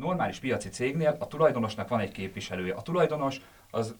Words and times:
normális 0.00 0.38
piaci 0.38 0.68
cégnél 0.68 1.16
a 1.18 1.26
tulajdonosnak 1.26 1.88
van 1.88 2.00
egy 2.00 2.12
képviselője. 2.12 2.74
A 2.74 2.82
tulajdonos 2.82 3.40
az, 3.70 3.94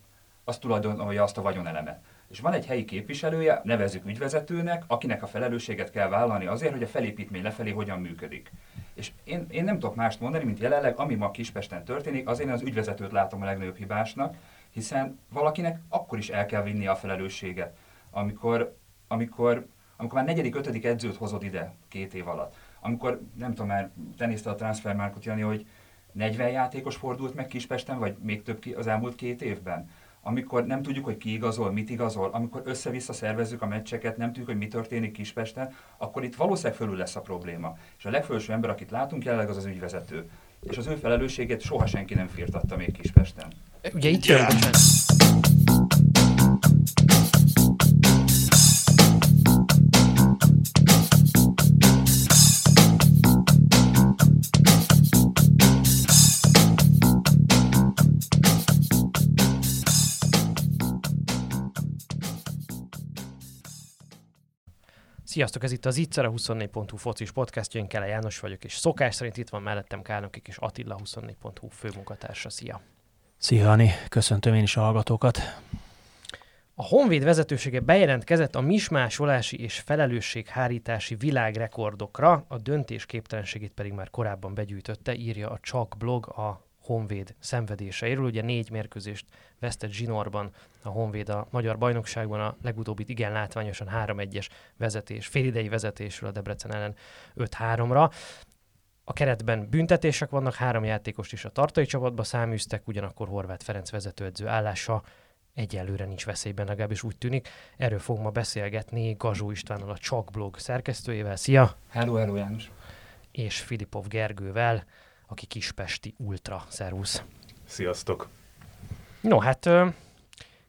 az 0.45 0.59
tulajdonolja 0.59 1.23
azt 1.23 1.39
a 1.39 1.43
vagyonelemet. 1.43 2.01
És 2.29 2.41
van 2.41 2.53
egy 2.53 2.67
helyi 2.67 2.85
képviselője, 2.85 3.61
nevezzük 3.65 4.07
ügyvezetőnek, 4.07 4.85
akinek 4.87 5.23
a 5.23 5.27
felelősséget 5.27 5.91
kell 5.91 6.09
vállalni 6.09 6.47
azért, 6.47 6.73
hogy 6.73 6.83
a 6.83 6.87
felépítmény 6.87 7.43
lefelé 7.43 7.71
hogyan 7.71 8.01
működik. 8.01 8.53
És 8.95 9.13
én, 9.25 9.47
én 9.51 9.65
nem 9.65 9.79
tudok 9.79 9.95
mást 9.95 10.21
mondani, 10.21 10.45
mint 10.45 10.59
jelenleg, 10.59 10.99
ami 10.99 11.15
ma 11.15 11.31
Kispesten 11.31 11.85
történik, 11.85 12.29
azért 12.29 12.49
én 12.49 12.55
az 12.55 12.63
ügyvezetőt 12.63 13.13
látom 13.13 13.43
a 13.43 13.45
legnagyobb 13.45 13.77
hibásnak, 13.77 14.37
hiszen 14.71 15.19
valakinek 15.29 15.81
akkor 15.89 16.19
is 16.19 16.29
el 16.29 16.47
kell 16.47 16.63
vinni 16.63 16.87
a 16.87 16.95
felelősséget, 16.95 17.77
amikor, 18.11 18.77
amikor, 19.09 19.67
amikor 19.97 20.15
már 20.15 20.27
negyedik, 20.27 20.55
ötödik 20.55 20.85
edzőt 20.85 21.17
hozod 21.17 21.43
ide 21.43 21.73
két 21.89 22.15
év 22.15 22.29
alatt. 22.29 22.57
Amikor, 22.81 23.21
nem 23.35 23.51
tudom 23.51 23.67
már, 23.67 23.91
te 24.17 24.27
nézte 24.27 24.51
a 24.51 24.55
transfermárkot, 24.55 25.25
Jani, 25.25 25.41
hogy 25.41 25.67
40 26.13 26.51
játékos 26.51 26.97
fordult 26.97 27.35
meg 27.35 27.47
Kispesten, 27.47 27.99
vagy 27.99 28.17
még 28.23 28.43
több 28.43 28.59
ki 28.59 28.73
az 28.73 28.87
elmúlt 28.87 29.15
két 29.15 29.43
évben 29.43 29.89
amikor 30.23 30.67
nem 30.67 30.83
tudjuk, 30.83 31.05
hogy 31.05 31.17
ki 31.17 31.33
igazol, 31.33 31.73
mit 31.73 31.91
igazol, 31.91 32.31
amikor 32.33 32.63
össze-vissza 32.65 33.13
szervezzük 33.13 33.63
a 33.63 33.67
meccseket, 33.67 34.17
nem 34.17 34.29
tudjuk, 34.29 34.47
hogy 34.47 34.57
mi 34.57 34.69
történik 34.69 35.13
Kispesten, 35.13 35.75
akkor 35.97 36.25
itt 36.25 36.35
valószínűleg 36.35 36.77
fölül 36.77 36.97
lesz 36.97 37.17
a 37.17 37.21
probléma. 37.21 37.77
És 37.99 38.05
a 38.05 38.11
legfelső 38.11 38.53
ember, 38.53 38.71
akit 38.71 38.91
látunk 38.91 39.25
jelenleg, 39.25 39.49
az 39.49 39.57
az 39.57 39.65
ügyvezető. 39.65 40.31
És 40.61 40.77
az 40.77 40.87
ő 40.87 40.95
felelősségét 40.95 41.61
soha 41.61 41.87
senki 41.87 42.15
nem 42.15 42.27
firtatta 42.27 42.77
még 42.77 42.93
Kispesten. 42.93 43.53
Ugye 43.95 44.09
itt 44.09 44.25
jön, 44.25 44.39
yeah. 44.39 45.50
Sziasztok, 65.31 65.63
ez 65.63 65.73
itt 65.73 65.87
az 65.87 65.97
Ittszer, 65.97 66.25
a 66.25 66.31
24.hu 66.31 66.97
focis 66.97 67.33
podcastja, 67.33 67.81
én 67.81 67.87
Kele 67.87 68.07
János 68.07 68.39
vagyok, 68.39 68.65
és 68.65 68.75
szokás 68.75 69.15
szerint 69.15 69.37
itt 69.37 69.49
van 69.49 69.63
mellettem 69.63 70.03
Kálnokik 70.03 70.49
és 70.49 70.57
Attila 70.57 70.97
24.hu 71.05 71.69
főmunkatársa. 71.69 72.51
Szia! 72.51 72.81
Szia, 73.37 73.71
Ani! 73.71 73.91
Köszöntöm 74.09 74.55
én 74.55 74.63
is 74.63 74.77
a 74.77 74.81
hallgatókat! 74.81 75.39
A 76.75 76.85
Honvéd 76.87 77.25
vezetősége 77.25 77.81
bejelentkezett 77.81 78.55
a 78.55 78.61
mismásolási 78.61 79.61
és 79.61 79.79
felelősséghárítási 79.79 81.15
világrekordokra, 81.15 82.45
a 82.49 82.59
döntés 82.59 83.07
képtelenségét 83.07 83.73
pedig 83.73 83.93
már 83.93 84.11
korábban 84.11 84.55
begyűjtötte, 84.55 85.15
írja 85.15 85.51
a 85.51 85.59
Csak 85.63 85.95
blog 85.99 86.27
a 86.27 86.70
Honvéd 86.91 87.35
szenvedéseiről. 87.39 88.25
Ugye 88.25 88.43
négy 88.43 88.71
mérkőzést 88.71 89.27
vesztett 89.59 89.91
zsinórban 89.91 90.51
a 90.83 90.89
Honvéd 90.89 91.29
a 91.29 91.47
magyar 91.51 91.79
bajnokságban, 91.79 92.41
a 92.41 92.57
legutóbbit 92.63 93.09
igen 93.09 93.33
látványosan 93.33 93.89
3-1-es 93.95 94.49
vezetés, 94.77 95.27
félidei 95.27 95.69
vezetésről 95.69 96.31
a 96.31 96.33
Debrecen 96.33 96.75
ellen 96.75 96.95
5-3-ra. 97.37 98.13
A 99.05 99.13
keretben 99.13 99.69
büntetések 99.69 100.31
vannak, 100.31 100.55
három 100.55 100.85
játékost 100.85 101.33
is 101.33 101.45
a 101.45 101.49
tartai 101.49 101.85
csapatba 101.85 102.23
száműztek, 102.23 102.89
ugyanakkor 102.89 103.29
Horváth 103.29 103.65
Ferenc 103.65 103.91
vezetőedző 103.91 104.47
állása 104.47 105.03
egyelőre 105.55 106.05
nincs 106.05 106.25
veszélyben, 106.25 106.67
legalábbis 106.67 107.03
úgy 107.03 107.17
tűnik. 107.17 107.49
Erről 107.77 107.99
fogunk 107.99 108.25
ma 108.25 108.31
beszélgetni 108.31 109.15
Gazsó 109.19 109.51
Istvánnal, 109.51 109.91
a 109.91 109.99
Csak 109.99 110.31
blog 110.31 110.59
szerkesztőjével. 110.59 111.37
Szia! 111.37 111.77
Hello, 111.89 112.15
hello 112.15 112.37
János! 112.37 112.71
És 113.31 113.61
Filipov 113.61 114.07
Gergővel, 114.07 114.85
aki 115.31 115.47
kispesti 115.47 116.15
ultra. 116.17 116.65
Szervusz! 116.69 117.23
Sziasztok! 117.65 118.29
No, 119.21 119.39
hát 119.39 119.71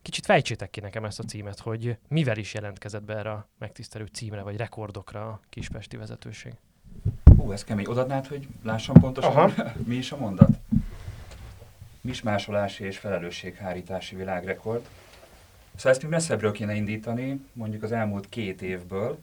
kicsit 0.02 0.26
fejtsétek 0.26 0.70
ki 0.70 0.80
nekem 0.80 1.06
ezt 1.06 1.20
a 1.20 1.24
címet, 1.24 1.60
hogy 1.60 1.98
mivel 2.08 2.38
is 2.38 2.54
jelentkezett 2.54 3.04
be 3.04 3.16
erre 3.16 3.32
a 3.32 3.48
megtisztelő 3.58 4.06
címre, 4.06 4.42
vagy 4.42 4.58
rekordokra 4.58 5.28
a 5.28 5.40
kispesti 5.50 5.98
vezetőség? 5.98 6.54
Hú, 7.38 7.52
ez 7.52 7.64
kemény. 7.64 7.86
Odadnád, 7.86 8.28
hogy 8.28 8.48
lássam 8.64 8.96
pontosan, 8.96 9.32
Aha. 9.32 9.72
mi 9.88 9.96
is 9.96 10.12
a 10.12 10.18
mondat? 10.18 10.50
Mismásolási 12.02 12.84
és 12.84 12.98
felelősséghárítási 12.98 14.16
világrekord. 14.16 14.88
Szóval 15.76 15.92
ezt 15.92 16.02
mi 16.02 16.10
messzebbről 16.10 16.52
kéne 16.52 16.74
indítani, 16.74 17.46
mondjuk 17.54 17.84
az 17.84 17.92
elmúlt 17.92 18.30
két 18.30 18.62
évből, 18.62 19.20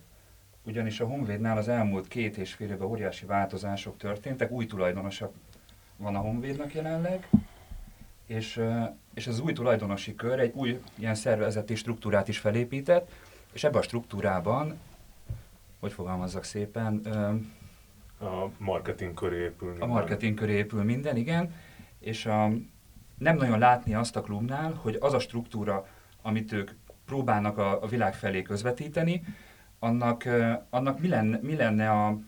ugyanis 0.69 1.01
a 1.01 1.07
Honvédnál 1.07 1.57
az 1.57 1.69
elmúlt 1.69 2.09
két 2.09 2.37
és 2.37 2.53
fél 2.53 2.71
évben 2.71 2.89
óriási 2.89 3.27
változások 3.27 3.97
történtek, 3.97 4.51
új 4.51 4.67
tulajdonosak 4.67 5.33
van 5.97 6.17
a 6.17 6.19
Honvédnak 6.19 6.75
jelenleg, 6.75 7.29
és, 8.27 8.61
és 9.15 9.27
az 9.27 9.41
új 9.41 9.53
tulajdonosi 9.53 10.15
kör 10.15 10.39
egy 10.39 10.53
új 10.55 10.81
ilyen 10.95 11.15
szervezeti 11.15 11.75
struktúrát 11.75 12.29
is 12.29 12.39
felépített, 12.39 13.11
és 13.53 13.65
ebben 13.65 13.81
a 13.81 13.83
struktúrában, 13.83 14.79
hogy 15.81 15.93
fogalmazzak 15.93 16.45
szépen, 16.45 16.97
a 18.21 18.51
marketing 18.59 19.15
köré 19.15 19.43
épül 19.43 19.69
minden. 19.69 19.89
A 19.89 19.93
marketing 19.93 20.35
köré 20.39 20.53
épül 20.53 20.83
minden, 20.83 21.17
igen, 21.17 21.55
és 21.99 22.27
a, 22.27 22.51
nem 23.19 23.37
nagyon 23.37 23.59
látni 23.59 23.95
azt 23.95 24.17
a 24.17 24.21
klubnál, 24.21 24.73
hogy 24.73 24.97
az 25.01 25.13
a 25.13 25.19
struktúra, 25.19 25.87
amit 26.23 26.53
ők 26.53 26.71
próbálnak 27.05 27.59
a, 27.59 27.83
a 27.83 27.87
világ 27.87 28.15
felé 28.15 28.43
közvetíteni, 28.43 29.23
annak, 29.79 30.29
annak 30.71 31.01
mi, 31.01 31.09
lenne, 31.09 31.39
mi 31.43 31.57
lenne 31.57 31.91
a, 31.91 32.19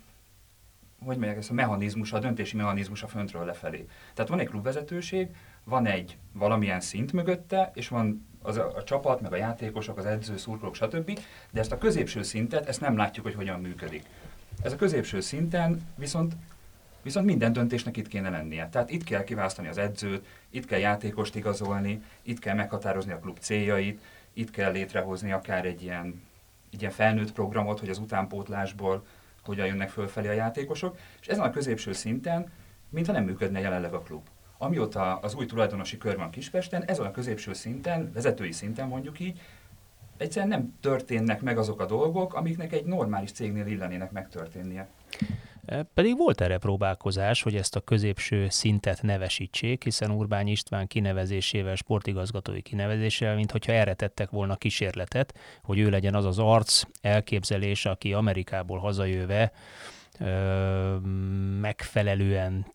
hogy 1.04 1.16
mondják 1.16 1.36
ezt 1.36 1.50
a 1.50 1.54
mechanizmus, 1.54 2.12
a 2.12 2.18
döntési 2.18 2.56
mechanizmus 2.56 3.02
a 3.02 3.08
föntről 3.08 3.44
lefelé. 3.44 3.86
Tehát 4.14 4.30
van 4.30 4.40
egy 4.40 4.48
klubvezetőség, 4.48 5.28
van 5.64 5.86
egy 5.86 6.16
valamilyen 6.32 6.80
szint 6.80 7.12
mögötte, 7.12 7.70
és 7.74 7.88
van 7.88 8.26
az 8.42 8.56
a, 8.56 8.76
a 8.76 8.84
csapat, 8.84 9.20
meg 9.20 9.32
a 9.32 9.36
játékosok, 9.36 9.98
az 9.98 10.06
edző, 10.06 10.36
szurkolók, 10.36 10.74
stb. 10.74 11.18
De 11.50 11.60
ezt 11.60 11.72
a 11.72 11.78
középső 11.78 12.22
szintet, 12.22 12.68
ezt 12.68 12.80
nem 12.80 12.96
látjuk, 12.96 13.24
hogy 13.24 13.34
hogyan 13.34 13.60
működik. 13.60 14.04
Ez 14.62 14.72
a 14.72 14.76
középső 14.76 15.20
szinten 15.20 15.80
viszont 15.94 16.34
Viszont 17.02 17.26
minden 17.26 17.52
döntésnek 17.52 17.96
itt 17.96 18.08
kéne 18.08 18.30
lennie. 18.30 18.68
Tehát 18.68 18.90
itt 18.90 19.04
kell 19.04 19.24
kiválasztani 19.24 19.68
az 19.68 19.78
edzőt, 19.78 20.26
itt 20.50 20.66
kell 20.66 20.78
játékost 20.78 21.36
igazolni, 21.36 22.02
itt 22.22 22.38
kell 22.38 22.54
meghatározni 22.54 23.12
a 23.12 23.18
klub 23.18 23.38
céljait, 23.38 24.00
itt 24.32 24.50
kell 24.50 24.72
létrehozni 24.72 25.32
akár 25.32 25.66
egy 25.66 25.82
ilyen 25.82 26.22
egy 26.72 26.80
ilyen 26.80 26.92
felnőtt 26.92 27.32
programot, 27.32 27.80
hogy 27.80 27.88
az 27.88 27.98
utánpótlásból 27.98 29.06
hogyan 29.44 29.66
jönnek 29.66 29.88
fölfelé 29.88 30.28
a 30.28 30.32
játékosok, 30.32 30.98
és 31.20 31.26
ezen 31.26 31.44
a 31.44 31.50
középső 31.50 31.92
szinten, 31.92 32.50
mintha 32.88 33.12
nem 33.12 33.24
működne 33.24 33.60
jelenleg 33.60 33.94
a 33.94 34.00
klub. 34.00 34.28
Amióta 34.58 35.16
az 35.16 35.34
új 35.34 35.46
tulajdonosi 35.46 35.98
kör 35.98 36.16
van 36.16 36.30
Kispesten, 36.30 36.84
ezen 36.84 37.06
a 37.06 37.10
középső 37.10 37.52
szinten, 37.52 38.12
vezetői 38.12 38.52
szinten 38.52 38.88
mondjuk 38.88 39.20
így, 39.20 39.40
egyszerűen 40.16 40.50
nem 40.50 40.76
történnek 40.80 41.40
meg 41.40 41.58
azok 41.58 41.80
a 41.80 41.86
dolgok, 41.86 42.34
amiknek 42.34 42.72
egy 42.72 42.84
normális 42.84 43.32
cégnél 43.32 43.66
illenének 43.66 44.10
megtörténnie. 44.10 44.88
Pedig 45.94 46.16
volt 46.16 46.40
erre 46.40 46.58
próbálkozás, 46.58 47.42
hogy 47.42 47.56
ezt 47.56 47.76
a 47.76 47.80
középső 47.80 48.48
szintet 48.48 49.02
nevesítsék, 49.02 49.84
hiszen 49.84 50.10
Urbány 50.10 50.48
István 50.48 50.86
kinevezésével, 50.86 51.74
sportigazgatói 51.74 52.62
kinevezésével, 52.62 53.34
mint 53.34 53.50
hogyha 53.50 53.72
erre 53.72 53.94
tettek 53.94 54.30
volna 54.30 54.56
kísérletet, 54.56 55.38
hogy 55.62 55.78
ő 55.78 55.90
legyen 55.90 56.14
az 56.14 56.24
az 56.24 56.38
arc, 56.38 56.82
elképzelés, 57.00 57.86
aki 57.86 58.12
Amerikából 58.12 58.78
hazajöve 58.78 59.52
ö, 60.18 60.96
megfelelően 61.60 62.66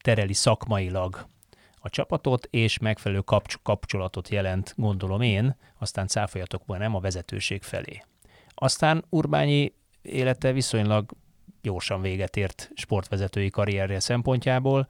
tereli 0.00 0.32
szakmailag 0.32 1.26
a 1.78 1.88
csapatot, 1.88 2.48
és 2.50 2.78
megfelelő 2.78 3.20
kapcs- 3.20 3.62
kapcsolatot 3.62 4.28
jelent, 4.28 4.74
gondolom 4.76 5.20
én, 5.20 5.56
aztán 5.78 6.06
cáfolyatokból 6.06 6.76
nem 6.76 6.94
a 6.94 7.00
vezetőség 7.00 7.62
felé. 7.62 8.02
Aztán 8.54 9.04
Urbányi 9.08 9.72
élete 10.02 10.52
viszonylag 10.52 11.10
gyorsan 11.62 12.00
véget 12.00 12.36
ért 12.36 12.70
sportvezetői 12.74 13.50
karrierje 13.50 14.00
szempontjából, 14.00 14.88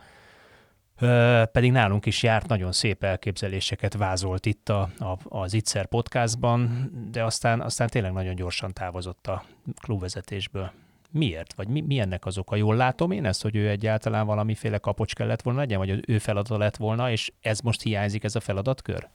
pedig 1.53 1.73
nálunk 1.73 2.07
is 2.07 2.23
járt, 2.23 2.47
nagyon 2.47 2.73
szép 2.73 3.05
elképzeléseket 3.05 3.97
vázolt 3.97 4.47
itt 4.47 4.69
a, 4.69 4.89
a, 4.99 5.19
az 5.29 5.55
Itzer 5.55 5.87
podcastban, 5.87 6.91
de 7.11 7.25
aztán, 7.25 7.61
aztán 7.61 7.89
tényleg 7.89 8.13
nagyon 8.13 8.35
gyorsan 8.35 8.73
távozott 8.73 9.27
a 9.27 9.45
klubvezetésből. 9.81 10.71
Miért? 11.11 11.55
Vagy 11.55 11.69
mi, 11.69 11.81
mi 11.81 11.99
ennek 11.99 12.27
az 12.27 12.39
oka? 12.39 12.57
Jól 12.57 12.77
látom 12.77 13.11
én 13.11 13.25
ezt, 13.25 13.43
hogy 13.43 13.57
ő 13.57 13.69
egyáltalán 13.69 14.27
valamiféle 14.27 14.79
kapocs 14.79 15.15
kellett 15.15 15.43
volna 15.43 15.59
legyen, 15.59 15.79
vagy 15.79 16.03
ő 16.07 16.19
feladata 16.19 16.59
lett 16.59 16.77
volna, 16.77 17.11
és 17.11 17.33
ez 17.41 17.61
most 17.61 17.83
hiányzik, 17.83 18.25
ez 18.25 18.35
a 18.35 18.41
feladatkör? 18.41 19.09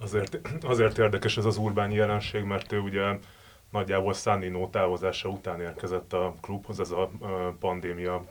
Azért, 0.00 0.40
azért 0.62 0.98
érdekes 0.98 1.36
ez 1.36 1.44
az 1.44 1.56
urbáni 1.56 1.94
jelenség, 1.94 2.42
mert 2.42 2.72
ő 2.72 2.78
ugye 2.78 3.18
nagyjából 3.72 4.12
Sannino 4.12 4.68
távozása 4.68 5.28
után 5.28 5.60
érkezett 5.60 6.12
a 6.12 6.34
klubhoz, 6.40 6.80
ez 6.80 6.90
a 6.90 7.10
pandémia 7.58 8.24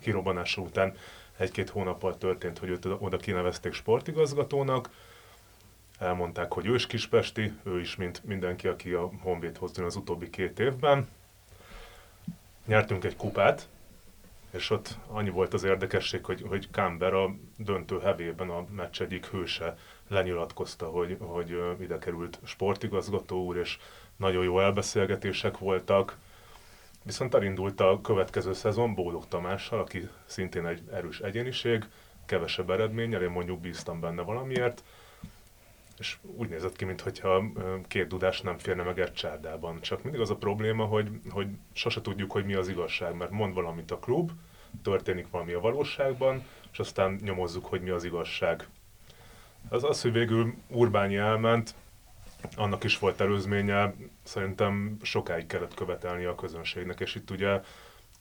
kirobbanása 0.00 0.60
után 0.60 0.96
egy-két 1.36 1.70
hónappal 1.70 2.18
történt, 2.18 2.58
hogy 2.58 2.68
őt 2.68 2.84
oda 2.84 3.16
kinevezték 3.16 3.72
sportigazgatónak, 3.72 4.90
elmondták, 5.98 6.52
hogy 6.52 6.66
ős 6.66 6.86
kispesti, 6.86 7.52
ő 7.62 7.80
is, 7.80 7.96
mint 7.96 8.24
mindenki, 8.24 8.68
aki 8.68 8.92
a 8.92 9.10
Honvédhoz 9.22 9.76
jön 9.76 9.86
az 9.86 9.96
utóbbi 9.96 10.30
két 10.30 10.58
évben. 10.58 11.08
Nyertünk 12.66 13.04
egy 13.04 13.16
kupát, 13.16 13.68
és 14.50 14.70
ott 14.70 14.96
annyi 15.06 15.30
volt 15.30 15.54
az 15.54 15.64
érdekesség, 15.64 16.24
hogy, 16.24 16.44
hogy 16.48 16.68
Camber 16.70 17.14
a 17.14 17.34
döntő 17.56 17.98
hevében 17.98 18.50
a 18.50 18.64
meccs 18.70 19.00
egyik 19.00 19.26
hőse 19.26 19.76
lenyilatkozta, 20.08 20.86
hogy, 20.86 21.16
hogy 21.20 21.58
ide 21.80 21.98
került 21.98 22.38
sportigazgató 22.44 23.44
úr, 23.44 23.56
és 23.56 23.78
nagyon 24.18 24.44
jó 24.44 24.60
elbeszélgetések 24.60 25.58
voltak. 25.58 26.16
Viszont 27.02 27.34
elindult 27.34 27.80
a 27.80 28.00
következő 28.02 28.52
szezon 28.52 28.94
Bódog 28.94 29.28
Tamással, 29.28 29.80
aki 29.80 30.08
szintén 30.24 30.66
egy 30.66 30.82
erős 30.92 31.20
egyéniség, 31.20 31.84
kevesebb 32.26 32.70
eredménnyel, 32.70 33.22
én 33.22 33.30
mondjuk 33.30 33.60
bíztam 33.60 34.00
benne 34.00 34.22
valamiért, 34.22 34.82
és 35.98 36.16
úgy 36.36 36.48
nézett 36.48 36.76
ki, 36.76 36.84
mintha 36.84 37.42
két 37.88 38.06
dudás 38.06 38.40
nem 38.40 38.58
férne 38.58 38.82
meg 38.82 38.98
egy 39.00 39.12
csárdában. 39.12 39.80
Csak 39.80 40.02
mindig 40.02 40.20
az 40.20 40.30
a 40.30 40.36
probléma, 40.36 40.84
hogy, 40.84 41.10
hogy 41.30 41.46
sose 41.72 42.00
tudjuk, 42.00 42.32
hogy 42.32 42.44
mi 42.44 42.54
az 42.54 42.68
igazság, 42.68 43.14
mert 43.14 43.30
mond 43.30 43.54
valamit 43.54 43.90
a 43.90 43.98
klub, 43.98 44.30
történik 44.82 45.30
valami 45.30 45.52
a 45.52 45.60
valóságban, 45.60 46.46
és 46.72 46.78
aztán 46.78 47.18
nyomozzuk, 47.22 47.66
hogy 47.66 47.80
mi 47.80 47.90
az 47.90 48.04
igazság. 48.04 48.68
Az 49.68 49.84
az, 49.84 50.02
hogy 50.02 50.12
végül 50.12 50.54
Urbányi 50.68 51.16
elment, 51.16 51.74
annak 52.56 52.84
is 52.84 52.98
volt 52.98 53.20
előzménye, 53.20 53.94
szerintem 54.22 54.96
sokáig 55.02 55.46
kellett 55.46 55.74
követelni 55.74 56.24
a 56.24 56.34
közönségnek, 56.34 57.00
és 57.00 57.14
itt 57.14 57.30
ugye 57.30 57.60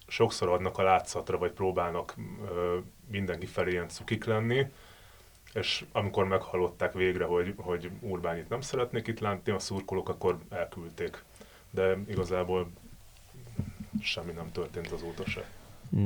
sokszor 0.08 0.50
adnak 0.50 0.78
a 0.78 0.84
látszatra, 0.84 1.38
vagy 1.38 1.52
próbálnak 1.52 2.16
ö, 2.50 2.78
mindenki 3.08 3.46
felé 3.46 3.72
ilyen 3.72 3.88
cukik 3.88 4.24
lenni, 4.25 4.72
és 5.54 5.86
amikor 5.92 6.25
meghallották 6.28 6.94
végre, 6.94 7.25
hogy, 7.25 7.54
hogy 7.58 7.90
Urbánit 8.00 8.50
nem 8.50 8.62
szeretnék 8.62 9.08
itt 9.08 9.19
látni, 9.19 9.52
a 9.52 9.60
szurkolók 9.60 10.10
akkor 10.10 10.38
elküldték. 10.50 11.24
De 11.70 11.98
igazából 12.08 12.72
semmi 14.02 14.31
nem 14.31 14.52
történt 14.52 14.92
azóta 14.92 15.25
se. 15.25 15.56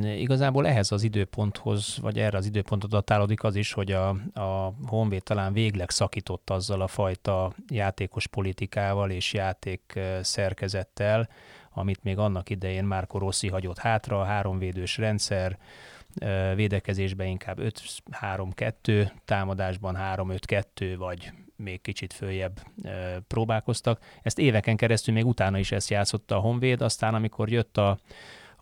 Igazából 0.01 0.67
ehhez 0.67 0.91
az 0.91 1.03
időponthoz, 1.03 1.97
vagy 2.01 2.19
erre 2.19 2.37
az 2.37 2.45
időpontot 2.45 2.89
datálódik 2.89 3.43
az 3.43 3.55
is, 3.55 3.73
hogy 3.73 3.91
a, 3.91 4.09
a 4.33 4.73
Honvéd 4.85 5.23
talán 5.23 5.53
végleg 5.53 5.89
szakított 5.89 6.49
azzal 6.49 6.81
a 6.81 6.87
fajta 6.87 7.53
játékos 7.67 8.27
politikával 8.27 9.11
és 9.11 9.33
játék 9.33 9.99
szerkezettel, 10.21 11.29
amit 11.73 12.03
még 12.03 12.17
annak 12.17 12.49
idején 12.49 12.83
Márko 12.83 13.17
Rossi 13.17 13.47
hagyott 13.47 13.77
hátra, 13.77 14.23
háromvédős 14.23 14.97
rendszer, 14.97 15.57
védekezésben 16.55 17.27
inkább 17.27 17.57
5-3-2, 18.21 19.11
támadásban 19.25 19.97
3-5-2, 19.99 20.95
vagy 20.97 21.31
még 21.55 21.81
kicsit 21.81 22.13
följebb 22.13 22.61
próbálkoztak. 23.27 24.03
Ezt 24.21 24.39
éveken 24.39 24.75
keresztül 24.75 25.13
még 25.13 25.25
utána 25.25 25.57
is 25.57 25.71
ezt 25.71 25.89
játszotta 25.89 26.35
a 26.35 26.39
Honvéd, 26.39 26.81
aztán 26.81 27.13
amikor 27.13 27.49
jött 27.49 27.77
a, 27.77 27.97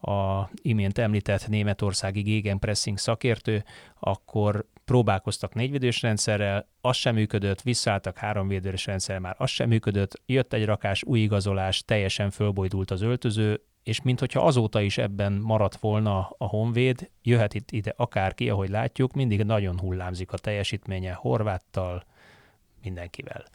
a 0.02 0.50
imént 0.62 0.98
említett 0.98 1.48
németországi 1.48 2.22
gegenpressing 2.22 2.98
szakértő, 2.98 3.64
akkor 4.00 4.66
próbálkoztak 4.86 5.54
négyvédős 5.54 6.02
rendszerrel, 6.02 6.68
az 6.82 6.96
sem 6.96 7.16
működött, 7.16 7.62
visszaálltak 7.62 8.18
háromvédős 8.18 8.86
rendszerrel, 8.86 9.22
már 9.22 9.36
az 9.38 9.50
sem 9.50 9.68
működött, 9.68 10.22
jött 10.26 10.54
egy 10.54 10.66
rakás 10.66 11.04
új 11.04 11.20
igazolás, 11.20 11.84
teljesen 11.84 12.30
fölbojdult 12.30 12.92
az 12.92 13.02
öltöző, 13.02 13.62
és 13.84 14.02
mintha 14.02 14.46
azóta 14.46 14.82
is 14.82 14.98
ebben 14.98 15.34
maradt 15.34 15.76
volna 15.76 16.30
a 16.38 16.46
Honvéd, 16.46 17.10
jöhet 17.22 17.54
itt 17.54 17.72
ide 17.72 17.94
akárki, 17.96 18.50
ahogy 18.50 18.70
látjuk, 18.70 19.14
mindig 19.14 19.44
nagyon 19.44 19.80
hullámzik 19.80 20.32
a 20.32 20.38
teljesítménye 20.38 21.14
Horváttal, 21.14 22.04
mindenkivel. 22.84 23.46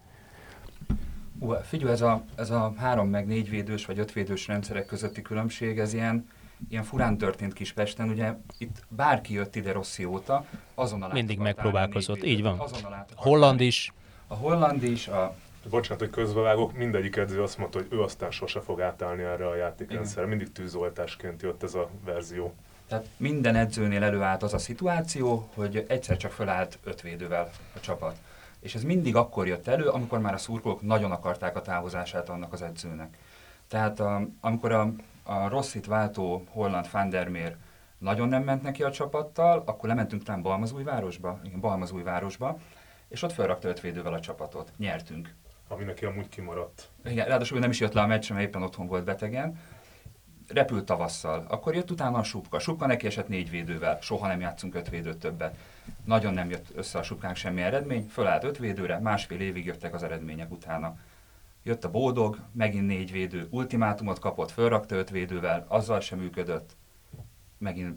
Uh, 1.38 1.56
figyelj, 1.56 1.93
ez 1.93 2.00
a, 2.00 2.25
ez 2.37 2.50
a 2.50 2.73
három 2.76 3.08
meg 3.08 3.26
négy 3.26 3.50
védős 3.50 3.87
vagy 3.87 3.99
öt 3.99 4.12
védős 4.12 4.47
rendszerek 4.47 4.87
közötti 4.87 5.23
különbség, 5.23 5.79
ez 5.79 5.93
ilyen, 5.93 6.29
ilyen 6.68 6.82
furán 6.82 7.18
történt 7.18 7.52
Kispesten, 7.52 8.08
ugye 8.08 8.34
itt 8.58 8.82
bárki 8.88 9.32
jött 9.32 9.56
ide 9.56 9.72
Rossi 9.72 10.04
óta, 10.04 10.44
azonnal 10.74 11.12
Mindig 11.12 11.38
megpróbálkozott, 11.38 12.24
így 12.24 12.42
van. 12.42 12.62
Holland 13.14 13.60
is. 13.60 13.92
A 14.26 14.34
holland 14.34 14.82
is, 14.82 15.08
a 15.08 15.34
Bocsánat, 15.70 15.98
hogy 15.98 16.10
közbevágok, 16.10 16.72
mindegyik 16.72 17.16
edző 17.16 17.42
azt 17.42 17.58
mondta, 17.58 17.78
hogy 17.78 17.86
ő 17.90 18.02
aztán 18.02 18.30
sose 18.30 18.60
fog 18.60 18.80
átállni 18.80 19.22
erre 19.22 19.48
a 19.48 19.54
játékrendszerre. 19.54 20.26
Mindig 20.26 20.52
tűzoltásként 20.52 21.42
jött 21.42 21.62
ez 21.62 21.74
a 21.74 21.88
verzió. 22.04 22.54
Tehát 22.88 23.06
minden 23.16 23.56
edzőnél 23.56 24.02
előállt 24.02 24.42
az 24.42 24.54
a 24.54 24.58
szituáció, 24.58 25.48
hogy 25.54 25.84
egyszer 25.88 26.16
csak 26.16 26.32
fölállt 26.32 26.78
öt 26.84 27.00
védővel 27.00 27.50
a 27.74 27.80
csapat. 27.80 28.16
És 28.60 28.74
ez 28.74 28.82
mindig 28.82 29.16
akkor 29.16 29.46
jött 29.46 29.66
elő, 29.66 29.88
amikor 29.88 30.18
már 30.18 30.34
a 30.34 30.38
szurkolók 30.38 30.82
nagyon 30.82 31.10
akarták 31.10 31.56
a 31.56 31.62
távozását 31.62 32.28
annak 32.28 32.52
az 32.52 32.62
edzőnek. 32.62 33.18
Tehát 33.68 34.00
a, 34.00 34.28
amikor 34.40 34.72
a, 34.72 34.92
a 35.25 35.49
Rossit 35.49 35.87
váltó 35.87 36.44
holland 36.49 36.87
Fandermér 36.87 37.56
nagyon 37.99 38.29
nem 38.29 38.43
ment 38.43 38.62
neki 38.62 38.82
a 38.82 38.91
csapattal, 38.91 39.62
akkor 39.67 39.88
lementünk 39.88 40.23
talán 40.23 40.43
Balmazújvárosba, 40.43 41.41
igen, 41.44 41.61
Balmazújvárosba, 41.61 42.59
és 43.09 43.23
ott 43.23 43.32
felrakta 43.32 43.69
öt 43.69 43.81
védővel 43.81 44.12
a 44.12 44.21
csapatot. 44.21 44.73
Nyertünk 44.76 45.35
ami 45.69 45.85
neki 45.85 46.05
amúgy 46.05 46.29
kimaradt. 46.29 46.88
Igen, 47.05 47.26
ráadásul 47.26 47.59
nem 47.59 47.71
is 47.71 47.81
jött 47.81 47.93
le 47.93 48.00
a 48.00 48.06
meccs, 48.06 48.31
mert 48.31 48.43
éppen 48.43 48.62
otthon 48.62 48.87
volt 48.87 49.05
betegen. 49.05 49.59
Repült 50.49 50.85
tavasszal. 50.85 51.44
Akkor 51.49 51.75
jött 51.75 51.91
utána 51.91 52.19
a 52.19 52.23
Supka. 52.23 52.59
Supka 52.59 52.87
neki 52.87 53.06
esett 53.06 53.29
négy 53.29 53.50
védővel. 53.50 53.99
Soha 54.00 54.26
nem 54.26 54.41
játszunk 54.41 54.75
öt 54.75 54.88
védőt 54.88 55.19
többet. 55.19 55.56
Nagyon 56.05 56.35
nem 56.35 56.50
jött 56.50 56.67
össze 56.75 56.99
a 56.99 57.03
Supkánk 57.03 57.37
semmi 57.37 57.62
eredmény. 57.62 58.06
Fölállt 58.09 58.44
öt 58.44 58.59
védőre, 58.59 58.99
másfél 58.99 59.41
évig 59.41 59.65
jöttek 59.65 59.94
az 59.94 60.03
eredmények 60.03 60.50
utána. 60.50 60.97
Jött 61.66 61.84
a 61.84 61.90
Bódog, 61.90 62.38
megint 62.52 62.87
négy 62.87 63.12
védő, 63.12 63.46
ultimátumot 63.50 64.19
kapott, 64.19 64.50
fölrakta 64.50 64.94
öt 64.94 65.11
védővel, 65.11 65.64
azzal 65.69 66.00
sem 66.00 66.19
működött. 66.19 66.76
Megint, 67.58 67.96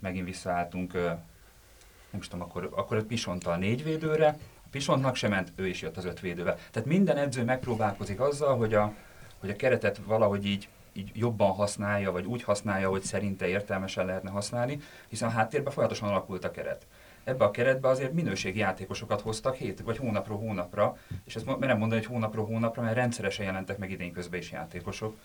megint 0.00 0.26
visszaálltunk, 0.26 0.92
nem 0.92 2.20
is 2.20 2.28
tudom, 2.28 2.44
akkor, 2.44 2.72
akkor 2.76 3.02
Pisontal 3.02 3.56
négy 3.56 3.84
védőre, 3.84 4.38
Pisontnak 4.70 5.14
sem 5.14 5.30
ment, 5.30 5.52
ő 5.56 5.66
is 5.66 5.82
jött 5.82 5.96
az 5.96 6.04
öt 6.04 6.20
védővel. 6.20 6.58
Tehát 6.70 6.88
minden 6.88 7.16
edző 7.16 7.44
megpróbálkozik 7.44 8.20
azzal, 8.20 8.56
hogy 8.56 8.74
a, 8.74 8.94
hogy 9.38 9.50
a 9.50 9.56
keretet 9.56 10.00
valahogy 10.04 10.46
így, 10.46 10.68
így 10.92 11.10
jobban 11.14 11.52
használja, 11.52 12.12
vagy 12.12 12.26
úgy 12.26 12.42
használja, 12.42 12.88
hogy 12.88 13.02
szerinte 13.02 13.46
értelmesen 13.46 14.06
lehetne 14.06 14.30
használni, 14.30 14.80
hiszen 15.08 15.28
a 15.28 15.32
háttérben 15.32 15.72
folyamatosan 15.72 16.08
alakult 16.08 16.44
a 16.44 16.50
keret. 16.50 16.86
Ebbe 17.28 17.44
a 17.44 17.50
keretbe 17.50 17.88
azért 17.88 18.12
minőségi 18.12 18.58
játékosokat 18.58 19.20
hoztak 19.20 19.54
hét 19.54 19.80
vagy 19.80 19.96
hónapról 19.96 20.38
hónapra, 20.38 20.96
és 21.24 21.36
ezt 21.36 21.58
merem 21.58 21.78
mondani, 21.78 22.00
hogy 22.00 22.10
hónapról 22.10 22.46
hónapra, 22.46 22.82
mert 22.82 22.96
rendszeresen 22.96 23.44
jelentek 23.44 23.78
meg 23.78 23.90
idén 23.90 24.12
közben 24.12 24.40
is 24.40 24.50
játékosok 24.50 25.16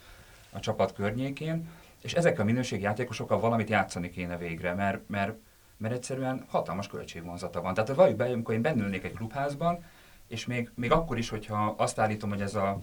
a 0.51 0.59
csapat 0.59 0.94
környékén, 0.94 1.69
és 2.01 2.13
ezek 2.13 2.39
a 2.39 2.44
minőségi 2.44 2.83
játékosokkal 2.83 3.39
valamit 3.39 3.69
játszani 3.69 4.09
kéne 4.09 4.38
végre, 4.38 4.73
mert, 4.73 5.09
mert 5.09 5.33
mert 5.77 5.95
egyszerűen 5.95 6.45
hatalmas 6.47 6.88
költségvonzata 6.88 7.61
van. 7.61 7.73
Tehát 7.73 7.95
valljuk 7.95 8.18
be, 8.18 8.25
amikor 8.25 8.54
én 8.54 8.61
bennülnék 8.61 9.04
egy 9.04 9.13
klubházban, 9.13 9.83
és 10.28 10.45
még, 10.45 10.71
még 10.75 10.92
akkor 10.92 11.18
is, 11.18 11.30
hogyha 11.30 11.73
azt 11.78 11.99
állítom, 11.99 12.30
hogy 12.30 12.42
ez 12.42 12.56
a, 12.56 12.80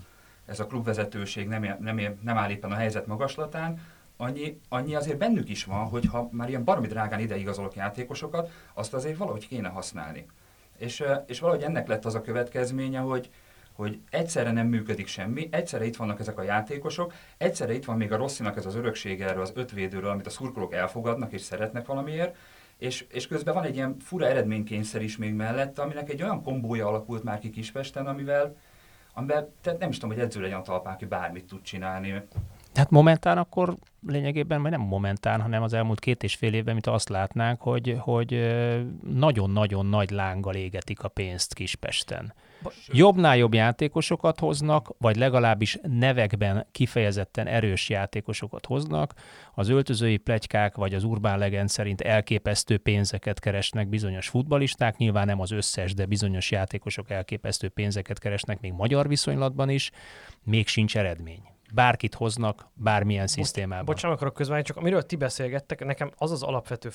ez 0.46 0.60
a 0.60 0.66
klubvezetőség 0.66 1.48
nem, 1.48 1.76
nem, 1.80 2.18
nem 2.22 2.36
áll 2.36 2.50
éppen 2.50 2.72
a 2.72 2.74
helyzet 2.74 3.06
magaslatán, 3.06 3.80
annyi, 4.20 4.60
annyi 4.68 4.94
azért 4.94 5.18
bennük 5.18 5.48
is 5.48 5.64
van, 5.64 5.84
hogy 5.84 6.06
ha 6.06 6.28
már 6.32 6.48
ilyen 6.48 6.64
baromi 6.64 6.86
drágán 6.86 7.20
ideigazolok 7.20 7.74
játékosokat, 7.74 8.50
azt 8.74 8.94
azért 8.94 9.16
valahogy 9.16 9.48
kéne 9.48 9.68
használni. 9.68 10.26
És, 10.76 11.04
és 11.26 11.40
valahogy 11.40 11.62
ennek 11.62 11.88
lett 11.88 12.04
az 12.04 12.14
a 12.14 12.20
következménye, 12.20 12.98
hogy, 12.98 13.30
hogy 13.72 14.00
egyszerre 14.10 14.52
nem 14.52 14.66
működik 14.66 15.06
semmi, 15.06 15.48
egyszerre 15.50 15.84
itt 15.84 15.96
vannak 15.96 16.20
ezek 16.20 16.38
a 16.38 16.42
játékosok, 16.42 17.12
egyszerre 17.36 17.74
itt 17.74 17.84
van 17.84 17.96
még 17.96 18.12
a 18.12 18.16
Rosszinak 18.16 18.56
ez 18.56 18.66
az 18.66 18.74
öröksége 18.74 19.28
erről 19.28 19.42
az 19.42 19.52
ötvédőről, 19.54 20.10
amit 20.10 20.26
a 20.26 20.30
szurkolók 20.30 20.74
elfogadnak 20.74 21.32
és 21.32 21.40
szeretnek 21.40 21.86
valamiért, 21.86 22.36
és, 22.78 23.06
és 23.10 23.26
közben 23.26 23.54
van 23.54 23.64
egy 23.64 23.74
ilyen 23.74 23.96
fura 23.98 24.26
eredménykényszer 24.26 25.02
is 25.02 25.16
még 25.16 25.34
mellett, 25.34 25.78
aminek 25.78 26.10
egy 26.10 26.22
olyan 26.22 26.42
kombója 26.42 26.86
alakult 26.86 27.22
már 27.22 27.38
ki 27.38 27.50
Kispesten, 27.50 28.06
amivel, 28.06 28.56
amivel 29.14 29.52
tehát 29.60 29.78
nem 29.78 29.88
is 29.88 29.98
tudom, 29.98 30.14
hogy 30.14 30.24
edző 30.24 30.40
legyen 30.40 30.58
a 30.58 30.62
talpán, 30.62 30.94
aki 30.94 31.04
bármit 31.04 31.46
tud 31.46 31.62
csinálni. 31.62 32.22
Hát 32.74 32.90
momentán 32.90 33.38
akkor 33.38 33.76
lényegében, 34.06 34.62
vagy 34.62 34.70
nem 34.70 34.80
momentán, 34.80 35.40
hanem 35.40 35.62
az 35.62 35.72
elmúlt 35.72 36.00
két 36.00 36.22
és 36.22 36.34
fél 36.34 36.54
évben, 36.54 36.72
mint 36.72 36.86
azt 36.86 37.08
látnánk, 37.08 37.60
hogy, 37.60 37.96
hogy 37.98 38.56
nagyon-nagyon 39.14 39.86
nagy 39.86 40.10
lánggal 40.10 40.54
égetik 40.54 41.02
a 41.02 41.08
pénzt 41.08 41.54
Kispesten. 41.54 42.34
Jobbnál 42.86 43.36
jobb 43.36 43.54
játékosokat 43.54 44.40
hoznak, 44.40 44.94
vagy 44.98 45.16
legalábbis 45.16 45.78
nevekben 45.82 46.66
kifejezetten 46.72 47.46
erős 47.46 47.88
játékosokat 47.88 48.66
hoznak. 48.66 49.14
Az 49.54 49.68
öltözői 49.68 50.16
plegykák 50.16 50.76
vagy 50.76 50.94
az 50.94 51.04
urbán 51.04 51.38
legend 51.38 51.68
szerint 51.68 52.00
elképesztő 52.00 52.78
pénzeket 52.78 53.40
keresnek 53.40 53.88
bizonyos 53.88 54.28
futbalisták, 54.28 54.96
nyilván 54.96 55.26
nem 55.26 55.40
az 55.40 55.50
összes, 55.50 55.94
de 55.94 56.06
bizonyos 56.06 56.50
játékosok 56.50 57.10
elképesztő 57.10 57.68
pénzeket 57.68 58.18
keresnek 58.18 58.60
még 58.60 58.72
magyar 58.72 59.08
viszonylatban 59.08 59.68
is, 59.68 59.90
még 60.44 60.66
sincs 60.66 60.96
eredmény 60.96 61.49
bárkit 61.74 62.14
hoznak, 62.14 62.68
bármilyen 62.74 63.24
Bo- 63.24 63.34
szisztémában. 63.34 63.84
Bocsánat, 63.84 64.16
akarok 64.16 64.34
közben, 64.34 64.62
csak 64.62 64.76
amiről 64.76 65.02
ti 65.02 65.16
beszélgettek, 65.16 65.84
nekem 65.84 66.10
az 66.16 66.30
az 66.30 66.42
alapvető 66.42 66.90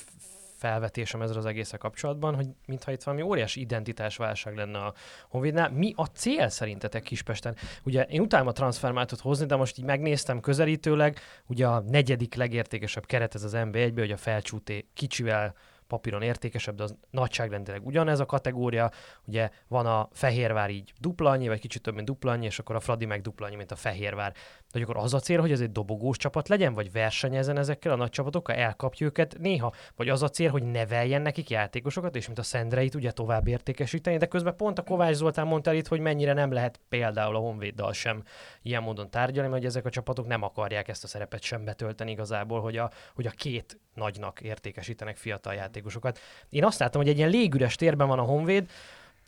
felvetésem 0.56 1.22
ezzel 1.22 1.36
az 1.36 1.46
egészen 1.46 1.78
kapcsolatban, 1.78 2.34
hogy 2.34 2.46
mintha 2.66 2.92
itt 2.92 3.02
valami 3.02 3.22
óriási 3.22 3.60
identitásválság 3.60 4.56
lenne 4.56 4.78
a 4.78 4.94
Honvédnál. 5.28 5.70
Mi 5.70 5.92
a 5.96 6.04
cél 6.04 6.48
szerintetek 6.48 7.02
Kispesten? 7.02 7.56
Ugye 7.82 8.02
én 8.02 8.20
utálom 8.20 8.46
a 8.46 8.52
transfermátot 8.52 9.20
hozni, 9.20 9.46
de 9.46 9.56
most 9.56 9.78
így 9.78 9.84
megnéztem 9.84 10.40
közelítőleg, 10.40 11.18
ugye 11.46 11.66
a 11.66 11.80
negyedik 11.80 12.34
legértékesebb 12.34 13.06
keret 13.06 13.34
ez 13.34 13.42
az 13.42 13.52
NB1-be, 13.54 14.00
hogy 14.00 14.12
a 14.12 14.16
felcsúté 14.16 14.88
kicsivel 14.94 15.54
papíron 15.86 16.22
értékesebb, 16.22 16.74
de 16.74 16.82
az 16.82 16.94
nagyságrendileg 17.10 17.86
ugyanez 17.86 18.20
a 18.20 18.26
kategória. 18.26 18.90
Ugye 19.24 19.50
van 19.68 19.86
a 19.86 20.08
Fehérvár 20.12 20.70
így 20.70 20.92
dupla 21.00 21.30
annyi, 21.30 21.48
vagy 21.48 21.60
kicsit 21.60 21.82
több, 21.82 21.94
mint 21.94 22.06
dupla 22.06 22.32
annyi, 22.32 22.44
és 22.44 22.58
akkor 22.58 22.76
a 22.76 22.80
Fradi 22.80 23.04
meg 23.04 23.20
dupla 23.20 23.46
annyi, 23.46 23.56
mint 23.56 23.70
a 23.70 23.76
Fehérvár. 23.76 24.34
De 24.76 24.82
akkor 24.82 24.96
az 24.96 25.14
a 25.14 25.18
cél, 25.18 25.40
hogy 25.40 25.52
ez 25.52 25.60
egy 25.60 25.72
dobogós 25.72 26.16
csapat 26.16 26.48
legyen, 26.48 26.74
vagy 26.74 26.92
versenyezen 26.92 27.58
ezekkel 27.58 27.92
a 27.92 27.96
nagy 27.96 28.10
csapatokkal, 28.10 28.54
elkapja 28.54 29.06
őket 29.06 29.36
néha, 29.38 29.72
vagy 29.96 30.08
az 30.08 30.22
a 30.22 30.28
cél, 30.28 30.50
hogy 30.50 30.62
neveljen 30.62 31.22
nekik 31.22 31.50
játékosokat, 31.50 32.16
és 32.16 32.26
mint 32.26 32.38
a 32.38 32.42
Szendreit 32.42 32.94
ugye 32.94 33.10
tovább 33.10 33.48
értékesíteni, 33.48 34.16
de 34.16 34.26
közben 34.26 34.56
pont 34.56 34.78
a 34.78 34.82
Kovács 34.82 35.14
Zoltán 35.14 35.46
mondta 35.46 35.72
itt, 35.72 35.86
hogy 35.86 36.00
mennyire 36.00 36.32
nem 36.32 36.52
lehet 36.52 36.80
például 36.88 37.36
a 37.36 37.38
Honvéddal 37.38 37.92
sem 37.92 38.22
ilyen 38.62 38.82
módon 38.82 39.10
tárgyalni, 39.10 39.50
mert 39.50 39.62
hogy 39.62 39.70
ezek 39.70 39.84
a 39.84 39.90
csapatok 39.90 40.26
nem 40.26 40.42
akarják 40.42 40.88
ezt 40.88 41.04
a 41.04 41.06
szerepet 41.06 41.42
sem 41.42 41.64
betölteni 41.64 42.10
igazából, 42.10 42.60
hogy 42.60 42.76
a, 42.76 42.90
hogy 43.14 43.26
a 43.26 43.30
két 43.30 43.78
nagynak 43.94 44.40
értékesítenek 44.40 45.16
fiatal 45.16 45.54
játékosokat. 45.54 46.18
Én 46.48 46.64
azt 46.64 46.78
látom, 46.78 47.02
hogy 47.02 47.10
egy 47.10 47.16
ilyen 47.16 47.30
légüres 47.30 47.74
térben 47.74 48.08
van 48.08 48.18
a 48.18 48.22
Honvéd, 48.22 48.70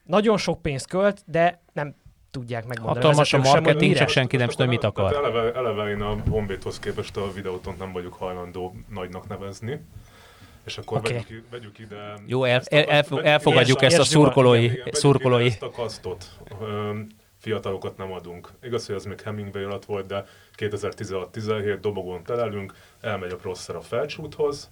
nagyon 0.04 0.36
sok 0.36 0.62
pénzt 0.62 0.86
költ, 0.86 1.22
de 1.26 1.60
nem 1.72 1.94
tudják 2.30 2.66
megmondani. 2.66 3.04
Hatalmas 3.04 3.32
a 3.32 3.38
marketing, 3.38 3.96
sem, 3.96 4.00
csak 4.04 4.08
senki 4.08 4.36
nem 4.36 4.48
tudja, 4.48 4.66
mit 4.66 4.84
akar. 4.84 5.10
Tehát 5.10 5.24
eleve, 5.24 5.52
eleve 5.54 5.90
én 5.90 6.00
a 6.00 6.16
Honvédhoz 6.28 6.78
képest 6.78 7.16
a 7.16 7.32
videótont 7.32 7.78
nem 7.78 7.92
vagyok 7.92 8.14
hajlandó 8.14 8.74
nagynak 8.88 9.28
nevezni. 9.28 9.80
És 10.64 10.78
akkor 10.78 10.98
okay. 10.98 11.12
vegyük, 11.12 11.50
vegyük 11.50 11.78
ide... 11.78 12.14
Jó, 12.26 12.44
el, 12.44 12.56
ezt 12.56 12.72
a- 12.72 12.76
el, 12.76 12.86
el, 12.86 13.22
elfogadjuk 13.22 13.82
ezt 13.82 13.98
a 13.98 14.04
szurkolói, 14.04 14.64
igen, 14.64 14.86
szurkolói. 14.90 15.46
Ezt 15.46 15.62
a 15.62 15.70
kasztot. 15.70 16.24
Fiatalokat 17.38 17.96
nem 17.96 18.12
adunk. 18.12 18.52
Igaz, 18.62 18.86
hogy 18.86 18.94
ez 18.94 19.04
még 19.04 19.20
Hemingway 19.20 19.64
alatt 19.64 19.84
volt, 19.84 20.06
de 20.06 20.24
2016-17 20.56 21.78
dobogón 21.80 22.22
telelünk, 22.22 22.74
elmegy 23.00 23.32
a 23.32 23.36
Prosser 23.36 23.76
a 23.76 23.80
Felcsúthoz, 23.80 24.70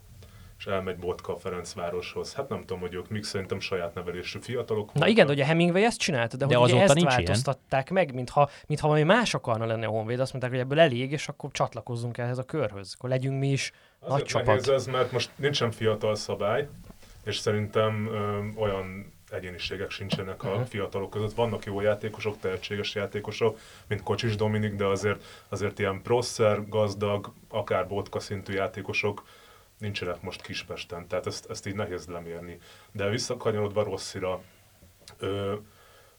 és 0.59 0.67
elmegy 0.67 0.97
Botka 0.97 1.35
a 1.35 1.39
Ferencvároshoz. 1.39 2.35
Hát 2.35 2.49
nem 2.49 2.61
tudom, 2.61 2.81
hogy 2.81 2.95
ők 2.95 3.09
mik 3.09 3.25
szerintem 3.25 3.61
saját 3.61 3.95
nevelésű 3.95 4.39
fiatalok 4.41 4.93
Na 4.93 5.07
igen, 5.09 5.27
de 5.27 5.33
ugye 5.33 5.45
Hemingway 5.45 5.83
ezt 5.85 5.99
csinálta, 5.99 6.37
de, 6.37 6.47
De 6.47 6.57
hogy 6.57 6.71
ezt 6.71 6.95
nincs 6.95 6.99
ilyen. 7.13 7.25
változtatták 7.25 7.91
meg, 7.91 8.15
mintha, 8.15 8.51
mintha 8.67 8.87
valami 8.89 9.05
más 9.07 9.35
akarna 9.35 9.65
lenni 9.67 9.85
a 9.85 9.89
Honvéd. 9.89 10.21
Azt 10.21 10.31
mondták, 10.33 10.53
hogy 10.53 10.61
ebből 10.63 10.81
elég, 10.81 11.13
és 11.13 11.29
akkor 11.29 11.51
csatlakozzunk 11.53 12.19
ehhez 12.19 12.39
a 12.39 12.43
körhöz. 12.45 12.95
Akkor 12.97 13.11
legyünk 13.11 13.39
mi 13.39 13.49
is 13.51 13.73
nagy 14.01 14.11
Azért 14.11 14.27
csapat. 14.29 14.47
nehéz 14.47 14.69
ez, 14.69 14.87
mert 14.87 15.13
most 15.13 15.31
nincsen 15.37 15.71
fiatal 15.71 16.15
szabály, 16.15 16.69
és 17.25 17.37
szerintem 17.39 18.07
ö, 18.13 18.39
olyan 18.61 19.13
egyéniségek 19.31 19.91
sincsenek 19.91 20.45
a 20.45 20.49
Mhm. 20.55 20.63
fiatalok 20.63 21.11
között. 21.11 21.35
Vannak 21.35 21.65
jó 21.65 21.81
játékosok, 21.81 22.39
tehetséges 22.41 22.95
játékosok, 22.95 23.59
mint 23.89 24.03
Kocsis 24.03 24.37
Dominik, 24.37 24.75
de 24.75 24.85
azért, 24.85 25.25
azért 25.49 25.79
ilyen 25.79 26.03
prosser, 26.03 26.69
gazdag, 26.69 27.33
akár 27.49 27.87
botka 27.89 28.21
szintű 28.21 28.53
játékosok 28.53 29.23
nincsenek 29.79 30.23
most 30.23 30.43
Kispesten, 30.43 31.09
tehát 31.09 31.27
ezt, 31.27 31.51
ezt 31.51 31.67
így 31.67 31.75
nehéz 31.75 32.07
lemérni. 32.07 32.59
De 32.93 33.09
visszakanyarodva 33.09 33.83
Rosszira, 33.83 34.43
ö, 35.19 35.55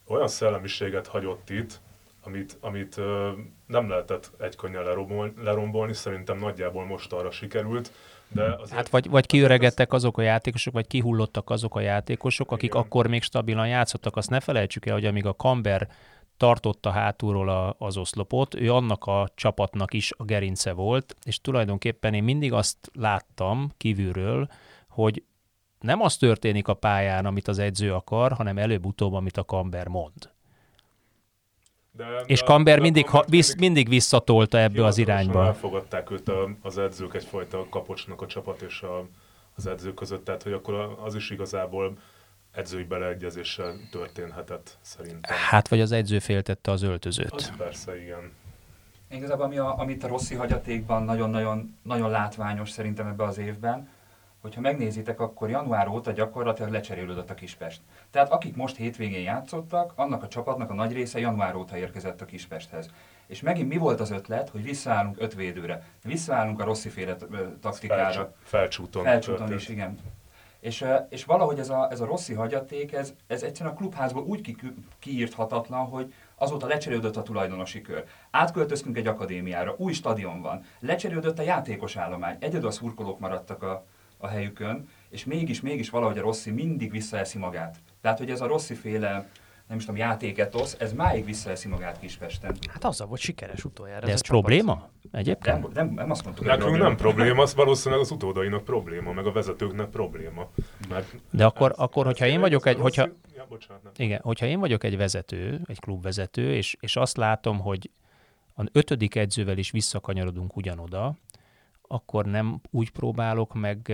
olyan 0.08 0.28
szellemiséget 0.28 1.08
hagyott 1.08 1.50
itt, 1.50 1.80
amit, 2.24 2.58
amit 2.60 2.98
ö, 2.98 3.32
nem 3.66 3.90
lehetett 3.90 4.32
egy 4.40 4.56
könnyen 4.56 4.84
lerombolni, 4.84 5.34
lerombolni, 5.44 5.94
szerintem 5.94 6.38
nagyjából 6.38 6.86
most 6.86 7.14
arra 7.14 7.32
sikerült, 7.32 7.92
de 8.28 8.44
azért, 8.44 8.78
Hát 8.78 8.90
vagy, 8.90 9.10
vagy 9.10 9.26
kiöregedtek 9.26 9.94
azok 9.94 10.18
a 10.18 10.22
játékosok, 10.22 10.74
vagy 10.74 10.88
kihullottak 10.88 11.50
azok 11.50 11.76
a 11.76 11.80
játékosok, 11.80 12.52
akik 12.52 12.70
Igen. 12.70 12.82
akkor 12.82 13.08
még 13.08 13.24
stabilan 13.24 13.68
játszottak. 13.68 14.16
Azt 14.16 14.30
ne 14.30 14.40
felejtsük 14.40 14.86
el, 14.86 14.94
hogy 14.94 15.06
amíg 15.06 15.26
a 15.26 15.34
Kamber 15.34 15.90
tartotta 16.38 16.90
hátulról 16.90 17.50
a, 17.50 17.76
az 17.78 17.98
oszlopot, 17.98 18.56
ő 18.56 18.74
annak 18.74 19.06
a 19.06 19.30
csapatnak 19.36 19.94
is 19.94 20.12
a 20.18 20.24
gerince 20.24 20.72
volt, 20.72 21.16
és 21.24 21.42
tulajdonképpen 21.42 22.14
én 22.14 22.24
mindig 22.24 22.54
azt 22.54 22.78
láttam 22.94 23.72
kívülről, 23.78 24.48
hogy 24.90 25.24
nem 25.80 26.02
az 26.02 26.18
történik 26.18 26.68
a 26.68 26.74
pályán, 26.74 27.26
amit 27.26 27.48
az 27.48 27.60
edző 27.60 27.94
akar, 27.94 28.32
hanem 28.32 28.58
előbb-utóbb, 28.58 29.14
amit 29.14 29.38
a 29.38 29.44
Kamber 29.44 29.88
mond. 29.88 30.32
de, 31.92 32.06
És 32.26 32.40
de- 32.40 32.46
Kamber 32.46 32.76
de 32.76 32.82
mindig, 32.82 33.10
ha, 33.10 33.24
visz, 33.28 33.56
mindig 33.56 33.90
visszatolta 33.90 34.58
ebbe 34.60 34.86
az 34.86 34.98
irányba. 34.98 35.46
Elfogadták 35.46 36.12
őt 36.12 36.28
a, 36.30 36.50
az 36.62 36.78
edzők 36.78 37.14
egyfajta 37.14 37.66
kapocsnak 37.70 38.22
a 38.22 38.26
csapat 38.26 38.62
és 38.62 38.82
a, 38.82 39.08
az 39.56 39.68
edző 39.68 39.94
között, 39.94 40.26
tehát 40.26 40.44
hogy 40.44 40.54
akkor 40.54 40.98
az 41.04 41.16
is 41.16 41.30
igazából 41.30 41.98
edzői 42.58 42.84
beleegyezéssel 42.84 43.74
történhetett 43.92 44.78
szerintem. 44.82 45.36
Hát, 45.50 45.68
vagy 45.68 45.82
az 45.82 45.92
edző 45.92 46.20
féltette 46.20 46.72
az 46.72 46.82
öltözőt. 46.82 47.34
Az 47.34 47.52
persze, 47.58 48.02
igen. 48.02 48.32
Igazából 49.10 49.46
ami 49.46 49.58
a, 49.58 49.80
amit 49.80 50.04
a 50.04 50.08
Rossi 50.08 50.36
hagyatékban 50.36 51.04
nagyon-nagyon 51.04 51.78
nagyon 51.82 52.10
látványos 52.10 52.70
szerintem 52.70 53.08
ebbe 53.08 53.24
az 53.24 53.38
évben, 53.38 53.90
hogyha 54.42 54.62
megnézitek, 54.62 55.20
akkor 55.20 55.50
január 55.50 55.88
óta 55.88 56.12
gyakorlatilag 56.12 56.72
lecserélődött 56.72 57.30
a 57.30 57.34
Kispest. 57.34 57.82
Tehát 58.12 58.32
akik 58.32 58.56
most 58.56 58.76
hétvégén 58.76 59.24
játszottak, 59.24 59.94
annak 59.96 60.24
a 60.24 60.28
csapatnak 60.28 60.70
a 60.70 60.74
nagy 60.74 60.94
része 60.94 61.20
január 61.20 61.56
óta 61.56 61.78
érkezett 61.78 62.22
a 62.22 62.26
Kispesthez. 62.26 62.90
És 63.28 63.42
megint 63.42 63.68
mi 63.68 63.78
volt 63.78 64.00
az 64.00 64.12
ötlet, 64.12 64.50
hogy 64.50 64.64
visszaállunk 64.64 65.16
öt 65.20 65.36
védőre. 65.36 65.84
Visszaállunk 66.04 66.60
a 66.60 66.64
Rossi 66.64 66.90
féle 66.90 67.16
taktikára. 67.62 68.04
Felcsú, 68.12 68.32
felcsúton. 68.44 69.04
Felcsúton 69.04 69.54
is, 69.54 69.70
igen. 69.70 69.98
És, 70.60 70.86
és 71.10 71.26
valahogy 71.26 71.60
ez 71.60 71.70
a, 71.70 71.88
ez 71.92 72.00
a 72.00 72.06
Rossi 72.06 72.34
hagyaték, 72.34 72.94
ez, 72.94 73.14
ez 73.28 73.44
egyszerűen 73.44 73.76
a 73.76 73.78
klubházból 73.78 74.24
úgy 74.24 74.42
ki, 74.42 74.56
kiírthatatlan, 75.00 75.86
hogy 75.86 76.14
azóta 76.36 76.68
lecserélődött 76.68 77.16
a 77.16 77.24
tulajdonosi 77.24 77.82
kör. 77.82 78.04
Átköltöztünk 78.32 78.98
egy 78.98 79.08
akadémiára, 79.08 79.76
új 79.78 79.94
stadion 79.94 80.42
van, 80.42 80.64
lecserélődött 80.80 81.40
a 81.40 81.44
játékos 81.44 81.96
állomány, 81.96 82.38
egyedül 82.40 82.68
a 82.68 82.72
szurkolók 82.72 83.20
maradtak 83.20 83.64
a, 83.64 83.86
a 84.18 84.28
helyükön, 84.28 84.90
és 85.10 85.26
mégis, 85.26 85.62
mégis 85.62 85.90
valahogy 85.90 86.18
a 86.18 86.22
Rossi 86.22 86.52
mindig 86.52 86.92
visszaeszi 86.92 87.38
magát. 87.38 87.78
Tehát, 88.02 88.18
hogy 88.18 88.30
ez 88.30 88.42
a 88.42 88.48
Rossi 88.48 88.74
féle 88.74 89.28
nem 89.68 89.78
is 89.78 89.86
tudom, 89.86 90.00
játéketosz, 90.00 90.76
ez 90.80 90.94
máig 90.94 91.26
visszaeszi 91.26 91.68
magát 91.68 92.00
Kispesten. 92.00 92.56
Hát 92.72 92.84
azzal 92.84 93.08
volt 93.08 93.20
sikeres 93.20 93.64
utoljára. 93.66 94.00
De 94.06 94.08
ez 94.08 94.14
ez 94.14 94.20
a 94.24 94.28
probléma? 94.28 94.90
Egyébként? 95.12 95.62
Nem, 95.62 95.72
nem, 95.74 95.94
nem 95.94 96.12
azt 96.12 96.24
mondtuk, 96.24 96.46
hogy 96.46 96.56
Nekünk 96.58 96.64
probléma. 96.78 96.88
nem 96.88 96.98
probléma, 96.98 97.42
az 97.42 97.56
valószínűleg 97.56 98.04
az 98.04 98.12
utódainak 98.12 98.64
probléma, 98.64 99.12
meg 99.12 99.26
a 99.26 99.32
vezetőknek 99.32 99.88
probléma. 99.90 100.50
Mert 100.90 101.16
De 101.32 101.46
akkor, 101.46 101.72
ez- 101.72 101.78
akkor 101.78 102.06
ez 102.06 102.12
hogyha 102.12 102.26
én 102.34 102.40
vagyok 102.40 102.66
egy, 102.66 102.78
a 102.78 102.82
hogyha, 102.82 103.08
Ja, 103.36 103.46
bocsánat, 103.50 103.84
nem. 103.84 103.92
igen, 103.98 104.20
hogyha 104.24 104.46
én 104.46 104.60
vagyok 104.60 104.84
egy 104.84 104.98
vezető, 104.98 105.62
egy 105.66 105.80
klubvezető, 105.80 106.54
és, 106.54 106.78
és 106.80 106.96
azt 106.96 107.18
látom, 107.18 107.60
hogy 107.60 107.90
az 108.54 108.66
ötödik 108.72 109.16
edzővel 109.16 109.58
is 109.58 109.72
visszakanyarodunk 109.72 110.56
ugyanoda, 110.56 111.16
akkor 111.82 112.26
nem 112.26 112.62
úgy 112.72 112.92
próbálok 112.92 113.54
meg 113.54 113.94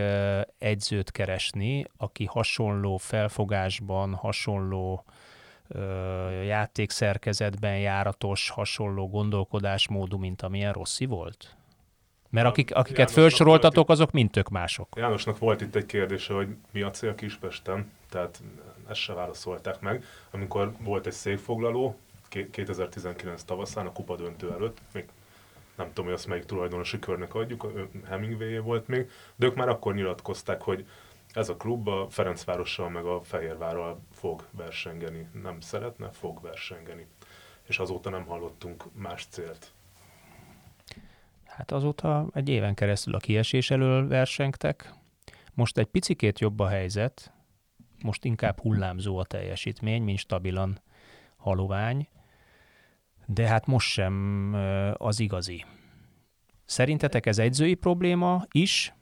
edzőt 0.57 1.11
keresni, 1.11 1.85
aki 1.97 2.25
hasonló 2.25 2.97
felfogásban, 2.97 4.13
hasonló 4.13 5.03
játékszerkezetben 6.45 7.79
járatos, 7.79 8.49
hasonló 8.49 9.09
gondolkodásmódú, 9.09 10.17
mint 10.17 10.41
amilyen 10.41 10.73
Rossi 10.73 11.05
volt? 11.05 11.55
Mert 12.29 12.47
akik, 12.47 12.75
akiket 12.75 12.97
Jánosnak 12.97 13.23
felsoroltatok, 13.23 13.89
azok 13.89 14.11
mind 14.11 14.31
tök 14.31 14.49
mások. 14.49 14.87
Jánosnak 14.95 15.37
volt 15.37 15.61
itt 15.61 15.75
egy 15.75 15.85
kérdése, 15.85 16.33
hogy 16.33 16.47
mi 16.71 16.81
a 16.81 16.91
cél 16.91 17.15
Kispesten, 17.15 17.91
tehát 18.09 18.41
ezt 18.89 18.99
se 18.99 19.13
válaszolták 19.13 19.79
meg. 19.79 20.03
Amikor 20.31 20.71
volt 20.79 21.05
egy 21.05 21.13
székfoglaló, 21.13 21.95
ké- 22.27 22.49
2019 22.49 23.43
tavaszán, 23.43 23.85
a 23.85 23.91
kupa 23.91 24.15
döntő 24.15 24.51
előtt, 24.51 24.77
még 24.93 25.05
nem 25.75 25.87
tudom, 25.87 26.05
hogy 26.05 26.13
azt 26.13 26.27
melyik 26.27 26.45
tulajdonosi 26.45 26.99
körnek 26.99 27.35
adjuk, 27.35 27.89
Hemingway 28.09 28.61
volt 28.61 28.87
még, 28.87 29.09
de 29.35 29.45
ők 29.45 29.55
már 29.55 29.69
akkor 29.69 29.93
nyilatkozták, 29.93 30.61
hogy 30.61 30.87
ez 31.33 31.49
a 31.49 31.55
klub 31.55 31.87
a 31.87 32.07
Ferencvárossal 32.09 32.89
meg 32.89 33.05
a 33.05 33.21
Fehérvárral 33.23 33.99
fog 34.23 34.47
versengeni. 34.51 35.27
Nem 35.41 35.59
szeretne, 35.59 36.11
fog 36.11 36.41
versengeni. 36.41 37.07
És 37.67 37.79
azóta 37.79 38.09
nem 38.09 38.25
hallottunk 38.25 38.83
más 38.93 39.25
célt. 39.25 39.73
Hát 41.43 41.71
azóta 41.71 42.29
egy 42.33 42.49
éven 42.49 42.73
keresztül 42.73 43.15
a 43.15 43.17
kiesés 43.17 43.71
elől 43.71 44.07
versengtek. 44.07 44.93
Most 45.53 45.77
egy 45.77 45.85
picikét 45.85 46.39
jobb 46.39 46.59
a 46.59 46.67
helyzet, 46.67 47.33
most 48.03 48.25
inkább 48.25 48.59
hullámzó 48.59 49.17
a 49.17 49.25
teljesítmény, 49.25 50.03
mint 50.03 50.19
stabilan 50.19 50.81
halovány, 51.35 52.07
de 53.25 53.47
hát 53.47 53.65
most 53.65 53.89
sem 53.89 54.53
az 54.97 55.19
igazi. 55.19 55.65
Szerintetek 56.65 57.25
ez 57.25 57.39
edzői 57.39 57.73
probléma 57.73 58.45
is, 58.51 58.93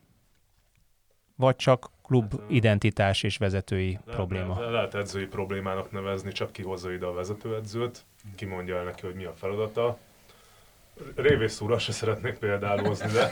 vagy 1.35 1.55
csak 1.55 1.91
klub 2.11 2.41
identitás 2.47 3.23
és 3.23 3.37
vezetői 3.37 3.99
Le- 4.05 4.13
probléma? 4.13 4.59
Le, 4.59 4.69
lehet 4.69 4.95
edzői 4.95 5.25
problémának 5.25 5.91
nevezni, 5.91 6.31
csak 6.31 6.51
kihozza 6.51 6.91
ide 6.91 7.05
a 7.05 7.13
vezetőedzőt, 7.13 8.05
kimondja 8.35 8.77
el 8.77 8.83
neki, 8.83 9.05
hogy 9.05 9.15
mi 9.15 9.23
a 9.23 9.33
feladata. 9.35 9.97
Révész 11.15 11.61
úrral 11.61 11.79
se 11.79 11.91
szeretnék 11.91 12.37
például 12.37 12.83
hozni, 12.83 13.11
de, 13.11 13.29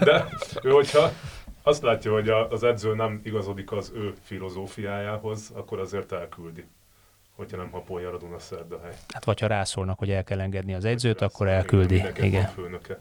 de 0.00 0.28
ő, 0.62 0.70
hogyha, 0.70 1.10
azt 1.62 1.82
látja, 1.82 2.12
hogy 2.12 2.28
az 2.28 2.62
edző 2.62 2.94
nem 2.94 3.20
igazodik 3.24 3.72
az 3.72 3.92
ő 3.94 4.14
filozófiájához, 4.22 5.50
akkor 5.54 5.78
azért 5.78 6.12
elküldi 6.12 6.64
hogyha 7.36 7.56
nem 7.56 7.70
hapolja 7.70 8.12
a 8.12 8.18
Duna 8.18 8.38
Szerdahely. 8.38 8.94
Hát 9.08 9.24
vagy 9.24 9.40
ha 9.40 9.46
rászólnak, 9.46 9.98
hogy 9.98 10.10
el 10.10 10.24
kell 10.24 10.40
engedni 10.40 10.74
az 10.74 10.84
edzőt, 10.84 11.20
akkor 11.20 11.48
elküldi. 11.48 12.04
Igen. 12.16 12.46
Főnöke. 12.46 12.98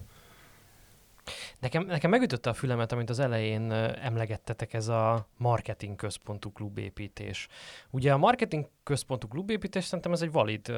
Nekem, 1.60 1.86
nekem 1.86 2.10
megütötte 2.10 2.50
a 2.50 2.54
fülemet, 2.54 2.92
amit 2.92 3.10
az 3.10 3.20
elején 3.20 3.72
emlegettetek, 3.72 4.74
ez 4.74 4.88
a 4.88 5.28
marketing 5.38 5.96
központú 5.96 6.52
klubépítés. 6.52 7.48
Ugye 7.90 8.14
a 8.14 8.18
marketing 8.18 8.70
központú 8.84 9.28
klubépítés 9.28 9.84
szerintem 9.84 10.12
ez 10.12 10.22
egy 10.22 10.32
valid 10.32 10.74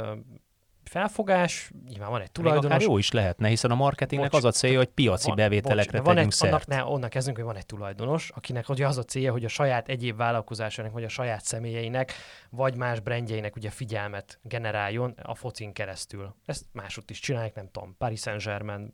felfogás, 0.83 1.71
nyilván 1.87 2.09
van 2.09 2.21
egy 2.21 2.31
tulajdonos. 2.31 2.63
Még 2.63 2.73
akár 2.73 2.87
jó 2.89 2.97
is 2.97 3.11
lehetne, 3.11 3.47
hiszen 3.47 3.71
a 3.71 3.75
marketingnek 3.75 4.29
bocs, 4.29 4.43
az 4.43 4.45
a 4.45 4.51
célja, 4.51 4.77
hogy 4.77 4.87
piaci 4.87 5.27
van, 5.27 5.35
bevételekre 5.35 5.97
bocs, 5.97 6.07
van 6.07 6.17
egy, 6.17 6.31
szert. 6.31 6.53
Annak, 6.53 6.67
ne, 6.67 6.83
onnan 6.83 7.09
kezdünk, 7.09 7.37
hogy 7.37 7.45
van 7.45 7.55
egy 7.55 7.65
tulajdonos, 7.65 8.29
akinek 8.29 8.69
ugye 8.69 8.87
az 8.87 8.97
a 8.97 9.03
célja, 9.03 9.31
hogy 9.31 9.45
a 9.45 9.47
saját 9.47 9.87
egyéb 9.87 10.17
vállalkozásának, 10.17 10.91
vagy 10.91 11.03
a 11.03 11.09
saját 11.09 11.43
személyeinek, 11.43 12.13
vagy 12.49 12.75
más 12.75 12.99
brandjeinek 12.99 13.55
ugye 13.55 13.69
figyelmet 13.69 14.39
generáljon 14.43 15.13
a 15.23 15.35
focin 15.35 15.73
keresztül. 15.73 16.35
Ezt 16.45 16.65
máshogy 16.71 17.03
is 17.07 17.19
csinálják, 17.19 17.55
nem 17.55 17.69
tudom, 17.71 17.95
Paris 17.97 18.19
Saint-Germain, 18.19 18.93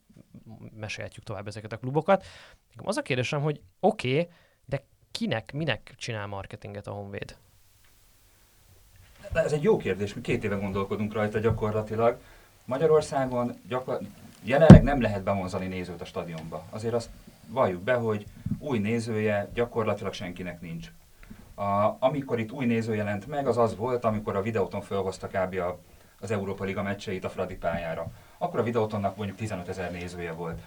mesélhetjük 0.73 1.23
tovább 1.23 1.47
ezeket 1.47 1.71
a 1.71 1.77
klubokat. 1.77 2.25
Az 2.75 2.97
a 2.97 3.01
kérdésem, 3.01 3.41
hogy 3.41 3.61
oké, 3.79 4.09
okay, 4.09 4.29
de 4.65 4.85
kinek, 5.11 5.51
minek 5.53 5.93
csinál 5.95 6.27
marketinget 6.27 6.87
a 6.87 6.91
Honvéd? 6.91 7.37
Ez 9.33 9.51
egy 9.51 9.63
jó 9.63 9.77
kérdés, 9.77 10.13
mi 10.13 10.21
két 10.21 10.43
éve 10.43 10.55
gondolkodunk 10.55 11.13
rajta 11.13 11.39
gyakorlatilag. 11.39 12.17
Magyarországon 12.65 13.53
gyakor... 13.67 13.99
jelenleg 14.43 14.83
nem 14.83 15.01
lehet 15.01 15.23
bevonzani 15.23 15.67
nézőt 15.67 16.01
a 16.01 16.05
stadionba. 16.05 16.63
Azért 16.69 16.93
azt 16.93 17.09
valljuk 17.47 17.81
be, 17.81 17.93
hogy 17.93 18.25
új 18.59 18.79
nézője 18.79 19.49
gyakorlatilag 19.53 20.13
senkinek 20.13 20.61
nincs. 20.61 20.91
A, 21.55 21.95
amikor 21.99 22.39
itt 22.39 22.51
új 22.51 22.65
néző 22.65 22.95
jelent 22.95 23.27
meg, 23.27 23.47
az 23.47 23.57
az 23.57 23.75
volt, 23.75 24.03
amikor 24.03 24.35
a 24.35 24.41
videóton 24.41 24.81
felhozta 24.81 25.27
kb. 25.27 25.55
A, 25.55 25.79
az 26.19 26.31
Európa 26.31 26.63
Liga 26.63 26.83
meccseit 26.83 27.23
a 27.23 27.29
Fradi 27.29 27.55
pályára. 27.55 28.07
Akkor 28.37 28.59
a 28.59 28.63
videótonnak 28.63 29.15
mondjuk 29.15 29.37
15 29.37 29.67
ezer 29.67 29.91
nézője 29.91 30.31
volt. 30.31 30.61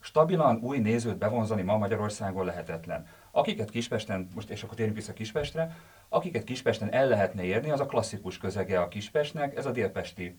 Stabilan 0.00 0.58
új 0.62 0.78
nézőt 0.78 1.16
bevonzani 1.16 1.62
ma 1.62 1.78
Magyarországon 1.78 2.44
lehetetlen. 2.44 3.06
Akiket 3.30 3.70
Kispesten, 3.70 4.28
most 4.34 4.50
és 4.50 4.62
akkor 4.62 4.74
térjünk 4.74 4.96
vissza 4.96 5.12
Kispestre, 5.12 5.76
akiket 6.12 6.44
Kispesten 6.44 6.92
el 6.92 7.08
lehetne 7.08 7.42
érni, 7.44 7.70
az 7.70 7.80
a 7.80 7.86
klasszikus 7.86 8.38
közege 8.38 8.80
a 8.80 8.88
Kispestnek, 8.88 9.56
ez 9.56 9.66
a 9.66 9.70
délpesti, 9.70 10.38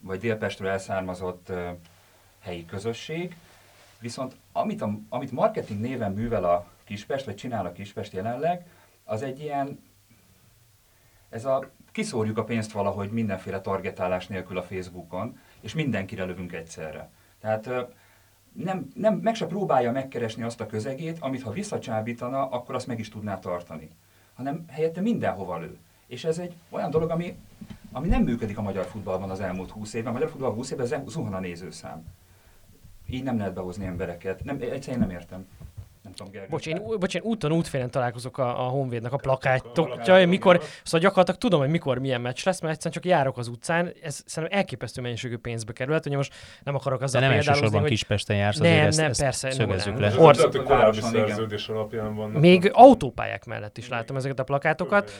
vagy 0.00 0.18
délpestről 0.18 0.68
elszármazott 0.68 1.52
helyi 2.38 2.64
közösség. 2.64 3.36
Viszont 3.98 4.36
amit, 4.52 4.82
a, 4.82 4.98
amit 5.08 5.32
marketing 5.32 5.80
néven 5.80 6.12
művel 6.12 6.44
a 6.44 6.66
Kispest, 6.84 7.24
vagy 7.24 7.34
csinál 7.34 7.66
a 7.66 7.72
Kispest 7.72 8.12
jelenleg, 8.12 8.66
az 9.04 9.22
egy 9.22 9.40
ilyen, 9.40 9.82
ez 11.28 11.44
a 11.44 11.70
kiszórjuk 11.92 12.38
a 12.38 12.44
pénzt 12.44 12.72
valahogy 12.72 13.10
mindenféle 13.10 13.60
targetálás 13.60 14.26
nélkül 14.26 14.58
a 14.58 14.62
Facebookon, 14.62 15.38
és 15.60 15.74
mindenkire 15.74 16.24
lövünk 16.24 16.52
egyszerre. 16.52 17.10
Tehát 17.40 17.70
nem, 18.52 18.88
nem, 18.94 19.14
meg 19.14 19.34
se 19.34 19.46
próbálja 19.46 19.92
megkeresni 19.92 20.42
azt 20.42 20.60
a 20.60 20.66
közegét, 20.66 21.18
amit 21.20 21.42
ha 21.42 21.50
visszacsábítana, 21.50 22.48
akkor 22.48 22.74
azt 22.74 22.86
meg 22.86 22.98
is 22.98 23.08
tudná 23.08 23.38
tartani. 23.38 23.90
Hanem 24.40 24.64
helyette 24.68 25.00
mindenhova 25.00 25.58
lő. 25.58 25.78
És 26.06 26.24
ez 26.24 26.38
egy 26.38 26.54
olyan 26.68 26.90
dolog, 26.90 27.10
ami, 27.10 27.36
ami 27.92 28.08
nem 28.08 28.22
működik 28.22 28.58
a 28.58 28.62
magyar 28.62 28.84
futballban 28.84 29.30
az 29.30 29.40
elmúlt 29.40 29.70
20 29.70 29.94
évben. 29.94 30.10
A 30.10 30.12
magyar 30.12 30.30
futballban 30.30 30.56
20 30.56 30.70
évben 30.70 31.08
zuhan 31.08 31.34
a 31.34 31.40
nézőszám. 31.40 32.04
Így 33.06 33.22
nem 33.22 33.38
lehet 33.38 33.54
behozni 33.54 33.84
embereket. 33.84 34.44
Nem, 34.44 34.56
egyszerűen 34.60 35.00
nem 35.06 35.10
értem 35.10 35.46
nem 36.10 36.28
tudom, 36.28 36.32
Gergely. 36.32 36.50
Bocs, 36.50 36.66
én, 36.66 36.98
bocs, 36.98 37.14
én 37.14 37.22
úton 37.22 37.52
útfélen 37.52 37.90
találkozok 37.90 38.38
a, 38.38 38.66
a 38.66 38.68
Honvédnak 38.68 39.12
a 39.12 39.16
plakátokja, 39.16 40.26
mikor, 40.26 40.62
szóval 40.82 41.00
gyakorlatilag 41.00 41.40
tudom, 41.40 41.60
hogy 41.60 41.68
mikor 41.68 41.98
milyen 41.98 42.20
meccs 42.20 42.44
lesz, 42.44 42.60
mert 42.60 42.74
egyszerűen 42.74 43.02
csak 43.02 43.12
járok 43.12 43.38
az 43.38 43.48
utcán, 43.48 43.92
ez 44.02 44.22
szerintem 44.26 44.58
elképesztő 44.58 45.00
mennyiségű 45.00 45.36
pénzbe 45.36 45.72
kerül. 45.72 45.92
Hát, 45.92 46.02
hogy 46.02 46.16
most 46.16 46.34
nem 46.62 46.74
akarok 46.74 47.00
azzal 47.00 47.20
De 47.20 47.26
nem 47.26 47.36
elsősorban 47.36 47.80
hogy... 47.80 47.88
Kispesten 47.90 48.36
jársz, 48.36 48.58
nem, 48.58 48.76
nem, 48.76 48.86
ezt, 48.86 48.98
nem, 48.98 49.10
ezt 49.10 49.20
persze, 49.20 49.50
szögezzük 49.50 49.92
nem, 49.92 50.02
le. 50.02 50.08
Nem. 50.08 50.18
Orsz... 50.18 50.46
korábbi 50.64 51.00
szerződés 51.00 51.68
alapján 51.68 52.14
vannak. 52.14 52.40
Még 52.40 52.70
autópályák 52.72 53.44
mellett 53.44 53.78
is 53.78 53.88
láttam 53.88 54.16
ezeket 54.16 54.38
a 54.38 54.44
plakátokat. 54.44 55.10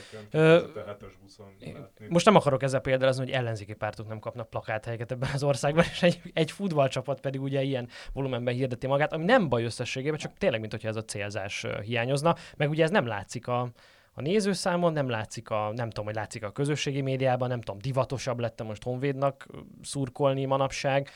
Most 2.09 2.25
nem 2.25 2.35
akarok 2.35 2.63
ezzel 2.63 2.79
példázni, 2.79 3.23
hogy 3.23 3.33
ellenzéki 3.33 3.73
pártok 3.73 4.07
nem 4.07 4.19
kapnak 4.19 4.49
plakáthelyeket 4.49 5.11
ebben 5.11 5.29
az 5.33 5.43
országban, 5.43 5.83
és 5.93 6.03
egy, 6.03 6.21
egy 6.33 6.51
futballcsapat 6.51 7.19
pedig 7.19 7.41
ugye 7.41 7.61
ilyen 7.61 7.87
volumenben 8.13 8.53
hirdeti 8.53 8.87
magát, 8.87 9.13
ami 9.13 9.23
nem 9.23 9.49
baj 9.49 9.63
összességében, 9.63 10.19
csak 10.19 10.31
tényleg, 10.37 10.59
mint 10.59 10.73
hogyha 10.81 10.99
ez 10.99 11.03
a 11.03 11.05
célzás 11.05 11.65
hiányozna, 11.83 12.35
meg 12.57 12.69
ugye 12.69 12.83
ez 12.83 12.89
nem 12.89 13.05
látszik 13.05 13.47
a, 13.47 13.69
a 14.13 14.21
nézőszámon, 14.21 14.93
nem 14.93 15.09
látszik 15.09 15.49
a, 15.49 15.71
nem 15.75 15.87
tudom, 15.89 16.05
hogy 16.05 16.15
látszik 16.15 16.43
a 16.43 16.51
közösségi 16.51 17.01
médiában, 17.01 17.49
nem 17.49 17.61
tudom, 17.61 17.81
divatosabb 17.81 18.39
lettem 18.39 18.65
most 18.65 18.83
Honvédnak 18.83 19.47
szurkolni 19.81 20.45
manapság. 20.45 21.09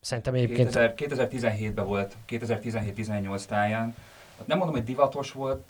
Szerintem 0.00 0.34
egyébként... 0.34 0.70
2017-ben 0.74 1.86
volt, 1.86 2.16
2017-18 2.28 3.44
táján. 3.44 3.94
Hát 4.38 4.46
nem 4.46 4.58
mondom, 4.58 4.76
hogy 4.76 4.84
divatos 4.84 5.32
volt 5.32 5.62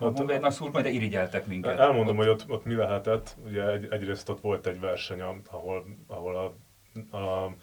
hát, 0.00 0.16
Honvédnak 0.16 0.52
szurkolni, 0.52 0.88
de 0.88 0.94
irigyeltek 0.94 1.46
minket. 1.46 1.78
Elmondom, 1.78 2.18
ott. 2.18 2.24
hogy 2.24 2.28
ott, 2.28 2.44
ott 2.48 2.64
mi 2.64 2.74
lehetett. 2.74 3.36
Ugye 3.46 3.70
egy, 3.70 3.88
egyrészt 3.90 4.28
ott 4.28 4.40
volt 4.40 4.66
egy 4.66 4.80
verseny, 4.80 5.20
ahol, 5.50 5.84
ahol 6.06 6.36
a, 6.36 7.16
a 7.16 7.54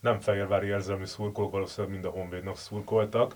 nem 0.00 0.20
fehérvári 0.20 0.66
érzelmi 0.66 1.06
szurkolók 1.06 1.52
valószínűleg 1.52 1.92
mind 1.92 2.04
a 2.14 2.18
Honvédnak 2.18 2.56
szurkoltak 2.56 3.34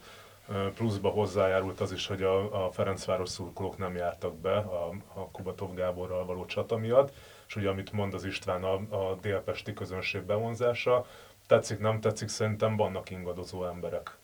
pluszba 0.75 1.09
hozzájárult 1.09 1.81
az 1.81 1.93
is, 1.93 2.07
hogy 2.07 2.23
a, 2.23 2.67
a 2.67 2.71
Ferencváros 2.71 3.29
szurkolók 3.29 3.79
nem 3.79 3.97
jártak 3.97 4.37
be 4.37 4.57
a, 4.57 4.91
a 5.15 5.31
Kubatov 5.31 5.75
Gáborral 5.75 6.25
való 6.25 6.45
csata 6.47 6.77
miatt, 6.77 7.13
és 7.47 7.57
ugye 7.57 7.69
amit 7.69 7.93
mond 7.93 8.15
az 8.15 8.25
István 8.25 8.65
a, 8.65 8.73
a 8.75 9.15
délpesti 9.21 9.73
közönség 9.73 10.23
bevonzása, 10.23 11.07
tetszik, 11.47 11.79
nem 11.79 12.01
tetszik, 12.01 12.29
szerintem 12.29 12.77
vannak 12.77 13.11
ingadozó 13.11 13.65
emberek, 13.65 14.17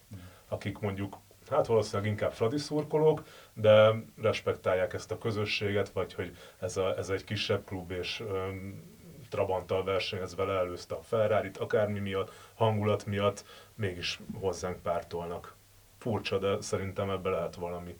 akik 0.48 0.78
mondjuk, 0.78 1.16
hát 1.50 1.66
valószínűleg 1.66 2.10
inkább 2.10 2.32
Fradi 2.32 2.58
szurkolók, 2.58 3.22
de 3.54 3.92
respektálják 4.22 4.92
ezt 4.92 5.10
a 5.10 5.18
közösséget, 5.18 5.88
vagy 5.88 6.14
hogy 6.14 6.36
ez, 6.58 6.76
a, 6.76 6.96
ez 6.96 7.08
egy 7.08 7.24
kisebb 7.24 7.64
klub, 7.64 7.90
és 7.90 8.20
öm, 8.20 8.98
Trabanttal 9.28 9.84
versenyez 9.84 10.34
vele, 10.34 10.58
előzte 10.58 10.94
a 10.94 11.02
Ferrari-t, 11.02 11.56
akármi 11.56 11.98
miatt, 11.98 12.32
hangulat 12.54 13.06
miatt, 13.06 13.44
mégis 13.74 14.20
hozzánk 14.40 14.82
pártolnak 14.82 15.58
furcsa, 16.00 16.38
de 16.38 16.60
szerintem 16.60 17.10
ebbe 17.10 17.30
lehet 17.30 17.54
valami. 17.54 17.94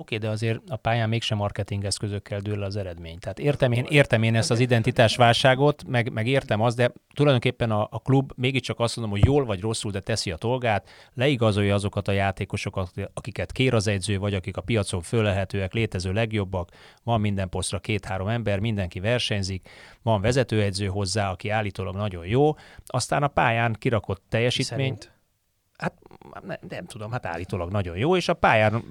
Oké, 0.00 0.16
de 0.16 0.28
azért 0.28 0.60
a 0.68 0.76
pályán 0.76 1.08
mégsem 1.08 1.38
marketing 1.38 1.84
eszközökkel 1.84 2.40
dől 2.40 2.62
az 2.62 2.76
eredmény. 2.76 3.18
Tehát 3.18 3.38
értem 3.38 3.72
én, 3.72 3.86
értem 3.88 4.22
én 4.22 4.34
ezt 4.34 4.50
az 4.50 4.58
identitásválságot, 4.58 5.84
meg, 5.86 6.12
meg 6.12 6.26
értem 6.26 6.60
azt, 6.60 6.76
de 6.76 6.92
tulajdonképpen 7.14 7.70
a, 7.70 7.88
a 7.90 7.98
klub 7.98 8.32
mégiscsak 8.36 8.80
azt 8.80 8.96
mondom, 8.96 9.18
hogy 9.18 9.26
jól 9.26 9.44
vagy 9.44 9.60
rosszul, 9.60 9.90
de 9.90 10.00
teszi 10.00 10.30
a 10.30 10.36
dolgát, 10.36 10.88
leigazolja 11.14 11.74
azokat 11.74 12.08
a 12.08 12.12
játékosokat, 12.12 12.90
akiket 13.14 13.52
kér 13.52 13.74
az 13.74 13.86
edző, 13.86 14.18
vagy 14.18 14.34
akik 14.34 14.56
a 14.56 14.60
piacon 14.60 15.02
fölelhetőek, 15.02 15.72
létező 15.72 16.12
legjobbak, 16.12 16.70
van 17.02 17.20
minden 17.20 17.48
posztra 17.48 17.78
két-három 17.78 18.28
ember, 18.28 18.58
mindenki 18.58 19.00
versenyzik, 19.00 19.68
van 20.02 20.20
vezetőedző 20.20 20.86
hozzá, 20.86 21.30
aki 21.30 21.48
állítólag 21.48 21.94
nagyon 21.94 22.26
jó, 22.26 22.54
aztán 22.86 23.22
a 23.22 23.28
pályán 23.28 23.76
kirakott 23.78 24.22
teljesítmény. 24.28 24.78
Szerint 24.78 25.04
hát 25.04 25.19
nem, 26.46 26.58
nem 26.68 26.86
tudom, 26.86 27.10
hát 27.10 27.26
állítólag 27.26 27.70
nagyon 27.70 27.96
jó, 27.96 28.16
és 28.16 28.28
a 28.28 28.34
pályán, 28.34 28.82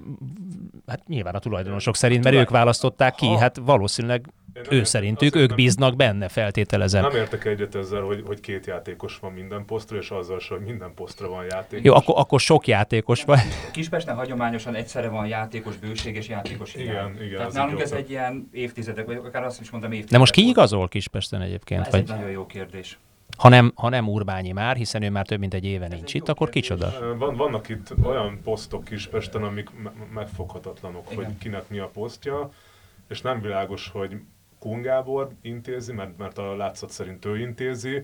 hát 0.88 1.08
nyilván 1.08 1.36
a 1.36 1.40
tulajdonosok 1.40 1.96
szerint, 1.96 2.24
mert 2.24 2.36
ők 2.36 2.50
választották 2.50 3.16
ki, 3.16 3.28
hát 3.28 3.58
valószínűleg 3.58 4.30
ő 4.70 4.84
szerintük, 4.84 5.36
ők 5.36 5.56
bíznak 5.56 5.96
benne, 5.96 6.28
feltételezem. 6.28 7.02
Nem 7.02 7.16
értek 7.16 7.46
egyet 7.46 7.76
ezzel, 7.76 8.02
hogy, 8.02 8.24
hogy 8.26 8.40
két 8.40 8.66
játékos 8.66 9.20
van 9.20 9.32
minden 9.32 9.66
posztra, 9.66 9.98
és 9.98 10.10
azzal 10.10 10.40
hogy 10.50 10.60
minden 10.60 10.94
posztra 10.94 11.30
van 11.30 11.46
játékos. 11.50 11.86
Jó, 11.86 11.94
akkor, 11.94 12.16
akkor 12.18 12.40
sok 12.40 12.68
játékos 12.68 13.24
van. 13.24 13.38
Kispesten 13.72 14.16
hagyományosan 14.16 14.76
egyszerre 14.76 15.10
van 15.10 15.28
játékos 15.28 15.78
bőség 15.78 16.16
és 16.16 16.28
játékos 16.28 16.74
hiány. 16.74 16.90
Igen, 16.90 17.24
igen. 17.26 17.38
Tehát 17.38 17.54
nálunk 17.54 17.80
ez 17.80 17.92
egy 17.92 18.10
ilyen 18.10 18.50
évtizedek, 18.52 19.06
vagy 19.06 19.16
akár 19.16 19.44
azt 19.44 19.62
is 19.62 19.70
mondtam 19.70 19.92
évtizedek. 19.92 20.14
De 20.14 20.20
most 20.20 20.34
ki 20.34 20.48
igazol 20.48 20.88
Kispesten 20.88 21.42
egyébként? 21.42 21.86
Ez 21.86 21.92
vagy? 21.92 22.00
egy 22.02 22.08
nagyon 22.08 22.30
jó 22.30 22.46
kérdés. 22.46 22.98
Ha 23.40 23.50
nem, 23.50 23.72
ha 23.76 23.90
nem 23.90 24.08
Urbányi 24.10 24.52
már, 24.52 24.76
hiszen 24.76 25.02
ő 25.02 25.10
már 25.10 25.26
több 25.26 25.40
mint 25.40 25.54
egy 25.54 25.66
éve 25.66 25.86
Ez 25.86 25.92
nincs 25.92 26.10
egy 26.10 26.16
itt, 26.16 26.28
akkor 26.28 26.50
kicsoda? 26.50 27.16
Van, 27.18 27.36
vannak 27.36 27.70
itt 27.70 27.94
olyan 28.04 28.40
posztok 28.44 28.84
Kispesten, 28.84 29.44
amik 29.44 29.70
megfoghatatlanok, 30.14 31.12
Igen. 31.12 31.26
hogy 31.26 31.38
kinek 31.38 31.70
mi 31.70 31.80
a 31.80 31.88
posztja, 31.88 32.50
és 33.10 33.22
nem 33.22 33.42
világos, 33.42 33.90
hogy 33.90 34.18
Kun 34.60 34.82
Gábor 34.82 35.30
intézi, 35.42 35.94
mert, 35.94 36.18
mert 36.18 36.38
a 36.38 36.56
látszat 36.56 36.90
szerint 36.90 37.26
ő 37.26 37.40
intézi, 37.40 38.04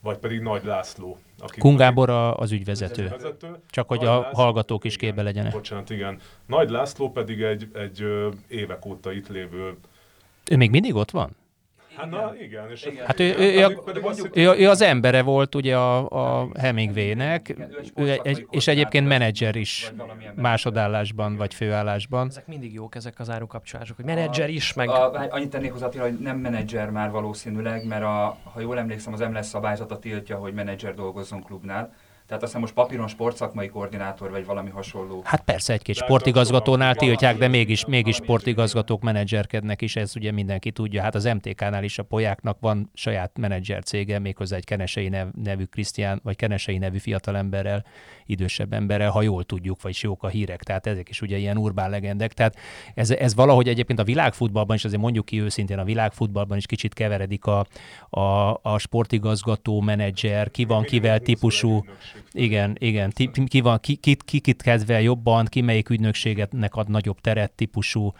vagy 0.00 0.16
pedig 0.16 0.40
Nagy 0.40 0.64
László. 0.64 1.18
Aki 1.38 1.60
Kun 1.60 1.76
Gábor 1.76 2.10
a, 2.10 2.36
az 2.36 2.52
ügyvezető. 2.52 3.02
ügyvezető. 3.02 3.56
Csak 3.70 3.88
hogy 3.88 3.98
Nagy 3.98 4.06
a 4.06 4.20
László, 4.20 4.42
hallgatók 4.42 4.84
is 4.84 4.96
képbe 4.96 5.22
legyenek. 5.22 5.52
Bocsánat, 5.52 5.90
igen. 5.90 6.20
Nagy 6.46 6.70
László 6.70 7.10
pedig 7.10 7.42
egy, 7.42 7.68
egy 7.74 8.04
évek 8.48 8.86
óta 8.86 9.12
itt 9.12 9.28
lévő... 9.28 9.76
Ő 10.50 10.56
még 10.56 10.70
mindig 10.70 10.94
ott 10.94 11.10
van? 11.10 11.36
Hát 11.96 12.10
na, 12.10 12.32
igen. 12.40 12.70
És 12.70 12.84
Igen. 12.84 13.06
Hát 13.06 13.20
ő, 13.20 13.24
ő, 13.24 13.34
Pedig- 13.34 13.60
ő, 13.60 13.80
pedig 13.84 14.04
ő, 14.32 14.50
ő, 14.50 14.54
ő 14.58 14.68
az 14.68 14.80
embere 14.80 15.22
volt 15.22 15.54
ugye 15.54 15.76
a, 15.76 16.08
a 16.40 16.48
Hemingwaynek, 16.58 17.54
ő 17.94 18.20
egy 18.22 18.46
és 18.50 18.66
egyébként 18.66 19.06
menedzser 19.08 19.56
is 19.56 19.92
másodállásban 20.34 21.36
vagy 21.36 21.54
főállásban. 21.54 22.26
Ezek 22.28 22.46
mindig 22.46 22.72
jók, 22.72 22.94
ezek 22.94 23.18
az 23.18 23.30
árukapcsolások, 23.30 23.96
hogy 23.96 24.04
menedzser 24.04 24.50
is, 24.50 24.72
meg... 24.72 24.88
A, 24.88 25.10
várj, 25.10 25.28
annyit 25.28 25.50
tennék 25.50 25.72
hozzá, 25.72 25.88
hogy 26.00 26.18
nem 26.18 26.38
menedzser 26.38 26.90
már 26.90 27.10
valószínűleg, 27.10 27.86
mert 27.86 28.02
a, 28.02 28.38
ha 28.52 28.60
jól 28.60 28.78
emlékszem, 28.78 29.12
az 29.12 29.20
MLS 29.20 29.46
szabályzata 29.46 29.98
tiltja, 29.98 30.36
hogy 30.36 30.54
menedzser 30.54 30.94
dolgozzon 30.94 31.42
klubnál. 31.42 31.94
Tehát 32.26 32.42
azt 32.42 32.52
hiszem 32.52 32.60
most 32.60 32.74
papíron 32.74 33.08
sportszakmai 33.08 33.68
koordinátor, 33.68 34.30
vagy 34.30 34.46
valami 34.46 34.70
hasonló. 34.70 35.22
Hát 35.24 35.40
persze, 35.44 35.72
egy-két 35.72 35.94
sportigazgatónál 35.94 36.88
kapcsolatban 36.88 37.08
tiltják, 37.08 37.38
de 37.38 37.58
mégis, 37.58 37.84
mégis 37.84 38.16
sportigazgatók 38.16 39.02
menedzserkednek 39.02 39.82
is, 39.82 39.96
ez 39.96 40.16
ugye 40.16 40.32
mindenki 40.32 40.70
tudja. 40.70 41.02
Hát 41.02 41.14
az 41.14 41.24
MTK-nál 41.24 41.84
is 41.84 41.98
a 41.98 42.02
polyáknak 42.02 42.56
van 42.60 42.90
saját 42.94 43.38
menedzser 43.38 43.82
cége, 43.82 44.18
méghozzá 44.18 44.56
egy 44.56 44.64
kenesei 44.64 45.08
nev, 45.08 45.28
nevű 45.42 45.64
Krisztián, 45.64 46.20
vagy 46.22 46.36
kenesei 46.36 46.78
nevű 46.78 46.98
fiatalemberrel, 46.98 47.84
idősebb 48.26 48.72
emberrel, 48.72 49.10
ha 49.10 49.22
jól 49.22 49.44
tudjuk, 49.44 49.82
vagy 49.82 49.98
jók 50.00 50.22
a 50.22 50.28
hírek. 50.28 50.62
Tehát 50.62 50.86
ezek 50.86 51.08
is 51.08 51.20
ugye 51.20 51.36
ilyen 51.36 51.56
urbán 51.56 51.90
legendek. 51.90 52.32
Tehát 52.32 52.56
ez, 52.94 53.10
ez 53.10 53.34
valahogy 53.34 53.68
egyébként 53.68 53.98
a 53.98 54.04
világfutballban 54.04 54.76
is, 54.76 54.84
azért 54.84 55.00
mondjuk 55.00 55.24
ki 55.24 55.40
őszintén, 55.40 55.78
a 55.78 55.84
világfutballban 55.84 56.56
is 56.56 56.66
kicsit 56.66 56.94
keveredik 56.94 57.44
a, 57.44 57.66
a, 58.10 58.58
a 58.62 58.78
sportigazgató, 58.78 59.80
menedzser, 59.80 60.50
ki 60.50 60.64
van 60.64 60.82
kivel 60.82 61.20
típusú, 61.20 61.84
igen, 62.32 62.76
igen. 62.78 63.10
Ti, 63.10 63.30
ki, 63.46 63.60
van, 63.60 63.78
ki, 63.80 63.96
ki, 63.96 64.16
ki 64.24 64.40
kit 64.40 64.62
kedvel 64.62 65.00
jobban, 65.00 65.44
ki 65.44 65.60
melyik 65.60 65.88
ügynökségetnek 65.88 66.74
ad 66.74 66.88
nagyobb 66.88 67.20
teret 67.20 67.52
típusú, 67.52 68.12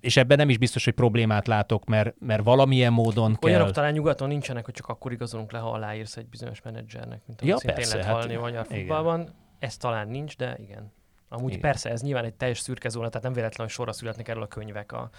és 0.00 0.16
ebben 0.16 0.36
nem 0.36 0.48
is 0.48 0.58
biztos, 0.58 0.84
hogy 0.84 0.94
problémát 0.94 1.46
látok, 1.46 1.84
mert, 1.84 2.14
mert 2.18 2.44
valamilyen 2.44 2.92
módon 2.92 3.36
kell. 3.40 3.50
Olyanok 3.50 3.70
talán 3.70 3.92
nyugaton 3.92 4.28
nincsenek, 4.28 4.64
hogy 4.64 4.74
csak 4.74 4.88
akkor 4.88 5.12
igazolunk 5.12 5.52
le, 5.52 5.58
ha 5.58 5.70
aláírsz 5.70 6.16
egy 6.16 6.26
bizonyos 6.26 6.62
menedzsernek, 6.62 7.20
mint 7.26 7.42
Ja, 7.42 7.56
szintén 7.56 7.76
persze, 7.76 7.96
lehet 7.96 8.06
hát 8.06 8.16
hallani 8.16 8.34
a 8.34 8.40
magyar 8.40 8.66
igen. 8.84 8.96
futballban. 8.96 9.34
Ez 9.58 9.76
talán 9.76 10.08
nincs, 10.08 10.36
de 10.36 10.56
igen. 10.60 10.92
Amúgy 11.28 11.48
Igen. 11.48 11.58
igen. 11.58 11.70
persze, 11.70 11.90
ez 11.90 12.02
nyilván 12.02 12.24
egy 12.24 12.34
teljes 12.34 12.58
szürke 12.58 12.88
zóna, 12.88 13.08
tehát 13.08 13.22
nem 13.22 13.32
véletlen, 13.32 13.66
hogy 13.66 13.76
sorra 13.76 13.92
születnek 13.92 14.28
erről 14.28 14.42
a 14.42 14.46
könyvek, 14.46 14.92
a, 14.92 15.10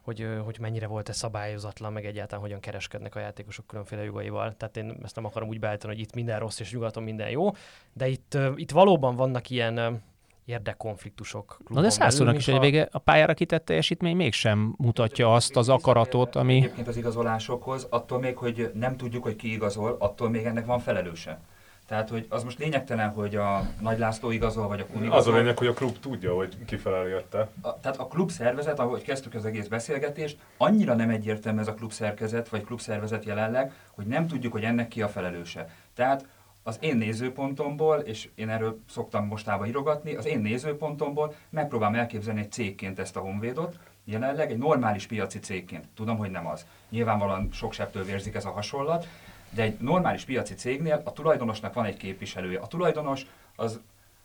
hogy, 0.00 0.26
hogy 0.44 0.56
mennyire 0.60 0.86
volt 0.86 1.08
ez 1.08 1.16
szabályozatlan, 1.16 1.92
meg 1.92 2.04
egyáltalán 2.04 2.44
hogyan 2.44 2.60
kereskednek 2.60 3.14
a 3.14 3.20
játékosok 3.20 3.66
különféle 3.66 4.04
jogaival. 4.04 4.56
Tehát 4.56 4.76
én 4.76 4.98
ezt 5.02 5.14
nem 5.14 5.24
akarom 5.24 5.48
úgy 5.48 5.60
beállítani, 5.60 5.92
hogy 5.92 6.02
itt 6.02 6.14
minden 6.14 6.38
rossz 6.38 6.60
és 6.60 6.72
nyugaton 6.72 7.02
minden 7.02 7.30
jó, 7.30 7.50
de 7.92 8.08
itt, 8.08 8.38
itt 8.56 8.70
valóban 8.70 9.16
vannak 9.16 9.50
ilyen 9.50 10.02
érdekkonfliktusok. 10.44 11.58
Na 11.68 11.80
de 11.80 11.88
százszornak 11.88 12.36
is 12.36 12.46
mintha- 12.46 12.70
vége, 12.70 12.88
a 12.92 12.98
pályára 12.98 13.34
kitett 13.34 13.64
teljesítmény 13.64 14.16
mégsem 14.16 14.74
mutatja 14.78 15.34
azt 15.34 15.56
az 15.56 15.68
akaratot, 15.68 16.36
ami... 16.36 16.56
Egyébként 16.56 16.88
az 16.88 16.96
igazolásokhoz, 16.96 17.86
attól 17.90 18.18
még, 18.18 18.36
hogy 18.36 18.70
nem 18.74 18.96
tudjuk, 18.96 19.22
hogy 19.22 19.36
ki 19.36 19.52
igazol, 19.52 19.96
attól 19.98 20.30
még 20.30 20.44
ennek 20.44 20.66
van 20.66 20.78
felelőse. 20.78 21.40
Tehát, 21.86 22.08
hogy 22.08 22.26
az 22.28 22.42
most 22.44 22.58
lényegtelen, 22.58 23.10
hogy 23.10 23.36
a 23.36 23.62
Nagy 23.80 23.98
László 23.98 24.30
igazol, 24.30 24.68
vagy 24.68 24.80
a 24.80 24.86
Kun 24.86 24.96
Az 24.96 25.02
a 25.02 25.04
igazol. 25.06 25.34
lényeg, 25.38 25.58
hogy 25.58 25.66
a 25.66 25.72
klub 25.72 25.98
tudja, 25.98 26.34
hogy 26.34 26.64
ki 26.64 26.76
felel 26.76 27.08
érte. 27.08 27.48
A, 27.60 27.80
tehát 27.80 27.96
a 27.98 28.06
klub 28.06 28.30
szervezet, 28.30 28.78
ahogy 28.78 29.02
kezdtük 29.02 29.34
az 29.34 29.44
egész 29.44 29.66
beszélgetést, 29.66 30.38
annyira 30.56 30.94
nem 30.94 31.10
egyértelmű 31.10 31.60
ez 31.60 31.68
a 31.68 31.74
klub 31.74 31.92
szerkezet, 31.92 32.48
vagy 32.48 32.64
klub 32.64 32.80
szervezet 32.80 33.24
jelenleg, 33.24 33.72
hogy 33.90 34.06
nem 34.06 34.26
tudjuk, 34.26 34.52
hogy 34.52 34.62
ennek 34.64 34.88
ki 34.88 35.02
a 35.02 35.08
felelőse. 35.08 35.68
Tehát 35.94 36.26
az 36.62 36.78
én 36.80 36.96
nézőpontomból, 36.96 37.98
és 37.98 38.28
én 38.34 38.48
erről 38.48 38.80
szoktam 38.90 39.26
mostában 39.26 39.66
írogatni, 39.66 40.14
az 40.14 40.26
én 40.26 40.38
nézőpontomból 40.40 41.34
megpróbálom 41.50 41.94
elképzelni 41.94 42.40
egy 42.40 42.52
cégként 42.52 42.98
ezt 42.98 43.16
a 43.16 43.20
Honvédot, 43.20 43.78
jelenleg 44.04 44.50
egy 44.50 44.58
normális 44.58 45.06
piaci 45.06 45.38
cégként. 45.38 45.88
Tudom, 45.94 46.16
hogy 46.16 46.30
nem 46.30 46.46
az. 46.46 46.66
Nyilvánvalóan 46.90 47.48
sok 47.52 47.72
sebtől 47.72 48.04
vérzik 48.04 48.34
ez 48.34 48.44
a 48.44 48.50
hasonlat, 48.50 49.06
de 49.54 49.62
egy 49.62 49.78
normális 49.80 50.24
piaci 50.24 50.54
cégnél 50.54 51.02
a 51.04 51.12
tulajdonosnak 51.12 51.74
van 51.74 51.84
egy 51.84 51.96
képviselője. 51.96 52.58
A 52.58 52.66
tulajdonos 52.66 53.26
az, 53.56 53.80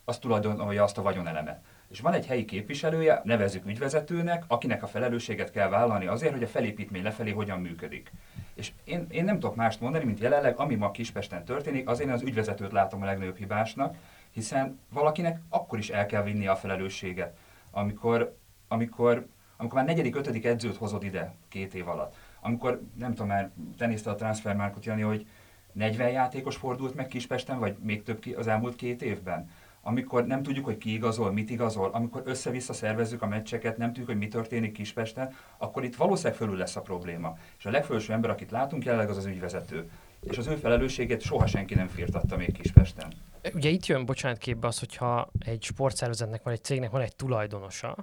az 0.05 0.17
tulajdonolja 0.17 0.83
azt 0.83 0.97
a 0.97 1.01
vagyonelemet. 1.01 1.59
És 1.89 1.99
van 1.99 2.13
egy 2.13 2.25
helyi 2.25 2.45
képviselője, 2.45 3.21
nevezzük 3.23 3.65
ügyvezetőnek, 3.65 4.43
akinek 4.47 4.83
a 4.83 4.87
felelősséget 4.87 5.51
kell 5.51 5.69
vállalni 5.69 6.05
azért, 6.05 6.33
hogy 6.33 6.43
a 6.43 6.47
felépítmény 6.47 7.03
lefelé 7.03 7.31
hogyan 7.31 7.59
működik. 7.59 8.11
És 8.53 8.71
én, 8.83 9.07
én 9.09 9.23
nem 9.23 9.39
tudok 9.39 9.55
mást 9.55 9.81
mondani, 9.81 10.05
mint 10.05 10.19
jelenleg, 10.19 10.57
ami 10.57 10.75
ma 10.75 10.91
Kispesten 10.91 11.45
történik, 11.45 11.87
azért 11.87 12.07
én 12.07 12.13
az 12.13 12.21
ügyvezetőt 12.21 12.71
látom 12.71 13.01
a 13.01 13.05
legnagyobb 13.05 13.37
hibásnak, 13.37 13.95
hiszen 14.31 14.79
valakinek 14.89 15.39
akkor 15.49 15.79
is 15.79 15.89
el 15.89 16.05
kell 16.05 16.23
vinni 16.23 16.47
a 16.47 16.55
felelősséget, 16.55 17.37
amikor, 17.71 18.35
amikor, 18.67 19.27
amikor 19.57 19.75
már 19.77 19.85
negyedik, 19.85 20.15
ötödik 20.15 20.45
edzőt 20.45 20.77
hozod 20.77 21.03
ide 21.03 21.33
két 21.47 21.73
év 21.73 21.87
alatt. 21.87 22.15
Amikor, 22.41 22.81
nem 22.95 23.09
tudom 23.09 23.27
már, 23.27 23.51
te 23.77 23.85
nézted 23.85 24.13
a 24.13 24.15
transfermárkot, 24.15 24.85
Jani, 24.85 25.01
hogy 25.01 25.27
40 25.71 26.09
játékos 26.09 26.55
fordult 26.55 26.95
meg 26.95 27.07
Kispesten, 27.07 27.59
vagy 27.59 27.75
még 27.81 28.03
több 28.03 28.19
ki 28.19 28.33
az 28.33 28.47
elmúlt 28.47 28.75
két 28.75 29.01
évben? 29.01 29.49
Amikor 29.81 30.25
nem 30.25 30.43
tudjuk, 30.43 30.65
hogy 30.65 30.77
ki 30.77 30.93
igazol, 30.93 31.31
mit 31.31 31.49
igazol, 31.49 31.89
amikor 31.93 32.21
össze-vissza 32.25 32.73
szervezzük 32.73 33.21
a 33.21 33.27
meccseket, 33.27 33.77
nem 33.77 33.87
tudjuk, 33.87 34.07
hogy 34.07 34.17
mi 34.17 34.27
történik 34.27 34.71
Kispesten, 34.71 35.33
akkor 35.57 35.83
itt 35.83 35.95
valószínűleg 35.95 36.37
fölül 36.37 36.57
lesz 36.57 36.75
a 36.75 36.81
probléma. 36.81 37.37
És 37.57 37.65
a 37.65 37.69
legfelső 37.69 38.13
ember, 38.13 38.29
akit 38.29 38.51
látunk 38.51 38.85
jelenleg, 38.85 39.09
az 39.09 39.17
az 39.17 39.25
ügyvezető. 39.25 39.89
És 40.21 40.37
az 40.37 40.47
ő 40.47 40.55
felelősségét 40.55 41.21
soha 41.21 41.47
senki 41.47 41.75
nem 41.75 41.87
firtatta 41.87 42.37
még 42.37 42.51
Kispesten. 42.51 43.07
Ugye 43.53 43.69
itt 43.69 43.85
jön, 43.85 44.05
bocsánat, 44.05 44.37
képbe 44.37 44.67
az, 44.67 44.79
hogyha 44.79 45.31
egy 45.39 45.63
sportszervezetnek 45.63 46.43
van, 46.43 46.53
egy 46.53 46.63
cégnek 46.63 46.89
van 46.91 47.01
egy 47.01 47.15
tulajdonosa, 47.15 47.95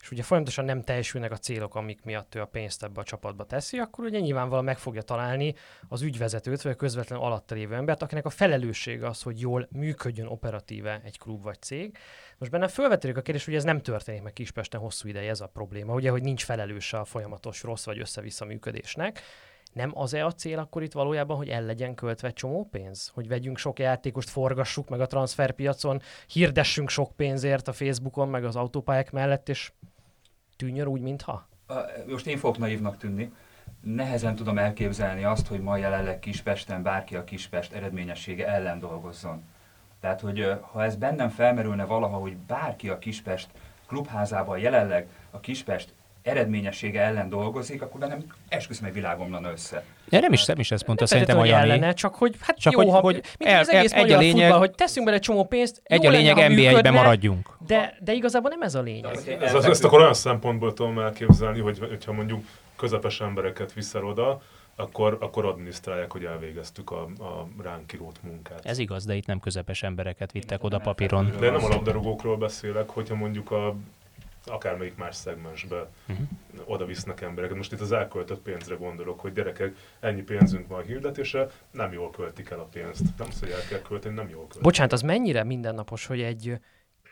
és 0.00 0.10
ugye 0.10 0.22
folyamatosan 0.22 0.64
nem 0.64 0.82
teljesülnek 0.82 1.32
a 1.32 1.36
célok, 1.36 1.74
amik 1.74 2.02
miatt 2.02 2.34
ő 2.34 2.40
a 2.40 2.44
pénzt 2.44 2.82
ebbe 2.82 3.00
a 3.00 3.04
csapatba 3.04 3.44
teszi, 3.44 3.78
akkor 3.78 4.04
ugye 4.04 4.20
nyilvánvalóan 4.20 4.64
meg 4.64 4.78
fogja 4.78 5.02
találni 5.02 5.54
az 5.88 6.02
ügyvezetőt, 6.02 6.62
vagy 6.62 6.72
a 6.72 6.76
közvetlen 6.76 7.18
alatta 7.18 7.54
lévő 7.54 7.74
embert, 7.74 8.02
akinek 8.02 8.24
a 8.24 8.30
felelőssége 8.30 9.06
az, 9.06 9.22
hogy 9.22 9.40
jól 9.40 9.68
működjön 9.70 10.26
operatíve 10.26 11.00
egy 11.04 11.18
klub 11.18 11.42
vagy 11.42 11.62
cég. 11.62 11.96
Most 12.38 12.50
benne 12.50 12.68
felvetődik 12.68 13.16
a 13.16 13.22
kérdés, 13.22 13.44
hogy 13.44 13.54
ez 13.54 13.64
nem 13.64 13.82
történik 13.82 14.22
meg 14.22 14.32
Kispesten 14.32 14.80
hosszú 14.80 15.08
ideje, 15.08 15.30
ez 15.30 15.40
a 15.40 15.46
probléma, 15.46 15.94
ugye, 15.94 16.10
hogy 16.10 16.22
nincs 16.22 16.44
felelőse 16.44 16.98
a 16.98 17.04
folyamatos 17.04 17.62
rossz 17.62 17.84
vagy 17.84 17.98
össze-vissza 17.98 18.44
működésnek. 18.44 19.22
Nem 19.72 19.90
az-e 19.94 20.26
a 20.26 20.32
cél 20.32 20.58
akkor 20.58 20.82
itt 20.82 20.92
valójában, 20.92 21.36
hogy 21.36 21.48
el 21.48 21.62
legyen 21.62 21.94
költve 21.94 22.30
csomó 22.30 22.68
pénz? 22.70 23.10
Hogy 23.14 23.28
vegyünk 23.28 23.58
sok 23.58 23.78
játékost, 23.78 24.30
forgassuk 24.30 24.88
meg 24.88 25.00
a 25.00 25.06
transferpiacon, 25.06 26.00
hirdessünk 26.26 26.88
sok 26.88 27.16
pénzért 27.16 27.68
a 27.68 27.72
Facebookon, 27.72 28.28
meg 28.28 28.44
az 28.44 28.56
autópályák 28.56 29.10
mellett, 29.10 29.48
és 29.48 29.72
tűnjön 30.60 30.86
úgy, 30.86 31.00
mintha? 31.00 31.46
Most 32.06 32.26
én 32.26 32.38
fogok 32.38 32.58
naívnak 32.58 32.96
tűnni. 32.96 33.32
Nehezen 33.80 34.34
tudom 34.34 34.58
elképzelni 34.58 35.24
azt, 35.24 35.46
hogy 35.46 35.60
ma 35.60 35.76
jelenleg 35.76 36.18
Kispesten 36.18 36.82
bárki 36.82 37.16
a 37.16 37.24
Kispest 37.24 37.72
eredményessége 37.72 38.48
ellen 38.48 38.78
dolgozzon. 38.78 39.44
Tehát, 40.00 40.20
hogy 40.20 40.52
ha 40.60 40.84
ez 40.84 40.96
bennem 40.96 41.28
felmerülne 41.28 41.84
valaha, 41.84 42.16
hogy 42.16 42.36
bárki 42.36 42.88
a 42.88 42.98
Kispest 42.98 43.48
klubházában 43.86 44.58
jelenleg 44.58 45.08
a 45.30 45.40
Kispest 45.40 45.94
eredményessége 46.22 47.00
ellen 47.00 47.28
dolgozik, 47.28 47.82
akkor 47.82 48.00
bennem 48.00 48.24
esküszöm 48.48 48.86
egy 48.86 48.92
világomlana 48.92 49.50
össze. 49.50 49.84
Ja, 50.10 50.20
nem 50.20 50.32
is, 50.32 50.44
nem 50.44 50.58
is 50.58 50.70
mondta 50.70 50.94
Nem 50.96 51.06
szerintem 51.06 51.36
a 51.36 51.40
hogy 51.40 51.48
Jani. 51.48 51.62
ellene, 51.70 51.92
csak 51.92 52.14
hogy 52.14 52.34
hát 52.40 52.58
Csak 52.58 52.72
jó, 52.72 52.78
hogy- 52.78 52.88
ha, 52.90 53.00
hogy 53.00 53.14
mint 53.38 53.50
el- 53.50 53.60
az 53.60 53.68
egész 53.68 53.92
el- 53.92 54.04
egy 54.04 54.10
a 54.12 54.18
lényeg- 54.18 54.40
futball, 54.40 54.58
hogy 54.58 54.70
teszünk 54.70 55.04
bele 55.04 55.16
egy 55.16 55.22
csomó 55.22 55.44
pénzt, 55.44 55.80
Egy 55.84 56.06
a 56.06 56.10
lényeg, 56.10 56.34
ha 56.34 56.40
NB1-be 56.48 56.54
működne, 56.70 56.90
maradjunk. 56.90 57.56
De, 57.66 57.96
de 58.00 58.12
igazából 58.12 58.50
nem 58.50 58.62
ez 58.62 58.74
a 58.74 58.80
lényeg. 58.80 59.16
Ez, 59.40 59.54
ezt 59.54 59.84
akkor 59.84 60.00
olyan 60.00 60.14
szempontból 60.14 60.72
tudom 60.72 60.98
elképzelni, 60.98 61.60
hogy 61.60 61.78
hogyha 61.78 62.12
mondjuk 62.12 62.44
közepes 62.76 63.20
embereket 63.20 63.72
viszel 63.72 64.04
oda, 64.04 64.40
akkor, 64.76 65.16
akkor 65.20 65.44
adminisztrálják, 65.44 66.12
hogy 66.12 66.24
elvégeztük 66.24 66.90
a, 66.90 67.00
a 67.02 67.46
ránk 67.62 67.86
kirót 67.86 68.18
munkát. 68.22 68.60
Ez 68.64 68.78
igaz, 68.78 69.04
de 69.04 69.14
itt 69.14 69.26
nem 69.26 69.40
közepes 69.40 69.82
embereket 69.82 70.32
vittek 70.32 70.64
oda 70.64 70.78
papíron. 70.78 71.32
De 71.40 71.50
nem 71.50 71.64
a 71.64 71.68
labdarúgókról 71.68 72.36
beszélek, 72.36 72.88
hogyha 72.90 73.14
mondjuk 73.14 73.50
a 73.50 73.74
akármelyik 74.46 74.96
más 74.96 75.16
szegmensbe 75.16 75.88
Mhm. 76.06 76.22
oda 76.64 76.84
visznek 76.86 77.20
embereket. 77.20 77.56
Most 77.56 77.72
itt 77.72 77.80
az 77.80 77.92
elköltött 77.92 78.40
pénzre 78.42 78.74
gondolok, 78.74 79.20
hogy 79.20 79.32
gyerekek, 79.32 79.76
ennyi 80.00 80.22
pénzünk 80.22 80.68
van 80.68 80.78
a 80.78 80.82
hirdetésre, 80.82 81.46
nem 81.70 81.92
jól 81.92 82.10
költik 82.10 82.50
el 82.50 82.58
a 82.58 82.64
pénzt. 82.72 83.02
Nem 83.18 83.26
az, 83.30 83.40
hogy 83.40 83.50
el 83.50 83.62
kell 83.68 83.80
költeni, 83.82 84.14
nem 84.14 84.28
jól 84.28 84.40
költik. 84.42 84.60
Bocsánat, 84.62 84.92
az 84.92 85.02
mennyire 85.02 85.44
mindennapos, 85.44 86.06
hogy 86.06 86.20
egy 86.20 86.58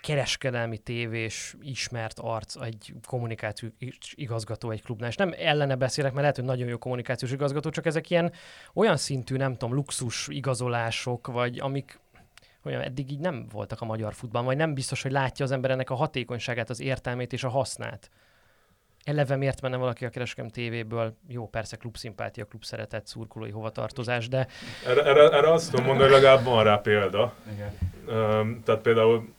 kereskedelmi 0.02 0.78
tévés 0.78 1.56
ismert 1.62 2.18
arc, 2.18 2.56
egy 2.56 2.92
kommunikáció 3.06 3.68
igazgató 4.14 4.70
egy 4.70 4.82
klubnál, 4.82 5.08
és 5.08 5.16
nem 5.16 5.34
ellene 5.38 5.74
beszélek, 5.74 6.10
mert 6.10 6.20
lehet, 6.20 6.36
hogy 6.36 6.44
nagyon 6.44 6.68
jó 6.68 6.78
kommunikációs 6.78 7.32
igazgató, 7.32 7.70
csak 7.70 7.86
ezek 7.86 8.10
ilyen 8.10 8.32
olyan 8.74 8.96
szintű, 8.96 9.36
nem 9.36 9.52
tudom, 9.56 9.74
luxus 9.74 10.28
igazolások, 10.28 11.26
vagy 11.26 11.58
amik 11.58 11.98
olyan 12.64 12.80
eddig 12.80 13.10
így 13.10 13.18
nem 13.18 13.46
voltak 13.52 13.80
a 13.80 13.84
magyar 13.84 14.14
futballban, 14.14 14.50
vagy 14.50 14.66
nem 14.66 14.74
biztos, 14.74 15.02
hogy 15.02 15.12
látja 15.12 15.44
az 15.44 15.50
ember 15.50 15.70
ennek 15.70 15.90
a 15.90 15.94
hatékonyságát, 15.94 16.70
az 16.70 16.80
értelmét 16.80 17.32
és 17.32 17.44
a 17.44 17.48
hasznát. 17.48 18.10
Eleve 19.04 19.36
miért 19.36 19.60
menne 19.60 19.76
valaki 19.76 20.04
a 20.04 20.08
kereskedelmi 20.08 20.50
tévéből? 20.50 21.16
Jó, 21.28 21.48
persze 21.48 21.76
klubszimpátia, 21.76 22.44
klubszeretet, 22.44 23.06
szurkolói 23.06 23.50
hovatartozás, 23.50 24.28
de 24.28 24.46
Erre, 24.86 25.04
erre, 25.04 25.30
erre 25.30 25.52
azt 25.52 25.70
tudom 25.70 25.86
mondani, 25.86 26.10
hogy 26.10 26.22
legalább 26.22 26.44
van 26.44 26.64
rá 26.64 26.76
példa. 26.76 27.34
Igen. 27.52 27.78
Öm, 28.06 28.62
tehát 28.64 28.80
például 28.80 29.34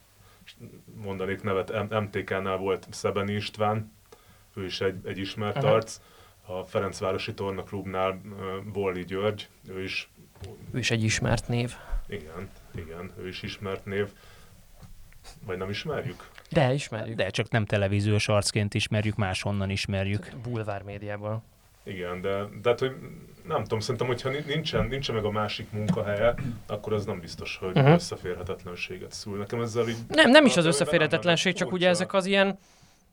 mondanék 0.94 1.42
nevet, 1.42 1.90
MTK-nál 2.00 2.56
volt 2.56 2.86
Szebeni 2.90 3.32
István, 3.32 3.92
ő 4.54 4.64
is 4.64 4.80
egy, 4.80 5.00
egy 5.04 5.18
ismert 5.18 5.56
Aha. 5.56 5.74
arc, 5.74 6.00
a 6.46 6.64
Ferencvárosi 6.64 7.34
Torna 7.34 7.62
Klubnál 7.62 8.20
Bolli 8.72 9.04
György, 9.04 9.48
ő 9.68 9.82
is... 9.82 10.10
Ő 10.72 10.78
is 10.78 10.90
egy 10.90 11.04
ismert 11.04 11.48
név. 11.48 11.74
Igen, 12.10 12.48
igen, 12.74 13.12
ő 13.18 13.28
is 13.28 13.42
ismert 13.42 13.84
név. 13.84 14.08
Vagy 15.46 15.58
nem 15.58 15.70
ismerjük? 15.70 16.28
De 16.50 16.72
ismerjük. 16.72 17.16
De 17.16 17.30
csak 17.30 17.50
nem 17.50 17.64
televíziós 17.64 18.28
arcként 18.28 18.74
ismerjük, 18.74 19.16
máshonnan 19.16 19.70
ismerjük. 19.70 20.30
Bulvár 20.42 20.82
médiából. 20.82 21.42
Igen, 21.84 22.20
de, 22.20 22.44
de 22.62 22.68
hát, 22.68 22.78
hogy 22.78 22.96
nem 23.46 23.62
tudom, 23.62 23.80
szerintem, 23.80 24.06
hogyha 24.06 24.30
nincsen, 24.46 24.86
nincsen 24.86 25.14
meg 25.14 25.24
a 25.24 25.30
másik 25.30 25.70
munkahelye, 25.70 26.34
akkor 26.66 26.92
az 26.92 27.04
nem 27.04 27.20
biztos, 27.20 27.56
hogy 27.56 27.76
uh-huh. 27.76 27.92
összeférhetetlenséget 27.92 29.12
szül. 29.12 29.38
Nekem 29.38 29.60
ezzel 29.60 29.88
így... 29.88 29.96
Nem, 30.08 30.30
nem 30.30 30.44
is 30.44 30.56
az 30.56 30.64
összeférhetetlenség, 30.64 31.54
csak 31.54 31.72
ugye 31.72 31.88
ezek 31.88 32.12
az 32.12 32.26
ilyen 32.26 32.58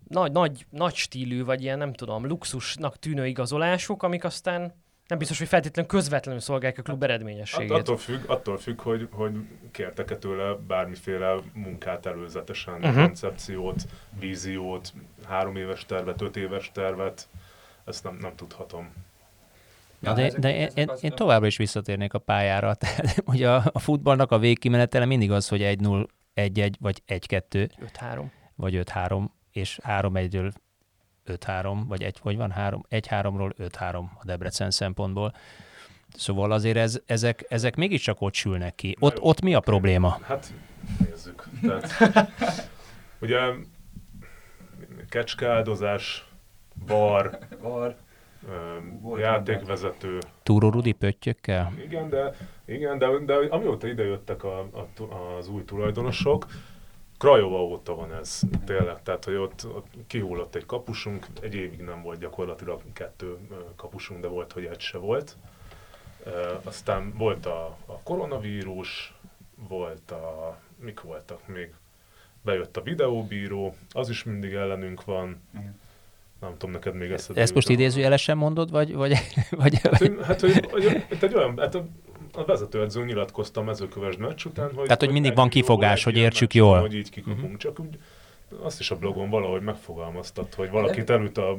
nagy, 0.07 0.31
nagy, 0.31 0.65
nagy 0.69 0.95
stílű, 0.95 1.43
vagy 1.43 1.61
ilyen 1.61 1.77
nem 1.77 1.93
tudom, 1.93 2.25
luxusnak 2.25 2.99
tűnő 2.99 3.27
igazolások, 3.27 4.03
amik 4.03 4.23
aztán 4.23 4.73
nem 5.07 5.17
biztos, 5.17 5.37
hogy 5.37 5.47
feltétlenül 5.47 5.91
közvetlenül 5.91 6.39
szolgálják 6.39 6.79
a 6.79 6.81
klub 6.81 7.03
eredményességét. 7.03 7.71
attól 7.71 7.97
függ, 7.97 8.29
attól 8.29 8.57
függ 8.57 8.81
hogy, 8.81 9.07
hogy 9.11 9.33
kértek-e 9.71 10.17
tőle 10.17 10.53
bármiféle 10.67 11.35
munkát 11.53 12.05
előzetesen, 12.05 12.73
uh-huh. 12.73 12.95
koncepciót, 12.95 13.87
víziót, 14.19 14.93
három 15.27 15.55
éves 15.55 15.85
tervet, 15.85 16.21
öt 16.21 16.35
éves 16.35 16.71
tervet, 16.73 17.27
ezt 17.85 18.03
nem, 18.03 18.17
nem 18.21 18.35
tudhatom. 18.35 18.93
Ja, 19.99 20.13
de, 20.13 20.31
de 20.37 20.55
én, 20.55 20.69
én, 20.73 20.91
én 21.01 21.11
továbbra 21.11 21.47
is 21.47 21.57
visszatérnék 21.57 22.13
a 22.13 22.19
pályára. 22.19 22.73
Tehát, 22.81 23.23
ugye 23.25 23.49
a, 23.49 23.63
a 23.71 23.79
futballnak 23.79 24.31
a 24.31 24.39
végkimenetele 24.39 25.05
mindig 25.05 25.31
az, 25.31 25.47
hogy 25.47 25.61
1-0, 25.63 26.07
1-1 26.35 26.73
vagy 26.79 27.01
1-2. 27.07 27.69
5-3. 27.99 28.23
Vagy 28.55 28.79
5-3, 28.83 29.23
és 29.51 29.79
3-1-ről 29.83 30.51
5-3, 31.27 31.77
vagy 31.87 32.03
egy, 32.03 32.19
hogy 32.19 32.37
van 32.37 32.51
3, 32.51 32.85
1-3-ról 32.89 33.51
5-3 33.57 33.95
a 33.95 34.23
Debrecen 34.23 34.71
szempontból. 34.71 35.33
Szóval 36.15 36.51
azért 36.51 36.77
ez, 36.77 37.01
ezek, 37.05 37.45
ezek 37.49 37.75
mégiscsak 37.75 38.21
ott 38.21 38.33
sülnek 38.33 38.75
ki. 38.75 38.95
Ott, 38.99 39.21
ott 39.21 39.41
mi 39.41 39.53
a 39.53 39.59
probléma? 39.59 40.19
Hát 40.21 40.53
nézzük. 41.09 41.47
Tehát, 41.61 41.93
ugye 43.21 43.39
kecskáldozás, 45.09 46.27
bar, 46.85 47.37
bar 47.61 47.95
játékvezető. 49.17 50.19
Túró 50.43 50.69
Rudi 50.69 50.91
pöttyökkel? 50.91 51.73
Igen, 51.85 52.09
de, 52.09 52.33
igen, 52.65 52.97
de, 52.97 53.07
de 53.25 53.35
amióta 53.49 53.87
idejöttek 53.87 54.43
a, 54.43 54.59
a, 54.59 55.13
az 55.37 55.47
új 55.47 55.63
tulajdonosok, 55.63 56.47
Krajova 57.17 57.63
óta 57.63 57.95
van 57.95 58.13
ez 58.13 58.41
tényleg, 58.65 59.03
tehát 59.03 59.25
hogy 59.25 59.35
ott, 59.35 59.65
ott 59.75 59.87
kihullott 60.07 60.55
egy 60.55 60.65
kapusunk, 60.65 61.27
egy 61.41 61.53
évig 61.53 61.79
nem 61.79 62.01
volt 62.01 62.19
gyakorlatilag 62.19 62.81
kettő 62.93 63.37
kapusunk, 63.75 64.21
de 64.21 64.27
volt, 64.27 64.51
hogy 64.51 64.65
egy 64.65 64.79
se 64.79 64.97
volt. 64.97 65.35
E, 66.25 66.29
aztán 66.63 67.13
volt 67.17 67.45
a, 67.45 67.77
a 67.85 67.99
koronavírus, 68.03 69.13
volt 69.69 70.11
a, 70.11 70.57
mik 70.79 71.01
voltak 71.01 71.47
még, 71.47 71.73
bejött 72.41 72.77
a 72.77 72.81
videóbíró, 72.81 73.75
az 73.91 74.09
is 74.09 74.23
mindig 74.23 74.53
ellenünk 74.53 75.03
van. 75.03 75.41
Igen 75.53 75.79
nem 76.39 76.51
tudom, 76.51 76.71
neked 76.71 76.95
még 76.95 77.11
eszedbe 77.11 77.41
Ezt 77.41 77.53
most 77.53 77.69
idézőjelesen 77.69 78.37
mondod, 78.37 78.71
vagy... 78.71 78.93
vagy, 78.93 79.13
vagy 79.49 79.79
hát, 79.81 79.97
hogy, 79.97 80.17
hát, 80.21 80.39
hogy, 80.39 80.65
hogy, 80.71 80.83
hogy 81.07 81.17
egy 81.21 81.35
olyan, 81.35 81.57
hát 81.57 81.77
a, 82.37 82.45
vezetőedző 82.45 83.05
nyilatkozta 83.05 83.61
a 83.61 83.63
mezőköves 83.63 84.17
meccs 84.17 84.45
után, 84.45 84.71
hogy... 84.73 84.83
Tehát, 84.83 84.99
hogy 84.99 85.11
mindig 85.11 85.35
van 85.35 85.49
kifogás, 85.49 86.03
hogy 86.03 86.17
értsük 86.17 86.53
jól. 86.53 86.71
Van, 86.71 86.79
hogy 86.79 86.95
így 86.95 87.09
kikapunk, 87.09 87.43
uh-huh. 87.43 87.57
csak 87.57 87.79
úgy 87.79 87.97
azt 88.61 88.79
is 88.79 88.91
a 88.91 88.97
blogon 88.97 89.29
valahogy 89.29 89.61
megfogalmaztat, 89.61 90.53
hogy 90.53 90.69
valakit 90.69 91.09
előtt 91.09 91.37
a 91.37 91.57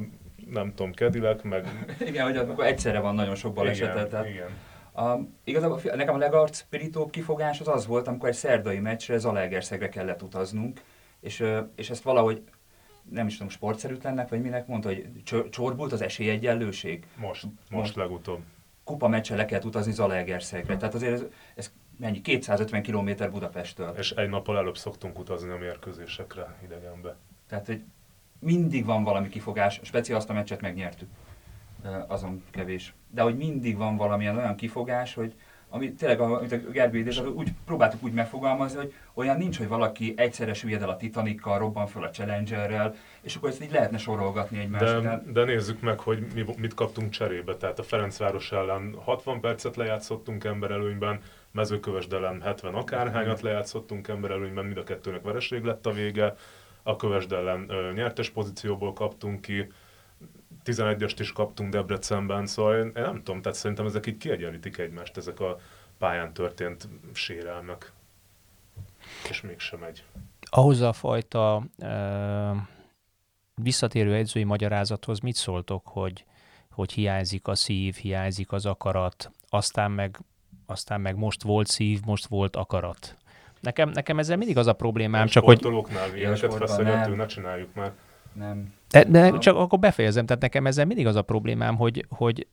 nem 0.50 0.74
tudom, 0.74 0.92
kedilek, 0.92 1.42
meg... 1.42 1.86
Igen, 2.06 2.24
hogy 2.24 2.36
akkor 2.36 2.64
egyszerre 2.64 3.00
van 3.00 3.14
nagyon 3.14 3.34
sok 3.34 3.54
baleset. 3.54 3.94
Igen, 3.94 4.08
tehát... 4.08 4.28
igen. 4.28 4.48
A, 4.92 5.18
igazából 5.44 5.80
nekem 5.84 6.14
a 6.14 6.18
legarcpirítóbb 6.18 7.10
kifogás 7.10 7.60
az 7.60 7.68
az 7.68 7.86
volt, 7.86 8.06
amikor 8.06 8.28
egy 8.28 8.34
szerdai 8.34 8.78
meccsre 8.78 9.18
Zalaegerszegre 9.18 9.88
kellett 9.88 10.22
utaznunk, 10.22 10.80
és, 11.20 11.44
és 11.76 11.90
ezt 11.90 12.02
valahogy 12.02 12.42
nem 13.10 13.26
is 13.26 13.32
tudom, 13.32 13.48
sportszerűtlennek, 13.48 14.28
vagy 14.28 14.40
minek 14.40 14.66
mondta, 14.66 14.88
hogy 14.88 15.06
csorbult 15.50 15.92
az 15.92 16.00
esélyegyenlőség. 16.00 17.06
Most, 17.16 17.42
most, 17.42 17.70
most 17.70 17.96
legutóbb. 17.96 18.40
Kupa 18.88 19.08
meccse 19.08 19.36
le 19.36 19.44
kellett 19.44 19.64
utazni 19.64 19.92
Zalaegerszegre. 19.92 20.76
Tehát 20.76 20.94
azért 20.94 21.12
ez, 21.12 21.24
ez 21.54 21.72
mennyi? 21.96 22.20
250 22.20 22.82
km 22.82 23.10
Budapesttől. 23.30 23.94
És 23.98 24.10
egy 24.10 24.28
nappal 24.28 24.56
előbb 24.56 24.76
szoktunk 24.76 25.18
utazni 25.18 25.50
a 25.50 25.56
mérkőzésekre 25.56 26.56
idegenbe. 26.64 27.16
Tehát, 27.48 27.66
hogy 27.66 27.82
mindig 28.38 28.84
van 28.84 29.04
valami 29.04 29.28
kifogás, 29.28 29.80
speciál 29.82 30.18
azt 30.18 30.30
a 30.30 30.32
meccset 30.32 30.60
megnyertük. 30.60 31.08
Azon 32.06 32.44
kevés. 32.50 32.94
De 33.10 33.22
hogy 33.22 33.36
mindig 33.36 33.76
van 33.76 33.96
valamilyen 33.96 34.36
olyan 34.36 34.56
kifogás, 34.56 35.14
hogy 35.14 35.34
ami 35.70 35.92
tényleg, 35.92 36.20
amit 36.20 36.52
a 36.52 36.56
Gerbi 36.56 36.98
idéz, 36.98 37.18
úgy 37.18 37.48
próbáltuk 37.64 38.02
úgy 38.02 38.12
megfogalmazni, 38.12 38.78
hogy 38.78 38.92
olyan 39.14 39.36
nincs, 39.36 39.58
hogy 39.58 39.68
valaki 39.68 40.14
egyszerre 40.16 40.54
süllyed 40.54 40.82
el 40.82 40.88
a 40.88 40.96
Titanikkal, 40.96 41.58
robban 41.58 41.86
föl 41.86 42.04
a 42.04 42.10
Challengerrel, 42.10 42.94
és 43.20 43.36
akkor 43.36 43.48
ezt 43.48 43.62
így 43.62 43.72
lehetne 43.72 43.98
sorolgatni 43.98 44.58
egymás 44.58 44.80
de, 44.80 45.22
de 45.32 45.44
nézzük 45.44 45.80
meg, 45.80 46.00
hogy 46.00 46.26
mi, 46.34 46.44
mit 46.56 46.74
kaptunk 46.74 47.10
cserébe. 47.10 47.56
Tehát 47.56 47.78
a 47.78 47.82
Ferencváros 47.82 48.52
ellen 48.52 48.94
60 49.04 49.40
percet 49.40 49.76
lejátszottunk 49.76 50.44
emberelőnyben, 50.44 51.20
Mezőkövesd 51.50 52.12
ellen 52.12 52.40
70 52.42 52.74
akárhányat 52.74 53.40
lejátszottunk 53.40 54.08
emberelőnyben, 54.08 54.64
mind 54.64 54.78
a 54.78 54.84
kettőnek 54.84 55.22
vereség 55.22 55.64
lett 55.64 55.86
a 55.86 55.92
vége, 55.92 56.34
a 56.82 56.96
Kövesd 56.96 57.32
ellen 57.32 57.64
ö, 57.68 57.92
nyertes 57.92 58.30
pozícióból 58.30 58.92
kaptunk 58.92 59.40
ki, 59.40 59.66
11-est 60.72 61.16
is 61.18 61.32
kaptunk 61.32 61.72
Debrecenben, 61.72 62.46
szóval 62.46 62.78
én, 62.78 62.86
én 62.86 63.02
nem 63.02 63.22
tudom, 63.22 63.42
tehát 63.42 63.58
szerintem 63.58 63.86
ezek 63.86 64.06
így 64.06 64.16
kiegyenlítik 64.16 64.78
egymást, 64.78 65.16
ezek 65.16 65.40
a 65.40 65.58
pályán 65.98 66.32
történt 66.32 66.88
sérelmek. 67.12 67.92
És 69.28 69.40
mégsem 69.40 69.78
megy. 69.78 70.04
Ahhoz 70.50 70.80
a 70.80 70.92
fajta 70.92 71.62
uh, 71.78 72.56
visszatérő 73.54 74.14
edzői 74.14 74.44
magyarázathoz 74.44 75.20
mit 75.20 75.34
szóltok, 75.34 75.86
hogy, 75.86 76.24
hogy 76.70 76.92
hiányzik 76.92 77.46
a 77.46 77.54
szív, 77.54 77.94
hiányzik 77.94 78.52
az 78.52 78.66
akarat, 78.66 79.30
aztán 79.48 79.90
meg, 79.90 80.18
aztán 80.66 81.00
meg 81.00 81.16
most 81.16 81.42
volt 81.42 81.66
szív, 81.66 82.00
most 82.04 82.26
volt 82.26 82.56
akarat. 82.56 83.16
Nekem, 83.60 83.88
nekem 83.88 84.18
ezzel 84.18 84.36
mindig 84.36 84.56
az 84.56 84.66
a 84.66 84.72
problémám, 84.72 85.26
csak 85.26 85.44
hogy... 85.44 85.66
ilyeneket 86.14 86.54
feszegetünk, 86.54 87.16
ne 87.16 87.26
csináljuk 87.26 87.74
már 87.74 87.92
nem. 88.38 88.74
De, 88.88 89.04
de 89.04 89.38
csak 89.38 89.56
akkor 89.56 89.78
befejezem, 89.78 90.26
tehát 90.26 90.42
nekem 90.42 90.66
ezzel 90.66 90.84
mindig 90.84 91.06
az 91.06 91.16
a 91.16 91.22
problémám, 91.22 91.76
hogy, 91.76 92.06
hogy 92.08 92.46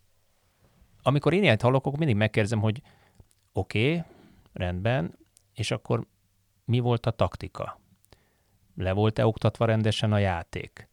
amikor 1.02 1.34
én 1.34 1.44
ilyet 1.44 1.62
hallok, 1.62 1.86
akkor 1.86 2.00
mindig 2.00 2.16
megkérdezem, 2.16 2.60
hogy 2.60 2.82
oké, 3.54 3.90
okay, 3.90 4.04
rendben, 4.54 5.18
és 5.54 5.72
akkor 5.72 6.08
mi 6.66 6.80
volt 6.80 7.06
a 7.06 7.12
taktika? 7.12 7.80
Le 8.76 8.92
volt-e 8.92 9.26
oktatva 9.26 9.66
rendesen 9.66 10.14
a 10.14 10.18
játék? 10.18 10.90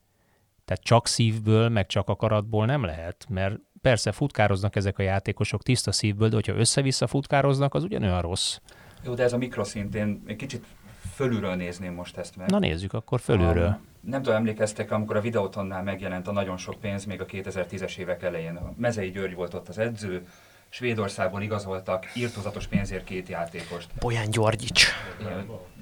Tehát 0.64 0.83
csak 0.83 1.07
szívből, 1.07 1.68
meg 1.68 1.87
csak 1.87 2.09
akaratból 2.09 2.66
nem 2.66 2.85
lehet, 2.85 3.26
mert 3.28 3.59
persze 3.81 4.12
futkároznak 4.12 4.76
ezek 4.76 4.98
a 4.98 5.02
játékosok 5.02 5.62
tiszta 5.62 5.92
szívből, 5.92 6.28
de 6.28 6.35
hogyha 6.35 6.55
össze-vissza 6.55 7.07
futkároznak, 7.07 7.74
az 7.74 7.83
ugyanolyan 7.83 8.20
rossz. 8.20 8.59
Jó, 9.05 9.14
de 9.14 9.22
ez 9.22 9.33
a 9.33 9.37
mikroszint, 9.37 9.94
én 9.94 10.22
egy 10.26 10.37
kicsit 10.37 10.66
fölülről 11.15 11.55
nézném 11.55 11.95
most 11.95 12.17
ezt 12.17 12.37
meg. 12.37 12.51
Na 12.51 12.59
nézzük 12.59 12.93
akkor 12.93 13.21
fölülről. 13.21 13.67
A, 13.67 13.81
nem 14.01 14.23
tudom, 14.23 14.38
emlékeztek, 14.38 14.91
amikor 14.91 15.17
a 15.17 15.21
videótonnál 15.21 15.83
megjelent 15.83 16.29
a 16.29 16.33
nagyon 16.33 16.57
sok 16.57 16.75
pénz 16.81 17.05
még 17.05 17.21
a 17.21 17.27
2010-es 17.27 17.97
évek 17.97 18.23
elején. 18.23 18.57
A 18.57 18.73
Mezei 18.77 19.11
György 19.11 19.35
volt 19.35 19.55
ott 19.55 19.69
az 19.69 19.79
edző, 19.79 20.27
Svédországból 20.69 21.43
igazoltak 21.43 22.07
írtozatos 22.15 22.67
pénzért 22.67 23.05
két 23.05 23.29
játékost. 23.29 23.88
Bolyán 23.99 24.31
Györgyics. 24.31 24.87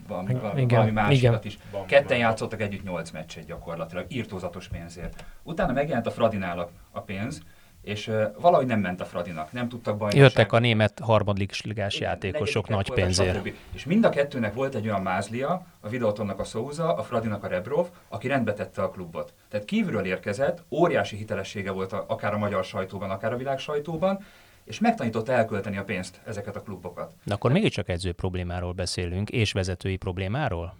Valami, 0.09 0.35
valami, 0.35 0.61
igen, 0.61 0.79
valami 0.79 0.91
másikat 0.91 1.45
igen. 1.45 1.59
is. 1.81 1.87
Ketten 1.87 2.19
játszottak 2.19 2.61
együtt 2.61 2.85
nyolc 2.85 3.11
meccset 3.11 3.47
gyakorlatilag, 3.47 4.05
írtózatos 4.09 4.69
pénzért. 4.69 5.25
Utána 5.43 5.73
megjelent 5.73 6.07
a 6.07 6.11
Fradinál 6.11 6.59
a, 6.59 6.71
a 6.91 7.01
pénz, 7.01 7.43
és 7.83 8.09
uh, 8.09 8.23
valahogy 8.41 8.67
nem 8.67 8.81
ment 8.81 9.01
a 9.01 9.05
Fradinak, 9.05 9.53
nem 9.53 9.69
tudtak 9.69 9.97
bajnokság. 9.97 10.23
Jöttek 10.23 10.53
a 10.53 10.59
német 10.59 10.99
harmadligás 10.99 11.99
játékosok 11.99 12.69
nagy 12.69 12.91
pénzért. 12.91 13.53
És 13.73 13.85
mind 13.85 14.05
a 14.05 14.09
kettőnek 14.09 14.55
volt 14.55 14.75
egy 14.75 14.87
olyan 14.87 15.03
mázlia, 15.03 15.67
a 15.81 15.89
Videotonnak 15.89 16.39
a 16.39 16.45
Souza, 16.45 16.95
a 16.95 17.03
Fradinak 17.03 17.45
a 17.45 17.47
Rebrov, 17.47 17.87
aki 18.09 18.29
rendbe 18.29 18.53
tette 18.53 18.83
a 18.83 18.91
klubot. 18.91 19.33
Tehát 19.49 19.67
kívülről 19.67 20.05
érkezett, 20.05 20.63
óriási 20.71 21.17
hitelessége 21.17 21.71
volt 21.71 21.93
a, 21.93 22.05
akár 22.09 22.35
a 22.35 22.39
magyar 22.39 22.65
sajtóban, 22.65 23.11
akár 23.11 23.33
a 23.33 23.37
világ 23.37 23.59
sajtóban, 23.59 24.25
és 24.65 24.79
megtanította 24.79 25.33
elkölteni 25.33 25.77
a 25.77 25.85
pénzt 25.85 26.21
ezeket 26.27 26.57
a 26.57 26.63
klubokat. 26.63 27.13
De 27.25 27.35
akkor 27.35 27.53
mégiscsak 27.53 27.89
edző 27.89 28.13
problémáról 28.13 28.73
beszélünk, 28.73 29.31
és 29.31 29.53
vezetői 29.53 29.97
problémáról? 29.97 30.75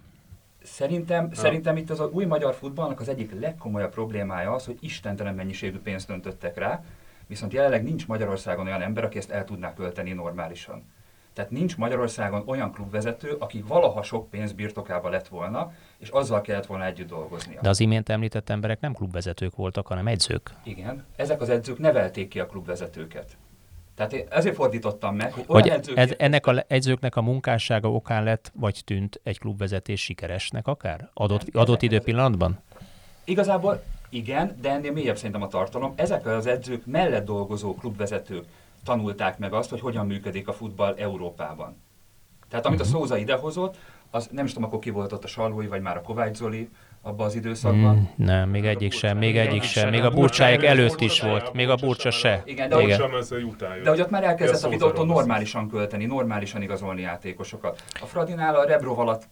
Szerintem, 0.63 1.27
ha. 1.27 1.35
szerintem 1.35 1.77
itt 1.77 1.89
az 1.89 1.99
a 1.99 2.09
új 2.11 2.25
magyar 2.25 2.53
futballnak 2.53 2.99
az 2.99 3.09
egyik 3.09 3.39
legkomolyabb 3.39 3.91
problémája 3.91 4.51
az, 4.51 4.65
hogy 4.65 4.77
istentelen 4.79 5.35
mennyiségű 5.35 5.79
pénzt 5.79 6.07
döntöttek 6.07 6.57
rá, 6.57 6.83
viszont 7.27 7.53
jelenleg 7.53 7.83
nincs 7.83 8.07
Magyarországon 8.07 8.65
olyan 8.65 8.81
ember, 8.81 9.03
aki 9.03 9.17
ezt 9.17 9.31
el 9.31 9.43
tudná 9.43 9.73
költeni 9.73 10.11
normálisan. 10.11 10.83
Tehát 11.33 11.51
nincs 11.51 11.77
Magyarországon 11.77 12.43
olyan 12.45 12.71
klubvezető, 12.71 13.35
aki 13.39 13.63
valaha 13.67 14.03
sok 14.03 14.29
pénz 14.29 14.51
birtokába 14.51 15.09
lett 15.09 15.27
volna, 15.27 15.73
és 15.97 16.09
azzal 16.09 16.41
kellett 16.41 16.65
volna 16.65 16.85
együtt 16.85 17.07
dolgoznia. 17.07 17.61
De 17.61 17.69
az 17.69 17.79
imént 17.79 18.09
említett 18.09 18.49
emberek 18.49 18.79
nem 18.79 18.93
klubvezetők 18.93 19.55
voltak, 19.55 19.87
hanem 19.87 20.07
edzők. 20.07 20.53
Igen, 20.63 21.05
ezek 21.15 21.41
az 21.41 21.49
edzők 21.49 21.77
nevelték 21.77 22.27
ki 22.27 22.39
a 22.39 22.45
klubvezetőket. 22.45 23.37
Tehát 23.95 24.13
én 24.13 24.25
ezért 24.29 24.55
fordítottam 24.55 25.15
meg, 25.15 25.33
hogy 25.33 25.43
Hogy 25.47 25.63
olyan 25.63 25.77
edzők... 25.77 25.97
ez, 25.97 26.11
ennek 26.17 26.47
a 26.47 26.63
edzőknek 26.67 27.15
a 27.15 27.21
munkássága 27.21 27.91
okán 27.91 28.23
lett, 28.23 28.51
vagy 28.55 28.81
tűnt 28.85 29.19
egy 29.23 29.39
klubvezetés 29.39 30.01
sikeresnek 30.03 30.67
akár? 30.67 31.09
Adott, 31.13 31.51
Nem, 31.51 31.61
adott 31.61 31.81
időpillanatban? 31.81 32.59
Igazából 33.23 33.83
igen, 34.09 34.57
de 34.61 34.69
ennél 34.69 34.91
mélyebb 34.91 35.15
szerintem 35.15 35.41
a 35.41 35.47
tartalom. 35.47 35.93
Ezek 35.95 36.25
az 36.25 36.45
edzők 36.47 36.85
mellett 36.85 37.25
dolgozó 37.25 37.75
klubvezetők 37.75 38.45
tanulták 38.83 39.37
meg 39.37 39.53
azt, 39.53 39.69
hogy 39.69 39.79
hogyan 39.79 40.05
működik 40.05 40.47
a 40.47 40.53
futball 40.53 40.95
Európában. 40.97 41.81
Tehát 42.49 42.65
amit 42.65 42.79
a 42.79 42.83
Mhm. 42.83 42.91
Szóza 42.91 43.17
idehozott, 43.17 43.77
az 44.09 44.29
nem 44.31 44.45
is 44.45 44.53
tudom, 44.53 44.67
akkor 44.67 44.79
ki 44.79 44.89
volt 44.89 45.11
ott 45.11 45.23
a 45.23 45.27
Salvói, 45.27 45.67
vagy 45.67 45.81
már 45.81 45.97
a 45.97 46.01
Kovács 46.01 46.35
Zoli 46.35 46.69
abban 47.01 47.25
az 47.25 47.35
időszakban. 47.35 47.95
Mm, 47.95 48.25
nem, 48.25 48.49
még 48.49 48.65
egyik 48.65 48.91
sem, 48.91 49.17
még 49.17 49.37
egyik 49.37 49.63
sem. 49.63 49.89
Még 49.89 50.03
a 50.03 50.09
burcsáik 50.09 50.63
előtt 50.63 51.01
is 51.01 51.21
volt, 51.21 51.53
még 51.53 51.69
a 51.69 51.75
burcsa 51.75 52.11
se. 52.11 52.41
Igen, 52.45 52.69
de 52.69 52.81
Igen. 52.81 52.99
De 53.83 53.89
hogy 53.89 54.01
ott 54.01 54.09
már 54.09 54.23
elkezdett 54.23 54.63
a 54.63 54.69
Videótól 54.69 55.05
normálisan 55.05 55.69
költeni, 55.69 56.05
normálisan 56.05 56.61
igazolni 56.61 57.01
játékosokat. 57.01 57.83
A 58.01 58.05
Fradinál 58.05 58.55
a 58.55 58.63
Rebrov 58.63 58.99
alatt 58.99 59.23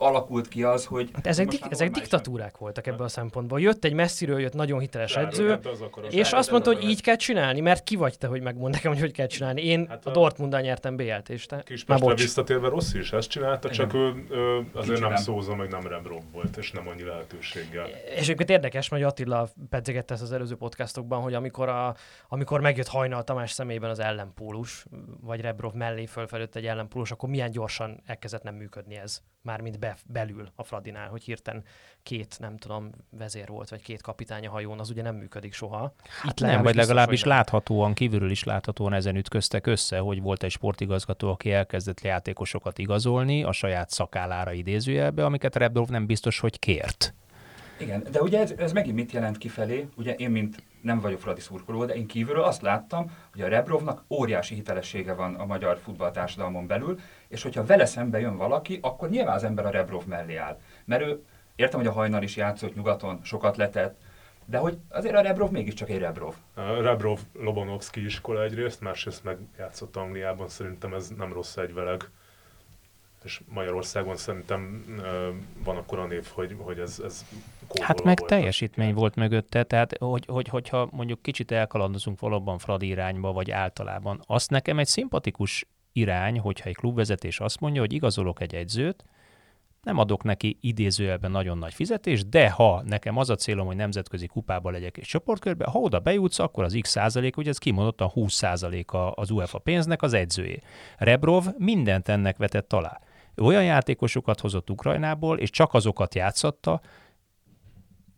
alakult 0.00 0.48
ki 0.48 0.62
az, 0.62 0.84
hogy... 0.84 1.10
Hát 1.12 1.26
ezek, 1.26 1.48
dik- 1.48 1.66
ezek 1.70 1.90
diktatúrák 1.90 2.58
voltak 2.58 2.86
ebből 2.86 3.06
a 3.06 3.08
szempontból. 3.08 3.60
Jött 3.60 3.84
egy 3.84 3.92
messziről, 3.92 4.40
jött 4.40 4.52
nagyon 4.54 4.80
hiteles 4.80 5.14
Rád- 5.14 5.26
edző, 5.26 5.48
rád 5.48 5.66
az 5.66 5.84
és 6.14 6.32
azt 6.32 6.50
mondta, 6.50 6.72
hogy 6.72 6.84
így 6.84 7.02
kell 7.02 7.16
csinálni, 7.16 7.60
mert 7.60 7.84
ki 7.84 7.96
vagy 7.96 8.18
te, 8.18 8.26
hogy 8.26 8.42
megmond 8.42 8.74
nekem, 8.74 8.92
hogy 8.92 9.00
hogy 9.00 9.12
kell 9.12 9.26
csinálni. 9.26 9.64
Én 9.64 9.86
Hát 9.88 10.06
a 10.06 10.10
a- 10.10 10.12
Dortmunddal 10.12 10.60
nyertem 10.60 10.96
BL-t, 10.96 11.28
és 11.28 11.46
te... 11.46 11.54
Már 11.54 11.64
Kispestre 11.64 12.14
visszatérve 12.14 12.68
Rossi 12.68 12.98
is 12.98 13.12
ezt 13.12 13.28
csinálta, 13.28 13.70
csak 13.70 13.94
ő, 13.94 14.24
ő 14.30 14.66
azért 14.72 14.98
Kicsi 14.98 15.08
nem 15.08 15.16
szóza, 15.16 15.54
meg 15.54 15.68
nem 15.70 15.86
Rebrov 15.86 16.22
volt, 16.32 16.56
és 16.56 16.70
nem 16.72 16.88
annyi 16.88 17.02
lehetőséggel. 17.02 17.86
És 18.14 18.20
egyébként 18.22 18.50
érdekes, 18.50 18.88
hogy 18.88 19.02
Attila 19.02 19.48
pedzegette 19.70 20.14
ezt 20.14 20.22
az 20.22 20.32
előző 20.32 20.54
podcastokban, 20.56 21.20
hogy 21.22 21.34
amikor, 21.34 21.68
a, 21.68 21.94
amikor 22.28 22.60
megjött 22.60 22.88
Hajnal 22.88 23.24
Tamás 23.24 23.50
személyben 23.50 23.90
az 23.90 23.98
ellenpólus, 23.98 24.84
vagy 25.20 25.40
Rebrov 25.40 25.72
mellé 25.74 26.06
fölfelőtt 26.06 26.56
egy 26.56 26.66
ellenpólus, 26.66 27.10
akkor 27.10 27.28
milyen 27.28 27.50
gyorsan 27.50 28.02
elkezdett 28.06 28.42
nem 28.42 28.54
működni 28.54 28.96
ez, 28.96 29.20
mármint 29.42 29.78
be, 29.78 29.89
belül 30.06 30.48
a 30.54 30.64
Fradinál, 30.64 31.08
hogy 31.08 31.22
hirtelen 31.22 31.64
két, 32.02 32.36
nem 32.38 32.56
tudom, 32.56 32.90
vezér 33.10 33.48
volt, 33.48 33.68
vagy 33.68 33.82
két 33.82 34.02
kapitány 34.02 34.46
a 34.46 34.50
hajón, 34.50 34.78
az 34.78 34.90
ugye 34.90 35.02
nem 35.02 35.16
működik 35.16 35.52
soha. 35.52 35.94
Itt 36.28 36.40
Nem, 36.40 36.62
vagy 36.62 36.74
legalábbis 36.74 37.22
nem. 37.22 37.36
láthatóan, 37.36 37.94
kívülről 37.94 38.30
is 38.30 38.44
láthatóan 38.44 38.92
ezen 38.92 39.16
ütköztek 39.16 39.66
össze, 39.66 39.98
hogy 39.98 40.22
volt 40.22 40.42
egy 40.42 40.50
sportigazgató, 40.50 41.30
aki 41.30 41.52
elkezdett 41.52 42.00
játékosokat 42.00 42.78
igazolni 42.78 43.42
a 43.42 43.52
saját 43.52 43.90
szakálára 43.90 44.52
idézőjelbe, 44.52 45.24
amiket 45.24 45.56
Rebrov 45.56 45.88
nem 45.88 46.06
biztos, 46.06 46.38
hogy 46.38 46.58
kért. 46.58 47.14
Igen, 47.80 48.06
de 48.10 48.22
ugye 48.22 48.40
ez, 48.40 48.50
ez 48.50 48.72
megint 48.72 48.94
mit 48.94 49.12
jelent 49.12 49.38
kifelé? 49.38 49.88
Ugye 49.96 50.14
én, 50.14 50.30
mint 50.30 50.62
nem 50.82 51.00
vagyok 51.00 51.20
Fradi 51.20 51.40
szurkoló, 51.40 51.84
de 51.84 51.94
én 51.94 52.06
kívülről 52.06 52.42
azt 52.42 52.62
láttam, 52.62 53.10
hogy 53.32 53.40
a 53.40 53.48
Rebrovnak 53.48 54.04
óriási 54.08 54.54
hitelessége 54.54 55.14
van 55.14 55.34
a 55.34 55.46
magyar 55.46 55.78
futballtársadalmon 55.78 56.66
belül, 56.66 57.00
és 57.30 57.42
hogyha 57.42 57.64
vele 57.64 57.84
szembe 57.84 58.20
jön 58.20 58.36
valaki, 58.36 58.78
akkor 58.82 59.10
nyilván 59.10 59.34
az 59.34 59.44
ember 59.44 59.66
a 59.66 59.70
Rebrov 59.70 60.04
mellé 60.06 60.36
áll. 60.36 60.58
Mert 60.84 61.02
ő, 61.02 61.24
értem, 61.56 61.78
hogy 61.78 61.88
a 61.88 61.92
hajnal 61.92 62.22
is 62.22 62.36
játszott 62.36 62.74
nyugaton, 62.74 63.20
sokat 63.22 63.56
letett, 63.56 63.98
de 64.44 64.58
hogy 64.58 64.78
azért 64.88 65.14
a 65.14 65.20
Rebrov 65.20 65.50
mégiscsak 65.50 65.90
egy 65.90 65.98
Rebrov. 65.98 66.34
A 66.54 66.60
Rebrov 66.60 67.18
Lobanovski 67.32 68.04
iskola 68.04 68.42
egyrészt, 68.42 68.80
másrészt 68.80 69.24
meg 69.24 69.38
játszott 69.58 69.96
Angliában, 69.96 70.48
szerintem 70.48 70.94
ez 70.94 71.08
nem 71.08 71.32
rossz 71.32 71.56
egyveleg. 71.56 72.08
És 73.24 73.40
Magyarországon 73.48 74.16
szerintem 74.16 74.84
van 75.64 75.76
akkor 75.76 75.98
a 75.98 76.06
név, 76.06 76.26
hogy, 76.32 76.56
hogy 76.58 76.78
ez, 76.78 77.00
ez 77.04 77.24
Hát 77.80 78.02
meg 78.02 78.18
volt. 78.18 78.30
teljesítmény 78.30 78.94
volt 78.94 79.14
mögötte, 79.14 79.62
tehát 79.62 79.96
hogy, 79.98 80.24
hogy, 80.26 80.48
hogyha 80.48 80.88
mondjuk 80.92 81.22
kicsit 81.22 81.50
elkalandozunk 81.50 82.20
valóban 82.20 82.58
Fradi 82.58 82.86
irányba, 82.86 83.32
vagy 83.32 83.50
általában, 83.50 84.22
azt 84.26 84.50
nekem 84.50 84.78
egy 84.78 84.86
szimpatikus 84.86 85.66
irány, 85.92 86.38
hogyha 86.38 86.68
egy 86.68 86.76
klubvezetés 86.76 87.40
azt 87.40 87.60
mondja, 87.60 87.80
hogy 87.80 87.92
igazolok 87.92 88.40
egy 88.40 88.54
egyzőt, 88.54 89.04
nem 89.82 89.98
adok 89.98 90.22
neki 90.22 90.58
idézőjelben 90.60 91.30
nagyon 91.30 91.58
nagy 91.58 91.74
fizetést, 91.74 92.28
de 92.28 92.50
ha 92.50 92.82
nekem 92.84 93.16
az 93.16 93.30
a 93.30 93.34
célom, 93.34 93.66
hogy 93.66 93.76
nemzetközi 93.76 94.26
kupába 94.26 94.70
legyek 94.70 94.96
és 94.96 95.06
csoportkörbe, 95.06 95.64
ha 95.64 95.78
oda 95.78 96.00
bejutsz, 96.00 96.38
akkor 96.38 96.64
az 96.64 96.78
x 96.80 96.90
százalék, 96.90 97.36
ugye 97.36 97.50
ez 97.50 97.58
kimondottan 97.58 98.08
20 98.08 98.32
százalék 98.32 98.90
az 99.14 99.30
UEFA 99.30 99.58
pénznek 99.58 100.02
az 100.02 100.12
edzőjé. 100.12 100.60
Rebrov 100.96 101.46
mindent 101.58 102.08
ennek 102.08 102.36
vetett 102.36 102.72
alá. 102.72 103.00
Olyan 103.36 103.64
játékosokat 103.64 104.40
hozott 104.40 104.70
Ukrajnából, 104.70 105.38
és 105.38 105.50
csak 105.50 105.74
azokat 105.74 106.14
játszatta, 106.14 106.80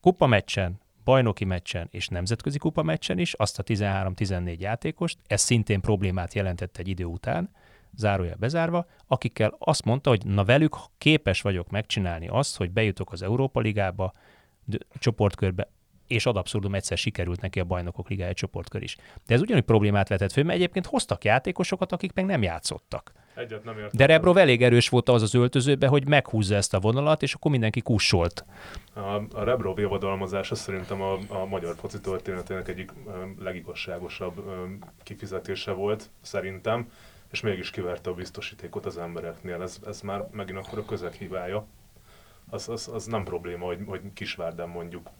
kupa 0.01 0.27
meccsen, 0.27 0.81
bajnoki 1.05 1.45
meccsen 1.45 1.89
és 1.91 2.09
nemzetközi 2.09 2.59
kupa 2.59 2.83
meccsen 2.83 3.19
is, 3.19 3.33
azt 3.33 3.59
a 3.59 3.63
13-14 3.63 4.59
játékost, 4.59 5.19
ez 5.27 5.41
szintén 5.41 5.81
problémát 5.81 6.35
jelentett 6.35 6.77
egy 6.77 6.89
idő 6.89 7.05
után, 7.05 7.51
zárójel 7.97 8.37
bezárva, 8.39 8.87
akikkel 9.07 9.57
azt 9.59 9.85
mondta, 9.85 10.11
hogy 10.11 10.27
na 10.27 10.45
velük 10.45 10.77
képes 10.99 11.41
vagyok 11.41 11.71
megcsinálni 11.71 12.29
azt, 12.29 12.57
hogy 12.57 12.71
bejutok 12.71 13.13
az 13.13 13.23
Európa 13.23 13.61
Ligába, 13.61 14.13
csoportkörbe, 14.99 15.69
és 16.07 16.27
ad 16.27 16.37
abszurdum 16.37 16.75
egyszer 16.75 16.99
sikerült 16.99 17.41
neki 17.41 17.61
a 17.61 17.65
bajnokok 17.65 18.09
ligája 18.09 18.33
csoportkör 18.33 18.83
is. 18.83 18.97
De 19.27 19.35
ez 19.35 19.41
ugyanúgy 19.41 19.65
problémát 19.65 20.09
vetett 20.09 20.33
föl, 20.33 20.45
mert 20.45 20.57
egyébként 20.57 20.87
hoztak 20.87 21.25
játékosokat, 21.25 21.93
akik 21.93 22.13
meg 22.13 22.25
nem 22.25 22.43
játszottak. 22.43 23.13
Egyet 23.35 23.65
nem 23.65 23.75
értem. 23.75 23.91
De 23.93 24.07
Rebrov 24.07 24.37
elég 24.37 24.63
erős 24.63 24.89
volt 24.89 25.09
az 25.09 25.23
az 25.23 25.35
öltözőbe, 25.35 25.87
hogy 25.87 26.09
meghúzza 26.09 26.55
ezt 26.55 26.75
a 26.75 26.81
vonalat, 26.81 27.23
és 27.23 27.35
akkor 27.35 27.51
mindenki 27.51 27.81
kussolt. 27.81 28.45
A, 28.95 29.01
a 29.33 29.45
Rebrov 29.45 29.79
javadalmazása 29.79 30.55
szerintem 30.55 31.03
a, 31.03 31.19
a 31.29 31.45
magyar 31.45 31.75
foci 31.77 32.01
történetének 32.01 32.69
egyik 32.69 32.93
legigazságosabb 33.39 34.45
kifizetése 35.03 35.73
volt, 35.73 36.11
szerintem, 36.21 36.89
és 37.33 37.41
mégis 37.41 37.71
kiverte 37.71 38.11
a 38.11 38.15
biztosítékot 38.15 38.87
az 38.87 38.99
embereknél. 38.99 39.63
Ez, 39.63 39.79
ez 39.87 40.01
már 40.01 40.29
megint 40.31 40.59
akkor 40.59 40.79
a 40.79 40.85
közeg 40.85 41.13
hibája. 41.13 41.67
Az, 42.51 42.69
az, 42.69 42.89
az 42.89 43.07
nem 43.07 43.25
probléma, 43.25 43.67
hogy, 43.67 43.79
hogy 43.87 44.01
Kisvárdán 44.13 44.69
mondjuk, 44.69 45.11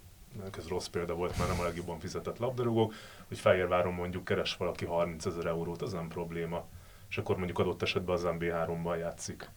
ez 0.59 0.69
rossz 0.69 0.87
példa 0.87 1.15
volt, 1.15 1.39
már 1.39 1.49
nem 1.49 1.61
a 1.61 1.63
legjobban 1.63 1.99
fizetett 1.99 2.39
labdarúgók, 2.39 2.95
hogy 3.29 3.39
Fehérváron 3.39 3.95
mondjuk 3.95 4.25
keres 4.25 4.57
valaki 4.57 4.85
30 4.85 5.27
ezer 5.27 5.47
eurót, 5.47 5.83
az 5.83 5.93
nem 5.93 6.09
probléma. 6.09 6.65
És 7.09 7.19
akkor 7.19 7.37
mondjuk 7.37 7.59
adott 7.59 7.83
esetben 7.83 8.15
az 8.15 8.23
MB3-ban 8.25 8.99
játszik. 8.99 9.51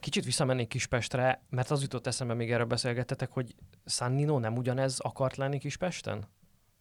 Kicsit 0.00 0.24
visszamennék 0.24 0.68
Kispestre, 0.68 1.42
mert 1.50 1.70
az 1.70 1.82
jutott 1.82 2.06
eszembe, 2.06 2.34
még 2.34 2.52
erről 2.52 2.66
beszélgettetek, 2.66 3.30
hogy 3.30 3.54
Sannino 3.86 4.38
nem 4.38 4.56
ugyanez 4.56 4.98
akart 5.00 5.36
lenni 5.36 5.58
Kispesten? 5.58 6.24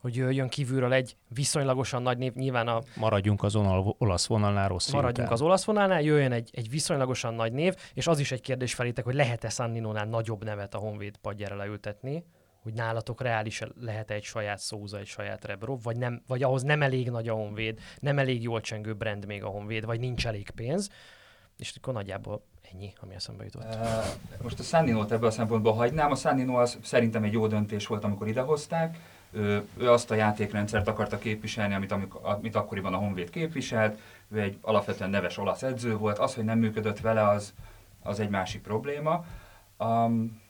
Hogy 0.02 0.16
jöjjön 0.16 0.50
kívülről 0.50 0.94
egy 0.94 1.16
viszonylagosan 1.28 2.02
nagy 2.02 2.18
név, 2.18 2.34
nyilván 2.34 2.68
a 2.68 2.82
Maradjunk 2.96 3.44
az 3.44 3.56
onal, 3.56 3.96
olasz 3.98 4.28
vonalnál 4.28 4.68
rossz 4.68 4.92
maradjunk 4.92 5.18
után. 5.18 5.32
az 5.32 5.42
olasz 5.42 5.64
vonalnál, 5.64 6.02
jöjjön 6.02 6.32
egy, 6.32 6.50
egy 6.54 6.70
viszonylagosan 6.70 7.34
nagy 7.34 7.54
név, 7.54 7.76
és 7.94 8.08
az 8.08 8.20
is 8.20 8.32
egy 8.32 8.42
kérdés 8.42 8.74
felétek, 8.74 9.04
hogy 9.04 9.14
lehet-e 9.14 9.50
Sanninónál 9.50 10.06
nagyobb 10.06 10.44
nevet 10.44 10.74
a 10.74 10.78
Honvéd 10.78 11.18
padjára 11.18 11.56
leültetni, 11.56 12.24
hogy 12.62 12.74
nálatok 12.74 13.22
reális 13.22 13.62
lehet 13.80 14.12
egy 14.12 14.24
saját 14.24 14.60
Szóza, 14.60 14.98
egy 14.98 15.06
saját 15.06 15.46
Rebrov, 15.46 15.84
vagy, 15.84 15.98
nem, 15.98 16.22
vagy 16.28 16.44
ahhoz 16.44 16.64
nem 16.64 16.82
elég 16.82 17.10
nagy 17.10 17.28
a 17.28 17.34
Honvéd, 17.34 17.80
nem 18.00 18.20
elég 18.20 18.42
jól 18.42 18.62
csengő 18.62 18.94
brand 18.94 19.26
még 19.26 19.44
a 19.44 19.48
Honvéd, 19.48 19.86
vagy 19.86 20.00
nincs 20.00 20.28
elég 20.28 20.50
pénz, 20.50 20.90
és 21.58 21.74
akkor 21.78 21.94
nagyjából 21.94 22.44
ennyi, 22.74 22.94
ami 23.00 23.14
eszembe 23.14 23.44
jutott. 23.44 23.78
Most 24.42 24.60
a 24.60 24.64
Sanninót 24.64 25.12
ebből 25.12 25.28
a 25.28 25.32
szempontból 25.32 25.74
hagynám. 25.74 26.12
A 26.12 26.16
Sannino 26.16 26.56
az 26.56 26.78
szerintem 26.82 27.24
egy 27.24 27.34
jó 27.34 27.48
döntés 27.48 27.88
volt, 27.88 28.04
amikor 28.04 28.28
idehozták. 28.28 28.98
Ő, 29.32 29.68
ő 29.78 29.92
azt 29.92 30.12
a 30.12 30.16
játékrendszert 30.16 30.88
akarta 30.88 31.18
képviselni, 31.18 31.74
amit, 31.74 31.94
amit 32.22 32.56
akkoriban 32.56 32.94
a 32.94 32.98
Honvéd 32.98 33.30
képviselt. 33.30 34.00
Ő 34.30 34.40
egy 34.40 34.58
alapvetően 34.62 35.10
neves 35.10 35.38
olasz 35.38 35.64
edző 35.64 35.98
volt. 35.98 36.18
Az, 36.18 36.36
hogy 36.36 36.44
nem 36.44 36.60
működött 36.60 37.00
vele, 37.00 37.28
az, 37.28 37.54
az 38.04 38.20
egy 38.20 38.30
másik 38.30 38.62
probléma. 38.62 39.26
Um, 39.78 40.42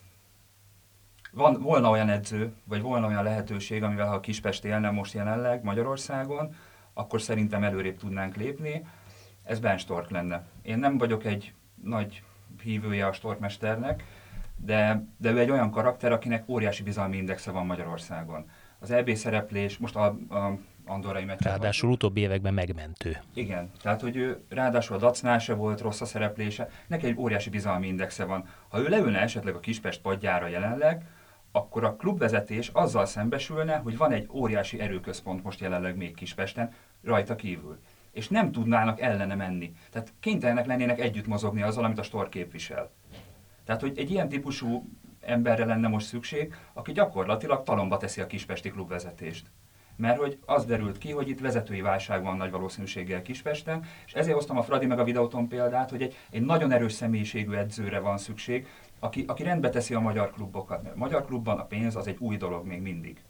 van, 1.31 1.61
volna 1.61 1.89
olyan 1.89 2.09
edző, 2.09 2.53
vagy 2.63 2.81
volna 2.81 3.07
olyan 3.07 3.23
lehetőség, 3.23 3.83
amivel 3.83 4.07
ha 4.07 4.13
a 4.13 4.19
Kispest 4.19 4.65
élne 4.65 4.89
most 4.89 5.13
jelenleg 5.13 5.63
Magyarországon, 5.63 6.55
akkor 6.93 7.21
szerintem 7.21 7.63
előrébb 7.63 7.97
tudnánk 7.97 8.35
lépni. 8.35 8.85
Ez 9.43 9.59
Ben 9.59 9.77
Stork 9.77 10.09
lenne. 10.09 10.45
Én 10.61 10.77
nem 10.77 10.97
vagyok 10.97 11.25
egy 11.25 11.53
nagy 11.83 12.23
hívője 12.61 13.07
a 13.07 13.13
Storkmesternek, 13.13 14.03
de, 14.55 15.05
de 15.17 15.31
ő 15.31 15.39
egy 15.39 15.49
olyan 15.49 15.71
karakter, 15.71 16.11
akinek 16.11 16.49
óriási 16.49 16.83
bizalmi 16.83 17.17
indexe 17.17 17.51
van 17.51 17.65
Magyarországon. 17.65 18.49
Az 18.81 18.91
EB 18.91 19.13
szereplés, 19.15 19.77
most 19.77 19.95
a, 19.95 20.05
a 20.29 20.57
Andorrai 20.85 21.23
meccsen. 21.25 21.51
Ráadásul 21.51 21.91
utóbbi 21.91 22.21
években 22.21 22.53
megmentő. 22.53 23.17
Igen, 23.33 23.71
tehát 23.81 24.01
hogy 24.01 24.15
ő 24.15 24.43
ráadásul 24.49 24.95
a 24.95 24.99
Dacnál 24.99 25.39
se 25.39 25.53
volt 25.53 25.81
rossz 25.81 26.01
a 26.01 26.05
szereplése, 26.05 26.69
neki 26.87 27.05
egy 27.05 27.17
óriási 27.17 27.49
bizalmi 27.49 27.87
indexe 27.87 28.25
van. 28.25 28.47
Ha 28.67 28.79
ő 28.79 28.87
leülne 28.87 29.19
esetleg 29.19 29.55
a 29.55 29.59
Kispest 29.59 30.01
padjára 30.01 30.47
jelenleg, 30.47 31.05
akkor 31.51 31.83
a 31.83 31.95
klubvezetés 31.95 32.67
azzal 32.67 33.05
szembesülne, 33.05 33.77
hogy 33.77 33.97
van 33.97 34.11
egy 34.11 34.27
óriási 34.31 34.79
erőközpont 34.79 35.43
most 35.43 35.59
jelenleg 35.59 35.97
még 35.97 36.15
Kispesten, 36.15 36.73
rajta 37.03 37.35
kívül. 37.35 37.79
és 38.11 38.27
nem 38.27 38.51
tudnának 38.51 39.01
ellene 39.01 39.35
menni. 39.35 39.73
Tehát 39.91 40.13
kénytelenek 40.19 40.65
lennének 40.65 40.99
együtt 40.99 41.27
mozogni 41.27 41.61
azzal, 41.61 41.83
amit 41.83 41.99
a 41.99 42.03
Stork 42.03 42.29
képvisel. 42.29 42.91
Tehát, 43.65 43.81
hogy 43.81 43.97
egy 43.97 44.11
ilyen 44.11 44.29
típusú 44.29 44.89
emberre 45.21 45.65
lenne 45.65 45.87
most 45.87 46.05
szükség, 46.05 46.55
aki 46.73 46.91
gyakorlatilag 46.91 47.63
talomba 47.63 47.97
teszi 47.97 48.21
a 48.21 48.27
kispesti 48.27 48.69
klubvezetést. 48.69 49.45
Mert 49.95 50.17
hogy 50.17 50.39
az 50.45 50.65
derült 50.65 50.97
ki, 50.97 51.11
hogy 51.11 51.29
itt 51.29 51.39
vezetői 51.39 51.81
válság 51.81 52.23
van 52.23 52.37
nagy 52.37 52.51
valószínűséggel 52.51 53.21
Kispesten, 53.21 53.85
és 54.05 54.13
ezért 54.13 54.35
hoztam 54.35 54.57
a 54.57 54.63
Fradi 54.63 54.85
meg 54.85 54.99
a 54.99 55.03
videóton 55.03 55.47
példát, 55.47 55.89
hogy 55.89 56.01
egy, 56.01 56.17
egy 56.29 56.41
nagyon 56.41 56.71
erős 56.71 56.93
személyiségű 56.93 57.53
edzőre 57.53 57.99
van 57.99 58.17
szükség, 58.17 58.67
aki, 58.99 59.23
aki 59.27 59.43
rendbe 59.43 59.69
teszi 59.69 59.93
a 59.93 59.99
magyar 59.99 60.31
klubokat, 60.31 60.83
mert 60.83 60.95
a 60.95 60.97
magyar 60.97 61.25
klubban 61.25 61.59
a 61.59 61.65
pénz 61.65 61.95
az 61.95 62.07
egy 62.07 62.17
új 62.19 62.37
dolog 62.37 62.65
még 62.65 62.81
mindig. 62.81 63.21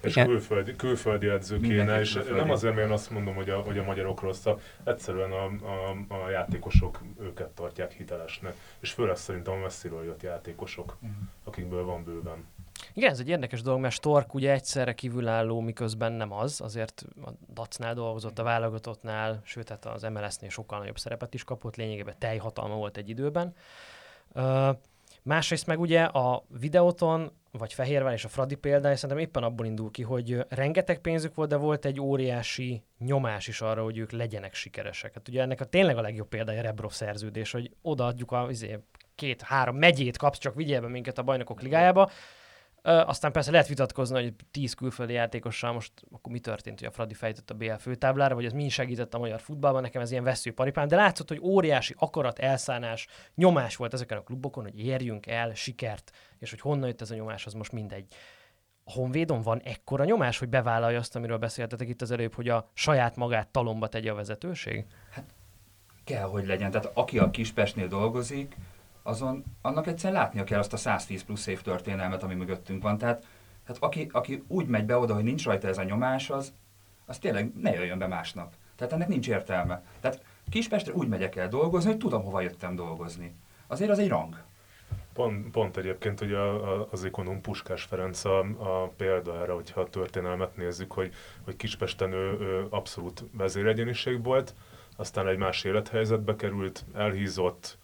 És 0.00 0.14
külföldi, 0.14 0.76
külföldi 0.76 1.28
edző 1.28 1.60
kéne, 1.60 2.00
és 2.00 2.12
külföldi. 2.12 2.40
nem 2.40 2.50
azért, 2.50 2.74
mert 2.74 2.86
én 2.86 2.92
azt 2.92 3.10
mondom, 3.10 3.34
hogy 3.34 3.50
a, 3.50 3.58
hogy 3.58 3.78
a 3.78 3.82
magyarok 3.82 4.20
rosszak, 4.20 4.60
egyszerűen 4.84 5.32
a, 5.32 5.44
a, 5.44 6.14
a 6.24 6.30
játékosok 6.30 7.00
őket 7.20 7.48
tartják 7.48 7.92
hitelesnek, 7.92 8.54
és 8.80 8.90
főleg 8.90 9.16
szerintem 9.16 9.52
a 9.52 9.56
messziről 9.56 10.04
jött 10.04 10.22
játékosok, 10.22 10.96
uh-huh. 11.00 11.16
akikből 11.44 11.84
van 11.84 12.04
bőven. 12.04 12.44
Igen, 12.92 13.10
ez 13.10 13.18
egy 13.18 13.28
érdekes 13.28 13.62
dolog, 13.62 13.80
mert 13.80 13.94
Stork 13.94 14.34
ugye 14.34 14.52
egyszerre 14.52 14.92
kívülálló, 14.92 15.60
miközben 15.60 16.12
nem 16.12 16.32
az, 16.32 16.60
azért 16.60 17.04
a 17.24 17.30
Dacnál 17.52 17.94
dolgozott, 17.94 18.38
a 18.38 18.42
válogatottnál, 18.42 19.40
sőt, 19.44 19.68
hát 19.68 19.86
az 19.86 20.02
MLS-nél 20.02 20.50
sokkal 20.50 20.78
nagyobb 20.78 20.98
szerepet 20.98 21.34
is 21.34 21.44
kapott, 21.44 21.76
lényegében 21.76 22.14
teljhatalma 22.18 22.74
volt 22.74 22.96
egy 22.96 23.08
időben. 23.08 23.54
Uh, 24.34 24.76
másrészt 25.22 25.66
meg 25.66 25.80
ugye 25.80 26.02
a 26.02 26.44
videóton 26.60 27.32
vagy 27.52 27.72
Fehérvár 27.72 28.12
és 28.12 28.24
a 28.24 28.28
Fradi 28.28 28.54
példája 28.54 28.96
szerintem 28.96 29.18
éppen 29.18 29.42
abból 29.42 29.66
indul 29.66 29.90
ki, 29.90 30.02
hogy 30.02 30.44
rengeteg 30.48 30.98
pénzük 30.98 31.34
volt, 31.34 31.48
de 31.48 31.56
volt 31.56 31.84
egy 31.84 32.00
óriási 32.00 32.82
nyomás 32.98 33.48
is 33.48 33.60
arra, 33.60 33.82
hogy 33.82 33.98
ők 33.98 34.10
legyenek 34.10 34.54
sikeresek. 34.54 35.14
Hát 35.14 35.28
ugye 35.28 35.42
ennek 35.42 35.60
a 35.60 35.64
tényleg 35.64 35.96
a 35.96 36.00
legjobb 36.00 36.28
példája 36.28 36.62
Rebrov 36.62 36.90
szerződés, 36.92 37.50
hogy 37.50 37.70
odaadjuk 37.82 38.32
a 38.32 38.46
izé, 38.50 38.78
két-három 39.14 39.76
megyét 39.76 40.16
kapsz, 40.16 40.38
csak 40.38 40.54
vigyél 40.54 40.80
be 40.80 40.88
minket 40.88 41.18
a 41.18 41.22
bajnokok 41.22 41.62
ligájába, 41.62 42.10
aztán 42.82 43.32
persze 43.32 43.50
lehet 43.50 43.68
vitatkozni, 43.68 44.22
hogy 44.22 44.34
10 44.50 44.74
külföldi 44.74 45.12
játékossal 45.12 45.72
most 45.72 45.92
akkor 46.10 46.32
mi 46.32 46.38
történt, 46.38 46.78
hogy 46.78 46.88
a 46.88 46.90
Fradi 46.90 47.14
fejtett 47.14 47.50
a 47.50 47.54
BL 47.54 47.72
főtáblára, 47.72 48.34
vagy 48.34 48.44
ez 48.44 48.52
mi 48.52 48.68
segített 48.68 49.14
a 49.14 49.18
magyar 49.18 49.40
futballban, 49.40 49.82
nekem 49.82 50.02
ez 50.02 50.10
ilyen 50.10 50.24
veszőparipám, 50.24 50.88
de 50.88 50.96
látszott, 50.96 51.28
hogy 51.28 51.40
óriási 51.42 51.94
akarat, 51.98 52.38
elszánás, 52.38 53.06
nyomás 53.34 53.76
volt 53.76 53.92
ezeken 53.92 54.18
a 54.18 54.22
klubokon, 54.22 54.64
hogy 54.64 54.78
érjünk 54.78 55.26
el 55.26 55.54
sikert, 55.54 56.12
és 56.40 56.50
hogy 56.50 56.60
honnan 56.60 56.88
jött 56.88 57.00
ez 57.00 57.10
a 57.10 57.14
nyomás, 57.14 57.46
az 57.46 57.52
most 57.52 57.72
mindegy. 57.72 58.06
A 58.84 58.92
Honvédon 58.92 59.42
van 59.42 59.60
ekkora 59.60 60.04
nyomás, 60.04 60.38
hogy 60.38 60.48
bevállalja 60.48 60.98
azt, 60.98 61.16
amiről 61.16 61.38
beszéltetek 61.38 61.88
itt 61.88 62.02
az 62.02 62.10
előbb, 62.10 62.34
hogy 62.34 62.48
a 62.48 62.70
saját 62.72 63.16
magát 63.16 63.48
talomba 63.48 63.88
tegye 63.88 64.10
a 64.10 64.14
vezetőség? 64.14 64.86
Hát 65.10 65.34
kell, 66.04 66.28
hogy 66.28 66.46
legyen. 66.46 66.70
Tehát 66.70 66.90
aki 66.94 67.18
a 67.18 67.30
Kispestnél 67.30 67.88
dolgozik, 67.88 68.56
azon 69.02 69.44
annak 69.62 69.86
egyszerűen 69.86 70.20
látnia 70.20 70.44
kell 70.44 70.58
azt 70.58 70.72
a 70.72 70.76
110 70.76 71.24
plusz 71.24 71.46
év 71.46 71.62
történelmet, 71.62 72.22
ami 72.22 72.34
mögöttünk 72.34 72.82
van. 72.82 72.98
Tehát, 72.98 73.26
tehát 73.66 73.82
aki, 73.82 74.08
aki 74.12 74.44
úgy 74.48 74.66
megy 74.66 74.84
be 74.84 74.98
oda, 74.98 75.14
hogy 75.14 75.24
nincs 75.24 75.44
rajta 75.44 75.68
ez 75.68 75.78
a 75.78 75.82
nyomás, 75.82 76.30
az, 76.30 76.52
az 77.06 77.18
tényleg 77.18 77.52
ne 77.54 77.72
jöjjön 77.72 77.98
be 77.98 78.06
másnap. 78.06 78.54
Tehát 78.76 78.92
ennek 78.92 79.08
nincs 79.08 79.28
értelme. 79.28 79.82
Tehát 80.00 80.22
Kispestre 80.48 80.92
úgy 80.92 81.08
megyek 81.08 81.36
el 81.36 81.48
dolgozni, 81.48 81.90
hogy 81.90 81.98
tudom, 81.98 82.22
hova 82.22 82.40
jöttem 82.40 82.74
dolgozni. 82.74 83.34
Azért 83.66 83.90
az 83.90 83.98
egy 83.98 84.08
rang. 84.08 84.42
Pont, 85.12 85.50
pont 85.50 85.76
egyébként 85.76 86.20
a, 86.20 86.90
az 86.90 87.04
ikonom 87.04 87.40
Puskás 87.40 87.82
Ferenc 87.82 88.24
a, 88.24 88.38
a 88.58 88.88
példa 88.96 89.40
erre, 89.40 89.52
hogyha 89.52 89.80
a 89.80 89.88
történelmet 89.88 90.56
nézzük, 90.56 90.92
hogy, 90.92 91.14
hogy 91.44 91.56
Kispesten 91.56 92.12
ő, 92.12 92.38
ő 92.40 92.66
abszolút 92.70 93.24
vezéregyéniség 93.32 94.22
volt, 94.22 94.54
aztán 94.96 95.26
egy 95.26 95.38
más 95.38 95.64
élethelyzetbe 95.64 96.36
került, 96.36 96.84
elhízott, 96.94 97.78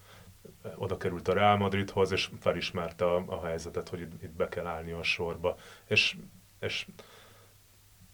oda 0.75 0.97
került 0.97 1.29
a 1.29 1.33
Real 1.33 1.57
Madridhoz, 1.57 2.13
és 2.13 2.31
felismerte 2.41 3.05
a, 3.05 3.25
a 3.27 3.47
helyzetet, 3.47 3.89
hogy 3.89 4.01
itt, 4.01 4.23
itt 4.23 4.31
be 4.31 4.49
kell 4.49 4.67
állni 4.67 4.93
a 4.93 5.03
sorba. 5.03 5.57
És, 5.87 6.17
és 6.61 6.87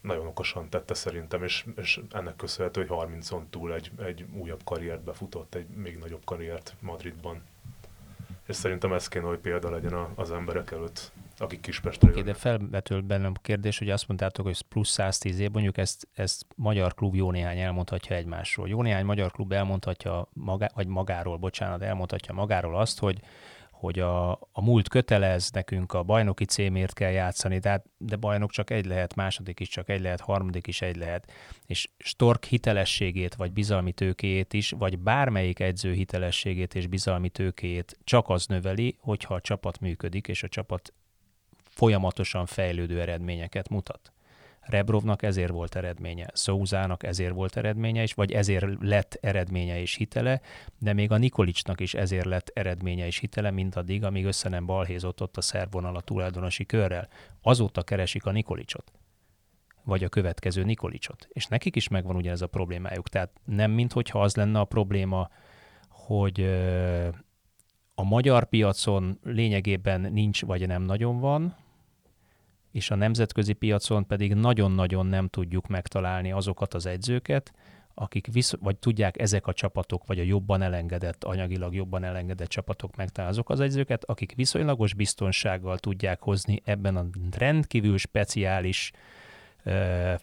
nagyon 0.01 0.27
okosan 0.27 0.69
tette 0.69 0.95
szerintem, 0.95 1.43
és, 1.43 1.67
és 1.77 2.01
ennek 2.11 2.37
köszönhető, 2.37 2.87
hogy 2.87 3.09
30-on 3.09 3.43
túl 3.51 3.75
egy, 3.75 3.91
egy 3.99 4.27
újabb 4.33 4.61
karriert 4.65 5.03
befutott, 5.03 5.55
egy 5.55 5.67
még 5.69 5.99
nagyobb 5.99 6.25
karriert 6.25 6.75
Madridban. 6.81 7.43
És 8.47 8.57
szerintem 8.57 8.93
ez 8.93 9.09
kéne, 9.09 9.27
hogy 9.27 9.39
példa 9.39 9.71
legyen 9.71 9.95
az 10.15 10.31
emberek 10.31 10.71
előtt 10.71 11.13
akik 11.43 11.61
Kispestre 11.61 12.11
okay, 12.11 12.23
de 12.23 12.35
felvetül 12.35 13.01
bennem 13.01 13.33
a 13.35 13.41
kérdés, 13.43 13.79
hogy 13.79 13.91
azt 13.91 14.09
mondtátok, 14.09 14.47
hogy 14.47 14.63
plusz 14.63 14.91
110 14.91 15.39
év, 15.39 15.51
mondjuk 15.51 15.79
ezt, 15.79 16.09
ezt 16.15 16.47
magyar 16.57 16.95
klub 16.95 17.15
jó 17.15 17.31
néhány 17.31 17.59
elmondhatja 17.59 18.17
egymásról. 18.17 18.69
Jó 18.69 18.83
néhány 18.83 19.05
magyar 19.05 19.31
klub 19.31 19.53
elmondhatja, 19.53 20.29
magá, 20.33 20.69
vagy 20.75 20.87
magáról, 20.87 21.37
bocsánat, 21.37 21.83
elmondhatja 21.83 22.35
magáról 22.35 22.77
azt, 22.77 22.99
hogy 22.99 23.21
hogy 23.83 23.99
a, 23.99 24.31
a 24.33 24.63
múlt 24.63 24.89
kötelez, 24.89 25.51
nekünk 25.51 25.93
a 25.93 26.03
bajnoki 26.03 26.45
címért 26.45 26.93
kell 26.93 27.11
játszani, 27.11 27.59
de, 27.59 27.69
hát, 27.69 27.87
de 27.99 28.17
bajnok 28.17 28.51
csak 28.51 28.71
egy 28.71 28.85
lehet, 28.85 29.15
második 29.15 29.61
is 29.61 29.69
csak 29.69 29.89
egy 29.89 30.01
lehet, 30.01 30.21
harmadik 30.21 30.67
is 30.67 30.83
egy 30.83 30.97
lehet. 30.97 31.33
És 31.67 31.89
Stork 31.99 32.45
hitelességét, 32.45 33.35
vagy 33.35 33.53
bizalmi 33.53 33.93
tőkéjét 33.93 34.53
is, 34.53 34.71
vagy 34.71 34.99
bármelyik 34.99 35.61
edző 35.61 35.93
hitelességét 35.93 36.75
és 36.75 36.87
bizalmi 36.87 37.29
tőkéjét 37.29 37.99
csak 38.05 38.29
az 38.29 38.47
növeli, 38.47 38.97
hogyha 39.01 39.35
a 39.35 39.41
csapat 39.41 39.81
működik, 39.81 40.29
és 40.29 40.43
a 40.43 40.49
csapat 40.49 40.93
folyamatosan 41.65 42.47
fejlődő 42.47 43.01
eredményeket 43.01 43.69
mutat. 43.69 44.13
Rebrovnak 44.63 45.23
ezért 45.23 45.51
volt 45.51 45.75
eredménye, 45.75 46.27
Szózának 46.33 47.03
ezért 47.03 47.33
volt 47.33 47.57
eredménye 47.57 48.03
is, 48.03 48.15
vagy 48.15 48.33
ezért 48.33 48.67
lett 48.81 49.19
eredménye 49.21 49.81
és 49.81 49.95
hitele, 49.95 50.41
de 50.79 50.93
még 50.93 51.11
a 51.11 51.17
Nikolicsnak 51.17 51.81
is 51.81 51.95
ezért 51.95 52.25
lett 52.25 52.51
eredménye 52.55 53.07
és 53.07 53.19
hitele, 53.19 53.51
mint 53.51 53.77
addig, 53.77 54.05
amíg 54.05 54.25
össze 54.25 54.49
nem 54.49 54.67
balhézott 54.67 55.23
ott 55.23 55.37
a 55.37 55.41
szervonal 55.41 55.97
a 55.97 56.01
tulajdonosi 56.01 56.67
körrel. 56.67 57.09
Azóta 57.43 57.83
keresik 57.83 58.25
a 58.25 58.31
Nikolicsot 58.31 58.93
vagy 59.85 60.05
a 60.05 60.09
következő 60.09 60.65
Nikolicsot. 60.65 61.29
És 61.33 61.47
nekik 61.47 61.77
is 61.77 61.89
megvan 61.89 62.17
ugye 62.17 62.31
ez 62.31 62.43
a 62.43 62.47
problémájuk. 62.47 63.09
Tehát 63.09 63.31
nem 63.45 63.71
minthogyha 63.71 64.21
az 64.21 64.37
lenne 64.37 64.61
a 64.61 64.65
probléma, 64.65 65.31
hogy 65.89 66.41
a 67.95 68.03
magyar 68.03 68.45
piacon 68.45 69.19
lényegében 69.23 70.01
nincs 70.01 70.45
vagy 70.45 70.67
nem 70.67 70.83
nagyon 70.83 71.21
van, 71.21 71.57
és 72.73 72.91
a 72.91 72.95
nemzetközi 72.95 73.53
piacon 73.53 74.07
pedig 74.07 74.35
nagyon-nagyon 74.35 75.07
nem 75.07 75.29
tudjuk 75.29 75.67
megtalálni 75.67 76.33
azokat 76.33 76.75
az 76.75 76.87
edzőket, 76.87 77.53
akik 77.95 78.27
visz, 78.33 78.55
vagy 78.61 78.77
tudják 78.77 79.21
ezek 79.21 79.47
a 79.47 79.53
csapatok, 79.53 80.07
vagy 80.07 80.19
a 80.19 80.23
jobban 80.23 80.63
elengedett, 80.63 81.25
anyagilag 81.25 81.75
jobban 81.75 82.05
elengedett 82.05 82.49
csapatok 82.49 82.97
megtalálni 82.97 83.37
azok 83.37 83.51
az 83.51 83.61
edzőket, 83.61 84.05
akik 84.05 84.35
viszonylagos 84.35 84.95
biztonsággal 84.95 85.79
tudják 85.79 86.21
hozni 86.21 86.63
ebben 86.65 86.97
a 86.97 87.07
rendkívül 87.37 87.99
speciális 87.99 88.91
uh, 89.65 90.15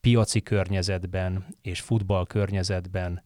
piaci 0.00 0.42
környezetben 0.42 1.46
és 1.62 1.80
futball 1.80 2.26
környezetben 2.26 3.22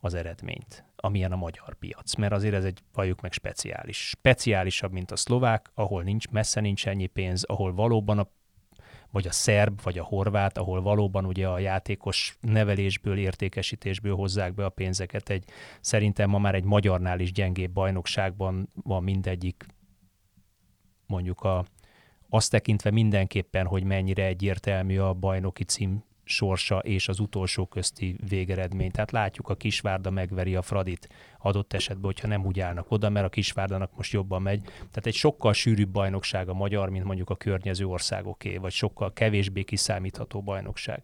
az 0.00 0.14
eredményt 0.14 0.85
amilyen 0.96 1.32
a 1.32 1.36
magyar 1.36 1.74
piac, 1.74 2.14
mert 2.14 2.32
azért 2.32 2.54
ez 2.54 2.64
egy, 2.64 2.82
valljuk 2.92 3.20
meg, 3.20 3.32
speciális. 3.32 4.08
Speciálisabb, 4.08 4.92
mint 4.92 5.10
a 5.10 5.16
szlovák, 5.16 5.70
ahol 5.74 6.02
nincs, 6.02 6.28
messze 6.28 6.60
nincs 6.60 6.86
ennyi 6.86 7.06
pénz, 7.06 7.44
ahol 7.44 7.74
valóban 7.74 8.18
a 8.18 8.28
vagy 9.10 9.26
a 9.26 9.32
szerb, 9.32 9.82
vagy 9.82 9.98
a 9.98 10.04
horvát, 10.04 10.58
ahol 10.58 10.82
valóban 10.82 11.24
ugye 11.24 11.48
a 11.48 11.58
játékos 11.58 12.36
nevelésből, 12.40 13.18
értékesítésből 13.18 14.14
hozzák 14.14 14.54
be 14.54 14.64
a 14.64 14.68
pénzeket. 14.68 15.28
Egy, 15.28 15.44
szerintem 15.80 16.30
ma 16.30 16.38
már 16.38 16.54
egy 16.54 16.64
magyarnál 16.64 17.20
is 17.20 17.32
gyengébb 17.32 17.70
bajnokságban 17.70 18.68
van 18.74 19.02
mindegyik, 19.02 19.66
mondjuk 21.06 21.40
a, 21.40 21.64
azt 22.28 22.50
tekintve 22.50 22.90
mindenképpen, 22.90 23.66
hogy 23.66 23.84
mennyire 23.84 24.24
egyértelmű 24.24 24.98
a 24.98 25.14
bajnoki 25.14 25.64
cím 25.64 26.04
sorsa 26.28 26.78
és 26.78 27.08
az 27.08 27.20
utolsó 27.20 27.66
közti 27.66 28.16
végeredmény. 28.28 28.90
Tehát 28.90 29.10
látjuk, 29.10 29.48
a 29.48 29.54
Kisvárda 29.54 30.10
megveri 30.10 30.54
a 30.54 30.62
Fradit 30.62 31.08
adott 31.38 31.72
esetben, 31.72 32.04
hogyha 32.04 32.28
nem 32.28 32.44
úgy 32.44 32.60
állnak 32.60 32.90
oda, 32.90 33.08
mert 33.08 33.26
a 33.26 33.28
Kisvárdanak 33.28 33.96
most 33.96 34.12
jobban 34.12 34.42
megy. 34.42 34.62
Tehát 34.62 35.06
egy 35.06 35.14
sokkal 35.14 35.52
sűrűbb 35.52 35.88
bajnokság 35.88 36.48
a 36.48 36.54
magyar, 36.54 36.88
mint 36.88 37.04
mondjuk 37.04 37.30
a 37.30 37.36
környező 37.36 37.86
országoké, 37.86 38.56
vagy 38.56 38.72
sokkal 38.72 39.12
kevésbé 39.12 39.62
kiszámítható 39.62 40.42
bajnokság. 40.42 41.02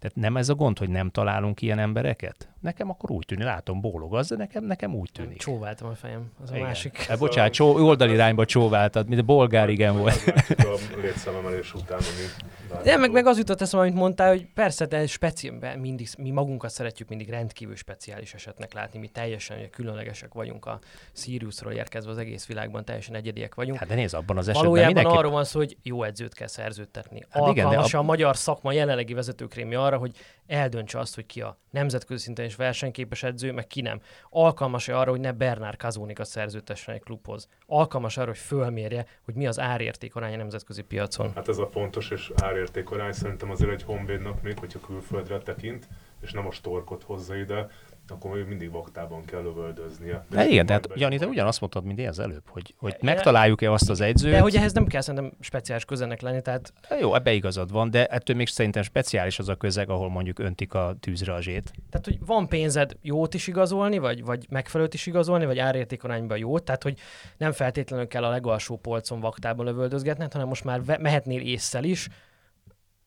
Tehát 0.00 0.16
nem 0.16 0.36
ez 0.36 0.48
a 0.48 0.54
gond, 0.54 0.78
hogy 0.78 0.88
nem 0.88 1.10
találunk 1.10 1.62
ilyen 1.62 1.78
embereket? 1.78 2.48
Nekem 2.60 2.90
akkor 2.90 3.10
úgy 3.10 3.26
tűnik, 3.26 3.44
látom, 3.44 3.80
bólog 3.80 4.14
az, 4.14 4.28
de 4.28 4.36
nekem, 4.36 4.64
nekem 4.64 4.94
úgy 4.94 5.10
tűnik. 5.12 5.36
Csóváltam 5.36 5.88
a 5.88 5.94
fejem, 5.94 6.30
az 6.42 6.50
igen. 6.50 6.62
a 6.62 6.66
másik. 6.66 7.06
E, 7.08 7.16
bocsánat, 7.16 7.52
csó, 7.52 7.74
oldalirányba 7.74 8.44
csóváltad, 8.44 9.08
mint 9.08 9.20
a 9.20 9.24
bolgár 9.24 9.68
igen 9.68 9.98
volt. 9.98 10.32
A 10.48 10.78
létszámemelés 11.00 11.74
után, 11.74 11.98
ami 11.98 12.82
De 12.82 12.96
meg, 12.96 13.12
meg 13.12 13.26
az 13.26 13.38
jutott 13.38 13.60
eszembe, 13.60 13.86
amit 13.86 13.98
mondtál, 13.98 14.28
hogy 14.28 14.46
persze, 14.54 14.86
de 14.86 15.06
speci- 15.06 15.52
mindig, 15.80 16.08
mi 16.18 16.30
magunkat 16.30 16.70
szeretjük 16.70 17.08
mindig 17.08 17.28
rendkívül 17.28 17.76
speciális 17.76 18.34
esetnek 18.34 18.72
látni, 18.72 18.98
mi 18.98 19.08
teljesen 19.08 19.56
ugye, 19.58 19.68
különlegesek 19.68 20.34
vagyunk 20.34 20.66
a 20.66 20.78
Siriusról 21.12 21.72
érkezve 21.72 22.10
az 22.10 22.18
egész 22.18 22.46
világban, 22.46 22.84
teljesen 22.84 23.14
egyediek 23.14 23.54
vagyunk. 23.54 23.78
Hát 23.78 23.88
de 23.88 23.94
nézd, 23.94 24.14
abban 24.14 24.36
az 24.36 24.48
esetben 24.48 24.70
Valójában 24.70 24.94
mindenki... 24.94 25.18
arról 25.18 25.32
van 25.32 25.44
szó, 25.44 25.58
hogy 25.58 25.76
jó 25.82 26.02
edzőt 26.02 26.34
kell 26.34 26.46
szerződtetni. 26.46 27.26
Hát 27.30 27.48
igen, 27.48 27.68
de 27.68 27.78
a... 27.78 27.98
a 27.98 28.02
magyar 28.02 28.36
szakma 28.36 28.72
jelenlegi 28.72 29.14
vezetőkrémi 29.14 29.74
arra, 29.90 29.98
hogy 29.98 30.16
eldöntse 30.46 30.98
azt, 30.98 31.14
hogy 31.14 31.26
ki 31.26 31.40
a 31.40 31.58
nemzetközi 31.70 32.22
szinten 32.22 32.44
is 32.44 32.56
versenyképes 32.56 33.22
edző, 33.22 33.52
meg 33.52 33.66
ki 33.66 33.80
nem. 33.80 34.00
Alkalmas-e 34.30 34.98
arra, 34.98 35.10
hogy 35.10 35.20
ne 35.20 35.32
Bernard 35.32 35.76
Kazónikat 35.76 36.26
szerződtessen 36.26 36.94
egy 36.94 37.02
klubhoz? 37.02 37.48
Alkalmas 37.66 38.16
arra, 38.16 38.28
hogy 38.28 38.38
fölmérje, 38.38 39.06
hogy 39.24 39.34
mi 39.34 39.46
az 39.46 39.58
árérték 39.58 40.14
aránya 40.14 40.36
nemzetközi 40.36 40.82
piacon? 40.82 41.32
Hát 41.34 41.48
ez 41.48 41.58
a 41.58 41.66
fontos, 41.66 42.10
és 42.10 42.32
árérték 42.36 42.90
arány 42.90 43.12
szerintem 43.12 43.50
azért 43.50 43.70
egy 43.70 43.82
honvédnak 43.82 44.42
még, 44.42 44.58
hogyha 44.58 44.80
külföldre 44.80 45.38
tekint, 45.38 45.88
és 46.20 46.32
nem 46.32 46.46
a 46.46 46.50
storkot 46.50 47.02
hozza 47.02 47.36
ide, 47.36 47.66
akkor 48.10 48.30
még 48.30 48.46
mindig 48.46 48.70
vaktában 48.70 49.24
kell 49.24 49.42
lövöldöznie. 49.42 50.24
De 50.30 50.46
igen, 50.46 50.66
tehát 50.66 50.88
Jani, 50.94 51.18
te 51.18 51.26
ugyanazt 51.26 51.60
mondtad, 51.60 51.84
mint 51.84 51.98
én 51.98 52.08
az 52.08 52.18
előbb, 52.18 52.42
hogy, 52.48 52.74
hogy 52.78 52.96
megtaláljuk-e 53.00 53.72
azt 53.72 53.90
az 53.90 54.00
edzőt. 54.00 54.32
De 54.32 54.40
hogy 54.40 54.56
ehhez 54.56 54.72
nem 54.72 54.86
kell 54.86 55.00
szerintem 55.00 55.32
speciális 55.40 55.84
közenek 55.84 56.20
lenni, 56.20 56.42
tehát... 56.42 56.72
Jó, 57.00 57.14
ebbe 57.14 57.32
igazad 57.32 57.72
van, 57.72 57.90
de 57.90 58.06
ettől 58.06 58.36
még 58.36 58.46
szerintem 58.46 58.82
speciális 58.82 59.38
az 59.38 59.48
a 59.48 59.54
közeg, 59.54 59.90
ahol 59.90 60.10
mondjuk 60.10 60.38
öntik 60.38 60.74
a 60.74 60.96
tűzre 61.00 61.34
a 61.34 61.40
zsét. 61.40 61.72
Tehát, 61.90 62.06
hogy 62.06 62.18
van 62.26 62.48
pénzed 62.48 62.96
jót 63.02 63.34
is 63.34 63.46
igazolni, 63.46 63.98
vagy, 63.98 64.24
vagy 64.24 64.46
megfelelőt 64.48 64.94
is 64.94 65.06
igazolni, 65.06 65.46
vagy 65.46 65.58
árértékarányban 65.58 66.38
jót, 66.38 66.62
tehát, 66.62 66.82
hogy 66.82 66.98
nem 67.36 67.52
feltétlenül 67.52 68.06
kell 68.06 68.24
a 68.24 68.30
legalsó 68.30 68.76
polcon 68.76 69.20
vaktában 69.20 69.66
lövöldözgetned, 69.66 70.32
hanem 70.32 70.48
most 70.48 70.64
már 70.64 70.98
mehetnél 71.00 71.40
észszel 71.40 71.84
is, 71.84 72.08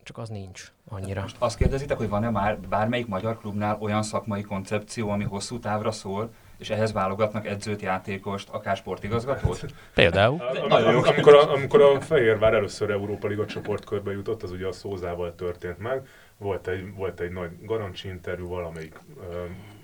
csak 0.03 0.17
az 0.17 0.29
nincs 0.29 0.71
annyira. 0.89 1.21
Most 1.21 1.35
azt 1.39 1.57
kérdezitek, 1.57 1.97
hogy 1.97 2.09
van-e 2.09 2.29
már 2.29 2.59
bármelyik 2.59 3.07
magyar 3.07 3.37
klubnál 3.37 3.77
olyan 3.79 4.03
szakmai 4.03 4.41
koncepció, 4.41 5.09
ami 5.09 5.23
hosszú 5.23 5.59
távra 5.59 5.91
szól, 5.91 6.29
és 6.57 6.69
ehhez 6.69 6.91
válogatnak 6.91 7.47
edzőt, 7.47 7.81
játékost, 7.81 8.49
akár 8.49 8.75
sportigazgatót? 8.75 9.65
Például. 9.93 10.41
Amikor, 10.41 11.07
amikor, 11.07 11.33
a, 11.33 11.51
amikor 11.51 11.81
a 11.81 12.01
Fehérvár 12.01 12.53
először 12.53 12.89
Európa 12.89 13.27
Liga 13.27 13.45
csoportkörbe 13.45 14.11
jutott, 14.11 14.43
az 14.43 14.51
ugye 14.51 14.67
a 14.67 14.71
Szózával 14.71 15.35
történt 15.35 15.77
meg. 15.77 16.07
Volt 16.37 16.67
egy, 16.67 16.95
volt 16.95 17.19
egy 17.19 17.31
nagy 17.31 17.49
garancsi 17.65 18.07
interjú 18.07 18.47
valamelyik 18.47 18.99
uh, 19.17 19.33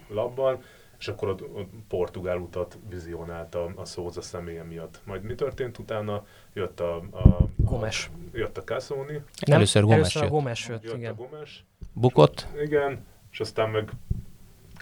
labban, 0.08 0.64
és 1.00 1.08
akkor 1.08 1.28
ott, 1.28 1.42
ott 1.42 1.70
portugál 1.88 2.38
utat 2.38 2.78
vizionálta 2.90 3.72
a 3.76 3.86
Szóza 3.86 4.22
személye 4.22 4.64
miatt. 4.64 5.00
Majd 5.04 5.24
mi 5.24 5.36
történt 5.36 5.78
utána? 5.78 6.26
Jött 6.54 6.80
a, 6.80 6.96
a, 6.96 7.38
Gomes. 7.56 8.10
A, 8.34 8.38
jött 8.38 8.58
a 8.58 8.64
Cassoni. 8.64 9.22
Először 9.40 9.82
Gomes 9.82 9.98
először 9.98 10.22
jött. 10.22 10.32
a 10.32 10.34
Gomes 10.34 10.68
jött, 10.68 10.84
jött 10.84 10.96
igen. 10.96 11.12
a 11.12 11.16
Gomes. 11.16 11.66
Bukott. 11.94 12.48
Igen, 12.64 13.06
és 13.32 13.40
aztán 13.40 13.70
meg 13.70 13.90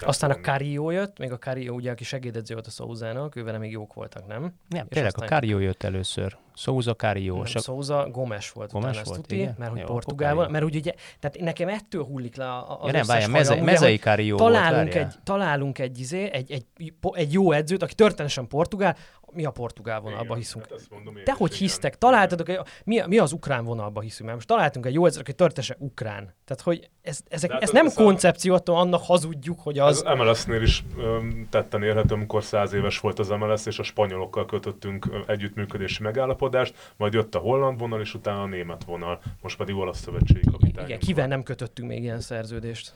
aztán 0.06 0.30
a 0.30 0.34
Cario 0.34 0.90
jött, 0.90 1.18
még 1.18 1.32
a 1.32 1.38
Cario 1.38 1.74
ugye, 1.74 1.90
aki 1.90 2.04
segédedző 2.04 2.54
volt 2.54 2.66
a 2.66 2.70
Szózának, 2.70 3.36
ővele 3.36 3.58
még 3.58 3.70
jók 3.70 3.94
voltak, 3.94 4.26
nem? 4.26 4.40
Nem, 4.68 4.86
és 4.88 4.94
tényleg 4.94 5.12
a 5.16 5.24
Cario 5.24 5.58
jött 5.58 5.82
először. 5.82 6.36
Souza, 6.54 6.94
Cario. 6.94 7.34
Nem, 7.34 7.44
Csak... 7.44 7.62
Souza, 7.62 8.08
Gomes 8.12 8.50
volt 8.50 8.72
Gomes 8.72 9.00
volt, 9.04 9.20
tuti, 9.20 9.34
igen? 9.34 9.54
mert 9.58 9.70
hogy 9.70 9.80
Jó, 9.80 9.86
portugál 9.86 10.34
van, 10.34 10.50
mert 10.50 10.64
úgy 10.64 10.76
ugye, 10.76 10.92
tehát 11.20 11.38
nekem 11.38 11.68
ettől 11.68 12.04
hullik 12.04 12.36
le 12.36 12.48
a, 12.48 12.82
a 12.82 12.86
ja, 12.86 12.92
nem, 12.92 13.06
várjál, 13.06 13.28
meze, 13.28 13.50
hajam, 13.50 13.64
mezei 13.64 13.94
ugye, 13.94 14.02
Cario 14.02 14.36
találunk 14.36 14.92
volt, 14.92 15.06
egy, 15.06 15.14
találunk 15.24 15.78
egy, 15.78 15.98
izé, 15.98 16.30
egy, 16.32 16.50
egy, 16.50 16.64
egy 17.12 17.32
jó 17.32 17.52
edzőt, 17.52 17.82
aki 17.82 17.94
történetesen 17.94 18.46
portugál, 18.46 18.96
mi 19.32 19.44
a 19.44 19.50
portugál 19.50 20.00
vonalba 20.00 20.34
hiszünk. 20.34 20.66
Hát 20.70 20.80
mondom 20.90 21.16
én 21.16 21.24
De 21.24 21.32
hogy 21.32 21.48
igen. 21.48 21.62
hisztek? 21.62 21.98
Találtatok, 21.98 22.48
egy, 22.48 22.60
mi, 22.84 23.00
mi 23.06 23.18
az 23.18 23.32
ukrán 23.32 23.64
vonalba 23.64 24.00
hiszünk? 24.00 24.22
Mert 24.24 24.34
most 24.34 24.46
találtunk 24.48 24.86
egy 24.86 24.94
jó 24.94 25.06
edzőt, 25.06 25.20
aki 25.20 25.32
történetesen 25.32 25.76
ukrán. 25.80 26.34
Tehát, 26.44 26.62
hogy 26.62 26.90
ez, 27.02 27.20
ezek, 27.28 27.50
hát 27.50 27.62
ez 27.62 27.68
ez- 27.68 27.74
nem 27.74 27.86
ez 27.86 27.94
koncepció, 27.94 28.54
attól 28.54 28.76
annak 28.76 29.02
hazudjuk, 29.04 29.60
hogy 29.60 29.78
az... 29.78 30.02
Az 30.06 30.16
MLS-nél 30.18 30.62
is 30.62 30.84
öm, 30.98 31.46
tetten 31.50 31.82
érhető, 31.82 32.14
amikor 32.14 32.42
száz 32.44 32.72
éves 32.72 32.98
volt 32.98 33.18
az 33.18 33.28
MLS, 33.28 33.66
és 33.66 33.78
a 33.78 33.82
spanyolokkal 33.82 34.46
kötöttünk 34.46 35.08
együttműködési 35.26 36.02
megállapodást, 36.02 36.92
majd 36.96 37.12
jött 37.12 37.34
a 37.34 37.38
holland 37.38 37.78
vonal, 37.78 38.00
és 38.00 38.14
utána 38.14 38.42
a 38.42 38.46
német 38.46 38.84
vonal, 38.84 39.20
most 39.42 39.56
pedig 39.56 39.74
olasz 39.74 40.00
szövetségi 40.00 40.50
kapitány. 40.50 40.84
Igen, 40.86 40.98
kivel 40.98 41.26
nem 41.26 41.42
kötöttünk 41.42 41.88
még 41.88 42.02
ilyen 42.02 42.20
szerződést? 42.20 42.92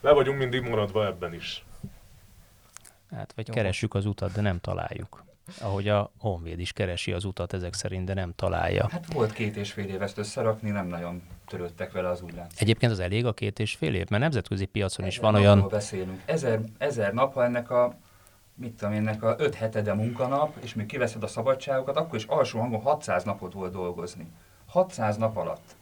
Le 0.00 0.12
vagyunk 0.12 0.38
mindig 0.38 0.62
maradva 0.62 1.06
ebben 1.06 1.34
is. 1.34 1.64
Hát, 3.10 3.32
vagy 3.36 3.48
Jó. 3.48 3.54
keressük 3.54 3.94
az 3.94 4.06
utat, 4.06 4.32
de 4.32 4.40
nem 4.40 4.58
találjuk. 4.60 5.24
Ahogy 5.60 5.88
a 5.88 6.10
Honvéd 6.18 6.58
is 6.58 6.72
keresi 6.72 7.12
az 7.12 7.24
utat 7.24 7.52
ezek 7.52 7.74
szerint, 7.74 8.04
de 8.04 8.14
nem 8.14 8.32
találja. 8.36 8.88
Hát 8.90 9.12
volt 9.12 9.32
két 9.32 9.56
és 9.56 9.72
fél 9.72 9.88
év 9.88 10.02
ezt 10.02 10.18
összerakni, 10.18 10.70
nem 10.70 10.86
nagyon 10.86 11.22
törődtek 11.46 11.92
vele 11.92 12.08
az 12.08 12.22
úgy 12.22 12.34
látszik. 12.34 12.60
Egyébként 12.60 12.92
az 12.92 12.98
elég 12.98 13.26
a 13.26 13.32
két 13.32 13.58
és 13.58 13.74
fél 13.74 13.94
év, 13.94 14.08
mert 14.08 14.22
nemzetközi 14.22 14.64
piacon 14.64 15.06
is 15.06 15.16
Ezer 15.18 15.30
van 15.30 15.40
napról 15.40 15.56
olyan... 15.56 15.68
beszélünk. 15.68 16.22
Ezer, 16.24 16.60
ezer 16.78 17.12
nap, 17.12 17.34
ha 17.34 17.44
ennek 17.44 17.70
a 17.70 17.96
mit 18.54 18.72
tudom 18.72 18.94
én, 18.94 19.00
ennek 19.08 19.22
a 19.22 19.34
öt 19.38 19.54
hetede 19.54 19.94
munkanap, 19.94 20.56
és 20.62 20.74
még 20.74 20.86
kiveszed 20.86 21.22
a 21.22 21.26
szabadságokat, 21.26 21.96
akkor 21.96 22.18
is 22.18 22.24
alsó 22.24 22.58
hangon 22.58 22.80
600 22.80 23.24
napot 23.24 23.52
volt 23.52 23.72
dolgozni. 23.72 24.26
600 24.66 25.16
nap 25.16 25.36
alatt. 25.36 25.74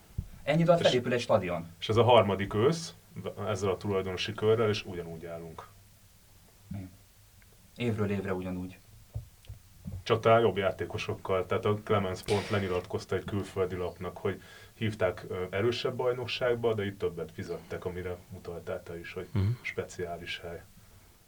Ennyi 0.43 0.62
alatt 0.62 0.81
És- 0.81 0.87
felépül 0.87 1.12
egy 1.12 1.21
stadion. 1.21 1.66
És 1.81 1.89
ez 1.89 1.97
a 1.97 2.03
harmadik 2.03 2.55
ősz, 2.55 2.95
ezzel 3.49 3.71
a 3.71 3.77
tulajdonosi 3.77 4.33
körrel, 4.35 4.69
és 4.69 4.85
ugyanúgy 4.85 5.27
állunk. 5.27 5.69
Évről 7.77 8.11
évre 8.11 8.35
ugyanúgy. 8.35 8.79
Csak 10.03 10.20
talán 10.20 10.41
jobb 10.41 10.57
játékosokkal. 10.57 11.47
Tehát 11.47 11.64
a 11.64 11.74
Clemens 11.84 12.22
pont 12.22 12.49
lenyilatkozta 12.51 13.16
egy 13.16 13.24
külföldi 13.24 13.74
lapnak, 13.74 14.16
hogy 14.18 14.43
hívták 14.74 15.26
erősebb 15.51 15.95
bajnokságba, 15.95 16.74
de 16.74 16.84
itt 16.86 16.99
többet 16.99 17.30
fizettek, 17.32 17.84
amire 17.84 18.16
utaltál 18.36 18.82
te 18.82 18.99
is, 18.99 19.12
hogy 19.12 19.28
Mhm. 19.32 19.45
speciális 19.62 20.41
hely. 20.41 20.62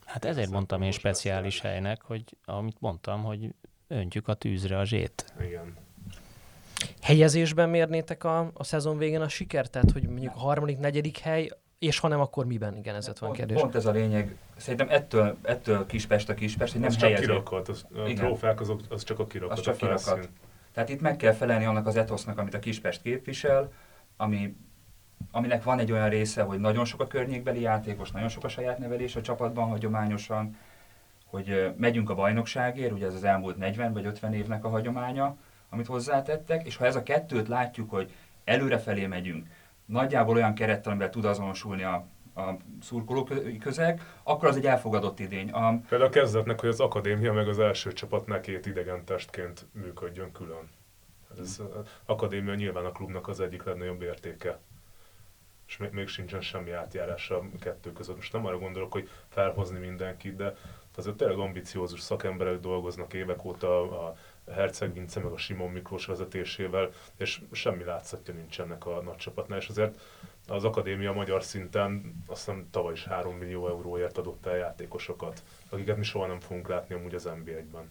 Hát 0.05 0.25
ezért 0.25 0.51
mondtam 0.51 0.83
én 0.83 0.91
speciális 0.91 1.55
speciális. 1.55 1.61
helynek, 1.83 2.03
hogy 2.03 2.25
amit 2.45 2.77
mondtam, 2.81 3.23
hogy 3.23 3.49
öntjük 3.89 4.29
a 4.29 4.35
tűzre 4.35 4.79
a 4.79 4.85
zsét. 4.85 5.33
Igen. 5.41 5.77
Helyezésben 7.01 7.69
mérnétek 7.69 8.25
a, 8.25 8.51
a 8.55 8.65
szezon 8.65 8.99
végén 8.99 9.21
a 9.21 9.29
sikert? 9.29 9.71
Tehát, 9.71 9.91
hogy 9.91 10.03
mondjuk 10.03 10.35
a 10.35 10.39
harmadik, 10.39 10.79
negyedik 10.79 11.19
hely, 11.19 11.51
és 11.81 11.99
ha 11.99 12.09
nem, 12.09 12.21
akkor 12.21 12.47
miben? 12.47 12.77
Igen, 12.77 12.95
ez 12.95 13.13
van 13.19 13.33
kérdés. 13.33 13.61
pont 13.61 13.75
ez 13.75 13.87
a 13.87 13.91
lényeg. 13.91 14.37
Szerintem 14.57 14.89
ettől, 14.91 15.37
ettől 15.43 15.87
Kispest 15.87 16.29
a 16.29 16.35
Kispest, 16.35 16.73
hogy 16.73 16.81
nem 16.81 16.91
az 16.91 16.97
csak 16.97 17.09
helyező. 17.09 17.27
kirakat, 17.27 17.69
az, 17.69 17.87
a 17.95 17.99
Igen. 17.99 18.15
trófák 18.15 18.61
azok, 18.61 18.81
az 18.89 19.03
csak 19.05 19.19
a 19.19 19.27
kirakat, 19.27 19.59
Az 19.59 19.65
csak 19.65 19.75
a 19.75 19.77
kirakat. 19.77 20.29
Tehát 20.73 20.89
itt 20.89 21.01
meg 21.01 21.17
kell 21.17 21.33
felelni 21.33 21.65
annak 21.65 21.87
az 21.87 21.97
etosznak, 21.97 22.39
amit 22.39 22.55
a 22.55 22.59
Kispest 22.59 23.03
képvisel, 23.03 23.73
ami, 24.17 24.57
aminek 25.31 25.63
van 25.63 25.79
egy 25.79 25.93
olyan 25.93 26.09
része, 26.09 26.43
hogy 26.43 26.59
nagyon 26.59 26.85
sok 26.85 27.01
a 27.01 27.07
környékbeli 27.07 27.61
játékos, 27.61 28.11
nagyon 28.11 28.29
sok 28.29 28.45
a 28.45 28.49
saját 28.49 28.79
nevelés 28.79 29.17
a 29.17 29.21
csapatban 29.21 29.69
hagyományosan, 29.69 30.57
hogy 31.27 31.73
megyünk 31.77 32.11
a 32.11 32.15
bajnokságért, 32.15 32.93
ugye 32.93 33.07
ez 33.07 33.15
az 33.15 33.25
elmúlt 33.25 33.57
40 33.57 33.93
vagy 33.93 34.07
50 34.07 34.35
évnek 34.35 34.65
a 34.65 34.69
hagyománya, 34.69 35.37
amit 35.69 35.87
hozzátettek, 35.87 36.67
és 36.67 36.77
ha 36.77 36.85
ez 36.85 36.97
a 36.97 37.03
kettőt 37.03 37.49
látjuk, 37.49 37.91
hogy 37.91 38.13
előrefelé 38.45 39.07
megyünk, 39.07 39.47
nagyjából 39.91 40.37
olyan 40.37 40.55
kerettel, 40.55 40.93
amivel 40.93 41.11
tud 41.11 41.25
azonosulni 41.25 41.83
a, 41.83 42.07
a 42.35 42.57
szurkoló 42.83 43.25
kö- 43.25 43.59
közeg, 43.59 44.03
akkor 44.23 44.49
az 44.49 44.57
egy 44.57 44.67
elfogadott 44.67 45.19
idény. 45.19 45.51
A, 45.51 45.81
Például 45.89 46.11
a 46.11 46.13
kezdetnek, 46.13 46.61
hogy 46.61 46.69
az 46.69 46.81
akadémia 46.81 47.33
meg 47.33 47.49
az 47.49 47.59
első 47.59 47.93
csapatnál 47.93 48.41
két 48.41 48.67
idegen 48.67 49.05
testként 49.05 49.67
működjön 49.73 50.33
külön. 50.33 50.69
Ez 51.33 51.39
az 51.39 51.63
akadémia 52.05 52.55
nyilván 52.55 52.85
a 52.85 52.93
klubnak 52.93 53.29
az 53.29 53.41
egyik 53.41 53.63
legnagyobb 53.63 54.03
értéke. 54.03 54.59
És 55.67 55.77
még, 55.77 55.91
még 55.91 56.09
sincsen 56.09 56.41
semmi 56.41 56.71
átjárás 56.71 57.31
a 57.31 57.43
kettő 57.61 57.93
között. 57.93 58.17
Most 58.17 58.33
nem 58.33 58.47
arra 58.47 58.59
gondolok, 58.59 58.93
hogy 58.93 59.09
felhozni 59.29 59.79
mindenkit, 59.79 60.37
de 60.37 60.55
azért 60.97 61.17
tényleg 61.17 61.39
ambiciózus 61.39 62.01
szakemberek 62.01 62.61
dolgoznak 62.61 63.15
évek 63.15 63.45
óta 63.45 63.81
a 64.07 64.17
Herceg 64.53 64.93
Vince 64.93 65.21
meg 65.21 65.33
a 65.33 65.39
Simon 65.39 65.71
Miklós 65.71 66.07
vezetésével, 66.07 66.91
és 67.17 67.41
semmi 67.53 67.85
látszatja 67.85 68.35
nincs 68.35 68.61
ennek 68.61 68.87
a 68.87 69.03
nagy 69.03 69.17
csapatnál, 69.17 69.59
és 69.59 69.69
azért 69.69 70.01
az 70.49 70.65
akadémia 70.65 71.13
magyar 71.13 71.43
szinten 71.43 72.23
azt 72.27 72.45
hiszem 72.45 72.69
tavaly 72.71 72.93
is 72.93 73.05
3 73.05 73.37
millió 73.37 73.69
euróért 73.69 74.19
adott 74.19 74.47
el 74.47 74.57
játékosokat, 74.57 75.43
akiket 75.69 75.97
mi 75.97 76.05
soha 76.05 76.27
nem 76.27 76.41
fogunk 76.41 76.69
látni 76.69 76.95
amúgy 76.95 77.15
az 77.15 77.29
NB1-ben. 77.29 77.91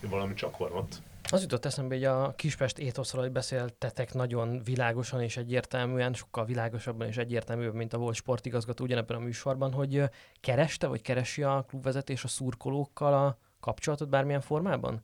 Valami 0.00 0.34
csak 0.34 0.56
van 0.56 0.72
ott. 0.72 1.02
Az 1.30 1.42
jutott 1.42 1.64
eszembe, 1.64 1.94
hogy 1.94 2.04
a 2.04 2.34
Kispest 2.36 2.78
étoszról, 2.78 3.22
hogy 3.22 3.32
beszéltetek 3.32 4.14
nagyon 4.14 4.62
világosan 4.64 5.22
és 5.22 5.36
egyértelműen, 5.36 6.14
sokkal 6.14 6.44
világosabban 6.44 7.06
és 7.06 7.16
egyértelműbb, 7.16 7.74
mint 7.74 7.92
a 7.92 7.98
volt 7.98 8.14
sportigazgató 8.14 8.84
ugyanebben 8.84 9.16
a 9.16 9.20
műsorban, 9.20 9.72
hogy 9.72 10.02
kereste, 10.40 10.86
vagy 10.86 11.02
keresi 11.02 11.42
a 11.42 11.64
klubvezetés 11.68 12.24
a 12.24 12.28
szurkolókkal 12.28 13.14
a 13.14 13.38
kapcsolatot 13.60 14.08
bármilyen 14.08 14.40
formában? 14.40 15.02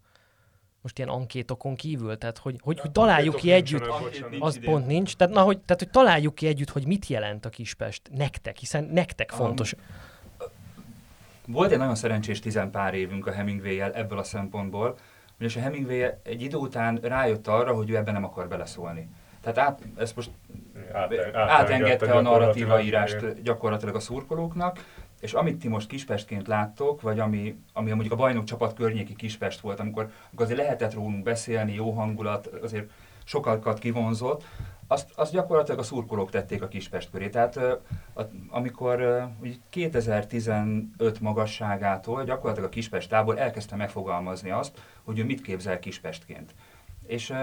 Most 0.83 0.99
ilyen 0.99 1.11
ankétokon 1.11 1.75
kívül, 1.75 2.19
tehát 2.19 2.39
hogy, 2.39 2.59
hogy, 2.63 2.81
hogy 2.81 2.91
találjuk 2.91 3.37
ki 3.37 3.53
együtt, 3.53 3.87
az 4.39 4.59
pont 4.65 4.87
nincs, 4.87 5.17
tehát, 5.17 5.35
na, 5.35 5.41
hogy, 5.41 5.59
tehát 5.59 5.83
hogy 5.83 5.91
találjuk 5.91 6.35
ki 6.35 6.47
együtt, 6.47 6.71
hogy 6.71 6.87
mit 6.87 7.07
jelent 7.07 7.45
a 7.45 7.49
Kispest 7.49 8.03
nektek, 8.11 8.57
hiszen 8.57 8.85
nektek 8.85 9.31
Um, 9.33 9.39
fontos. 9.39 9.75
Volt 11.47 11.71
egy 11.71 11.79
nagyon 11.79 11.95
szerencsés 11.95 12.41
tizenpár 12.41 12.95
évünk 12.95 13.27
a 13.27 13.33
Hemingway-jel 13.33 13.93
ebből 13.93 14.19
a 14.19 14.23
szempontból, 14.23 14.99
ugyanis 15.37 15.57
a 15.57 15.61
Hemingway 15.61 16.03
egy 16.23 16.43
idő 16.43 16.57
után 16.57 16.99
rájött 17.03 17.47
arra, 17.47 17.75
hogy 17.75 17.91
ő 17.91 17.97
ebben 17.97 18.15
nem 18.15 18.25
akar 18.25 18.49
beleszólni. 18.49 19.09
Tehát 19.41 19.59
át, 19.59 19.81
ezt 19.97 20.17
most 20.17 20.31
Áte- 20.93 21.35
átengedte 21.35 22.13
a 22.13 22.21
narratíva 22.21 22.81
írást 22.81 23.43
gyakorlatilag 23.43 23.95
a 23.95 24.01
szurkolóknak, 24.01 24.85
és 25.21 25.33
amit 25.33 25.59
ti 25.59 25.69
most 25.69 25.89
Kispestként 25.89 26.47
láttok, 26.47 27.01
vagy 27.01 27.19
ami, 27.19 27.59
ami 27.73 27.91
mondjuk 27.91 28.13
a 28.13 28.17
bajnok 28.17 28.45
csapat 28.45 28.75
környéki 28.75 29.15
Kispest 29.15 29.61
volt, 29.61 29.81
amikor, 29.81 30.11
amikor 30.27 30.45
azért 30.47 30.61
lehetett 30.61 30.95
rólunk 30.95 31.23
beszélni, 31.23 31.75
jó 31.75 31.91
hangulat, 31.91 32.47
azért 32.47 32.91
sokakat 33.25 33.79
kivonzott, 33.79 34.45
azt, 34.87 35.13
azt 35.15 35.33
gyakorlatilag 35.33 35.81
a 35.81 35.83
szurkolók 35.83 36.31
tették 36.31 36.63
a 36.63 36.69
Kispest 36.69 37.11
köré. 37.11 37.29
Tehát 37.29 37.61
amikor 38.49 39.29
úgy 39.43 39.61
2015 39.69 41.21
magasságától 41.21 42.25
gyakorlatilag 42.25 42.69
a 42.69 42.73
Kispest 42.73 43.09
tábor 43.09 43.39
elkezdte 43.39 43.77
megfogalmazni 43.77 44.51
azt, 44.51 44.81
hogy 45.03 45.19
ő 45.19 45.25
mit 45.25 45.41
képzel 45.41 45.79
Kispestként. 45.79 46.55
És, 47.07 47.35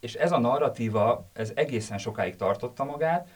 és 0.00 0.14
ez 0.14 0.32
a 0.32 0.38
narratíva, 0.38 1.28
ez 1.32 1.52
egészen 1.54 1.98
sokáig 1.98 2.36
tartotta 2.36 2.84
magát, 2.84 3.28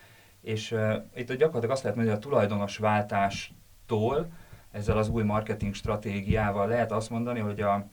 és 0.47 0.75
itt 1.15 1.33
gyakorlatilag 1.33 1.71
azt 1.71 1.83
lehet 1.83 1.97
mondani, 1.97 2.17
hogy 2.17 2.27
a 2.27 2.29
tulajdonos 2.29 2.77
váltástól 2.77 4.29
ezzel 4.71 4.99
az 4.99 5.09
új 5.09 5.23
marketing 5.23 5.75
stratégiával 5.75 6.69
lehet 6.69 6.93
azt 6.93 7.11
mondani, 7.11 7.41
hogy 7.41 7.61
a, 7.61 7.87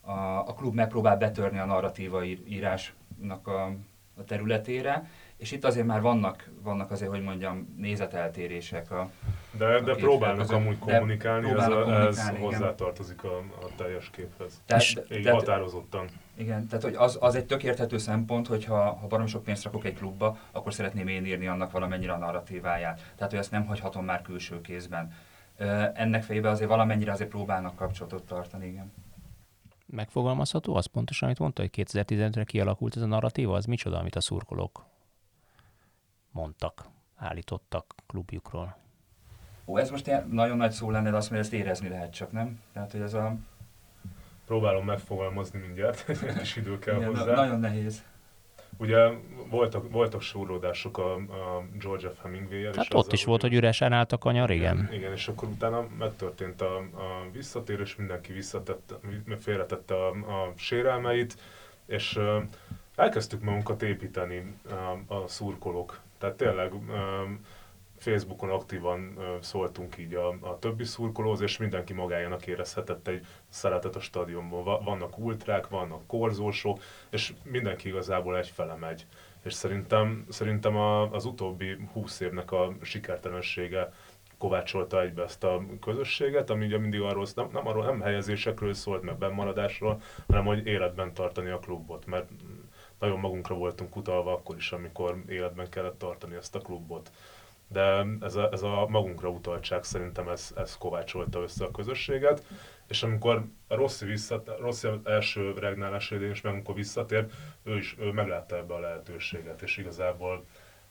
a, 0.00 0.12
a 0.46 0.54
klub 0.54 0.74
megpróbál 0.74 1.16
betörni 1.16 1.58
a 1.58 1.64
narratíva 1.64 2.24
írásnak 2.24 3.46
a, 3.46 3.64
a 4.16 4.24
területére, 4.26 5.10
és 5.36 5.52
itt 5.52 5.64
azért 5.64 5.86
már 5.86 6.00
vannak, 6.00 6.50
vannak 6.62 6.90
azért, 6.90 7.10
hogy 7.10 7.22
mondjam, 7.22 7.74
nézeteltérések 7.76 8.90
a 8.90 9.10
De, 9.58 9.80
de 9.80 9.92
a 9.92 9.94
próbálnak 9.94 10.38
között. 10.38 10.56
amúgy 10.56 10.78
De 10.84 10.92
kommunikálni, 10.92 11.50
ez, 11.50 11.56
a, 11.56 11.60
ez 11.60 11.68
kommunikálni, 11.68 12.38
igen. 12.38 12.50
hozzátartozik 12.50 13.24
a, 13.24 13.36
a 13.36 13.66
teljes 13.76 14.10
képhez. 14.10 14.60
Tehát, 14.66 14.82
És 14.82 14.98
Így 15.10 15.22
tehát, 15.22 15.38
határozottan. 15.38 16.08
Igen, 16.34 16.66
tehát 16.66 16.84
hogy 16.84 16.94
az, 16.94 17.18
az 17.20 17.34
egy 17.34 17.46
tök 17.46 17.62
érthető 17.62 17.98
szempont, 17.98 18.46
hogy 18.46 18.64
ha, 18.64 18.92
ha 18.92 19.06
barom 19.06 19.26
sok 19.26 19.42
pénzt 19.42 19.64
rakok 19.64 19.84
egy 19.84 19.94
klubba, 19.94 20.38
akkor 20.52 20.74
szeretném 20.74 21.08
én 21.08 21.24
írni 21.24 21.46
annak 21.46 21.70
valamennyire 21.70 22.12
a 22.12 22.18
narratíváját. 22.18 23.12
Tehát, 23.16 23.30
hogy 23.30 23.40
ezt 23.40 23.50
nem 23.50 23.66
hagyhatom 23.66 24.04
már 24.04 24.22
külső 24.22 24.60
kézben. 24.60 25.12
Ennek 25.94 26.22
fejében 26.22 26.52
azért 26.52 26.68
valamennyire 26.68 27.12
azért 27.12 27.30
próbálnak 27.30 27.76
kapcsolatot 27.76 28.22
tartani, 28.22 28.66
igen. 28.66 28.92
Megfogalmazható 29.86 30.74
az 30.74 30.86
pontosan, 30.86 31.28
amit 31.28 31.38
mondta, 31.38 31.62
hogy 31.62 31.70
2015-re 31.74 32.44
kialakult 32.44 32.96
ez 32.96 33.02
a 33.02 33.06
narratíva, 33.06 33.54
az 33.54 33.64
micsoda, 33.64 33.98
amit 33.98 34.16
a 34.16 34.20
szurkolók 34.20 34.84
mondtak, 36.30 36.84
állítottak 37.16 37.94
klubjukról. 38.06 38.76
Ó, 39.64 39.78
ez 39.78 39.90
most 39.90 40.06
ilyen 40.06 40.28
nagyon 40.30 40.56
nagy 40.56 40.70
szó 40.70 40.90
lenne, 40.90 41.10
de 41.10 41.16
azt 41.16 41.30
mondja, 41.30 41.48
ezt 41.48 41.64
érezni 41.64 41.88
lehet 41.88 42.12
csak, 42.12 42.32
nem? 42.32 42.60
Tehát, 42.72 42.92
hogy 42.92 43.00
ez 43.00 43.14
a... 43.14 43.36
Próbálom 44.52 44.84
megfogalmazni 44.84 45.58
mindjárt, 45.58 46.04
egy 46.08 46.36
kis 46.38 46.56
idő 46.56 46.78
kell 46.78 46.96
igen, 46.96 47.08
hozzá. 47.08 47.24
na, 47.24 47.34
nagyon 47.34 47.60
nehéz. 47.60 48.02
Ugye 48.76 49.08
voltak, 49.50 49.90
voltak 49.90 50.22
súrlódások 50.22 50.98
a, 50.98 51.14
a 51.14 51.64
Georgia 51.80 52.12
Hemingway-el. 52.22 52.72
Hát 52.76 52.84
és 52.84 52.94
ott 52.94 53.12
is 53.12 53.24
volt, 53.24 53.40
hogy 53.40 53.54
üresen 53.54 53.92
állt 53.92 54.12
a 54.12 54.18
kanyar, 54.18 54.50
igen. 54.50 54.88
Igen, 54.92 55.12
és 55.12 55.28
akkor 55.28 55.48
utána 55.48 55.86
megtörtént 55.98 56.60
a, 56.60 56.76
a 56.76 57.30
visszatérés, 57.32 57.96
mindenki 57.96 58.32
visszatette, 58.32 58.94
félretette 59.40 59.94
a, 59.94 60.08
a 60.08 60.52
sérelmeit, 60.56 61.36
és 61.86 62.16
uh, 62.16 62.42
elkezdtük 62.96 63.42
magunkat 63.42 63.82
építeni 63.82 64.54
uh, 64.64 65.22
a 65.22 65.28
szurkolók. 65.28 66.00
Tehát 66.18 66.36
tényleg 66.36 66.74
uh, 66.74 66.80
Facebookon 68.02 68.50
aktívan 68.50 69.18
szóltunk 69.40 69.98
így 69.98 70.14
a, 70.14 70.28
a 70.28 70.58
többi 70.58 70.84
szurkolóhoz, 70.84 71.40
és 71.40 71.56
mindenki 71.56 71.92
magájának 71.92 72.46
érezhetett 72.46 73.08
egy 73.08 73.26
szeretet 73.48 73.96
a 73.96 74.00
stadionban. 74.00 74.64
Va- 74.64 74.84
Vannak 74.84 75.18
ultrák, 75.18 75.68
vannak 75.68 76.06
korzósok, 76.06 76.78
és 77.10 77.32
mindenki 77.42 77.88
igazából 77.88 78.38
egyfele 78.38 78.74
megy. 78.74 79.06
És 79.42 79.52
szerintem, 79.52 80.26
szerintem 80.28 80.76
a, 80.76 81.12
az 81.12 81.24
utóbbi 81.24 81.76
húsz 81.92 82.20
évnek 82.20 82.52
a 82.52 82.72
sikertelensége 82.82 83.92
kovácsolta 84.38 85.00
egybe 85.02 85.22
ezt 85.22 85.44
a 85.44 85.62
közösséget, 85.80 86.50
ami 86.50 86.64
ugye 86.64 86.78
mindig 86.78 87.00
arról, 87.00 87.26
nem, 87.34 87.48
nem, 87.52 87.66
arról, 87.66 87.84
nem 87.84 88.00
helyezésekről 88.00 88.72
szólt, 88.72 89.02
meg 89.02 89.18
bennmaradásról, 89.18 90.00
hanem 90.26 90.44
hogy 90.44 90.66
életben 90.66 91.14
tartani 91.14 91.50
a 91.50 91.58
klubot, 91.58 92.06
mert 92.06 92.30
nagyon 92.98 93.18
magunkra 93.18 93.54
voltunk 93.54 93.96
utalva 93.96 94.32
akkor 94.32 94.56
is, 94.56 94.72
amikor 94.72 95.22
életben 95.28 95.68
kellett 95.68 95.98
tartani 95.98 96.34
ezt 96.34 96.54
a 96.54 96.60
klubot. 96.60 97.10
De 97.72 98.06
ez 98.20 98.34
a, 98.34 98.48
ez 98.52 98.62
a 98.62 98.86
magunkra 98.88 99.28
utaltság 99.28 99.84
szerintem 99.84 100.28
ez, 100.28 100.52
ez 100.56 100.76
kovácsolta 100.78 101.40
össze 101.40 101.64
a 101.64 101.70
közösséget, 101.70 102.44
és 102.88 103.02
amikor 103.02 103.44
a 103.68 103.74
Rossi, 103.74 104.04
visszat, 104.04 104.50
Rossi 104.58 104.88
első 105.04 105.52
regnálás 105.58 106.10
idején 106.10 106.32
is 106.32 106.40
meg 106.40 106.52
amikor 106.52 106.74
visszatért, 106.74 107.32
ő 107.62 107.76
is 107.76 107.96
ő 107.98 108.10
meglátta 108.10 108.56
ebbe 108.56 108.74
a 108.74 108.80
lehetőséget, 108.80 109.62
és 109.62 109.76
igazából 109.76 110.44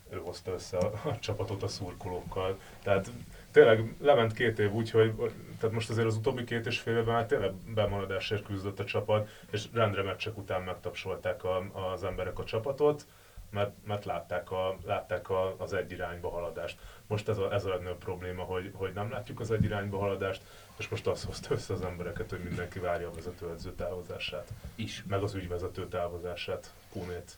ő 0.10 0.18
hozta 0.18 0.52
össze 0.52 0.78
a, 0.78 0.92
a 1.04 1.20
csapatot 1.20 1.64
a 1.64 1.68
szurkolókkal. 1.68 2.60
Tehát 2.84 3.12
tényleg 3.52 3.96
lement 4.00 4.34
két 4.34 4.60
év 4.60 4.72
úgy, 4.72 4.92
hogy 4.92 5.14
tehát 5.60 5.76
most 5.76 5.90
azért 5.90 6.08
az 6.08 6.16
utóbbi 6.16 6.44
két 6.44 6.66
és 6.66 6.80
fél 6.80 6.98
évben 6.98 7.14
már 7.14 7.26
tényleg 7.26 7.54
bemaradásért 7.74 8.46
küzdött 8.46 8.80
a 8.80 8.86
csapat, 8.86 9.30
és 9.52 9.66
rendre 9.74 10.04
meccsek 10.04 10.38
után 10.38 10.62
megtapsolták 10.62 11.44
a, 11.44 11.64
az 11.92 12.04
emberek 12.04 12.40
a 12.40 12.44
csapatot, 12.44 13.06
mert, 13.52 13.72
mert 13.86 14.06
látták, 14.06 14.52
a, 14.52 14.78
látták 14.86 15.30
a, 15.30 15.56
az 15.58 15.74
egy 15.74 15.92
irányba 15.92 16.30
haladást. 16.30 16.80
Most 17.08 17.30
ez 17.30 17.38
a, 17.38 17.54
ez 17.54 17.66
a 17.66 17.70
legnagyobb 17.70 17.98
probléma, 17.98 18.44
hogy, 18.44 18.72
hogy 18.74 18.94
nem 18.94 19.12
látjuk 19.12 19.40
az 19.40 19.52
egy 19.52 19.64
irányba 19.64 19.98
haladást, 19.98 20.44
és 20.78 20.88
most 20.88 21.08
azt 21.08 21.26
hozta 21.26 21.54
össze 21.54 21.74
az 21.74 21.82
embereket, 21.82 22.30
hogy 22.30 22.44
mindenki 22.44 22.80
várja 22.80 23.08
a 23.08 23.14
vezetőedző 23.14 23.74
távozását, 23.74 24.48
Is. 24.76 25.04
meg 25.08 25.24
az 25.24 25.34
ügyvezető 25.34 25.88
távozását, 25.88 26.74
Kunét. 26.92 27.38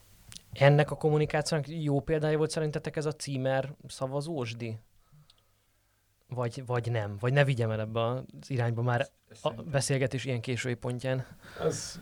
Ennek 0.53 0.91
a 0.91 0.95
kommunikációnak 0.95 1.67
jó 1.67 1.99
példája 1.99 2.37
volt 2.37 2.49
szerintetek 2.49 2.95
ez 2.95 3.05
a 3.05 3.11
címer 3.11 3.73
szavazósdi? 3.87 4.77
Vagy, 6.27 6.65
vagy 6.65 6.91
nem? 6.91 7.17
Vagy 7.19 7.33
ne 7.33 7.43
vigyem 7.43 7.71
el 7.71 7.79
ebbe 7.79 8.01
az 8.05 8.21
irányba 8.47 8.81
már 8.81 9.07
a 9.41 9.49
beszélgetés 9.51 10.25
ilyen 10.25 10.41
késői 10.41 10.73
pontján? 10.73 11.25
Ez, 11.59 11.99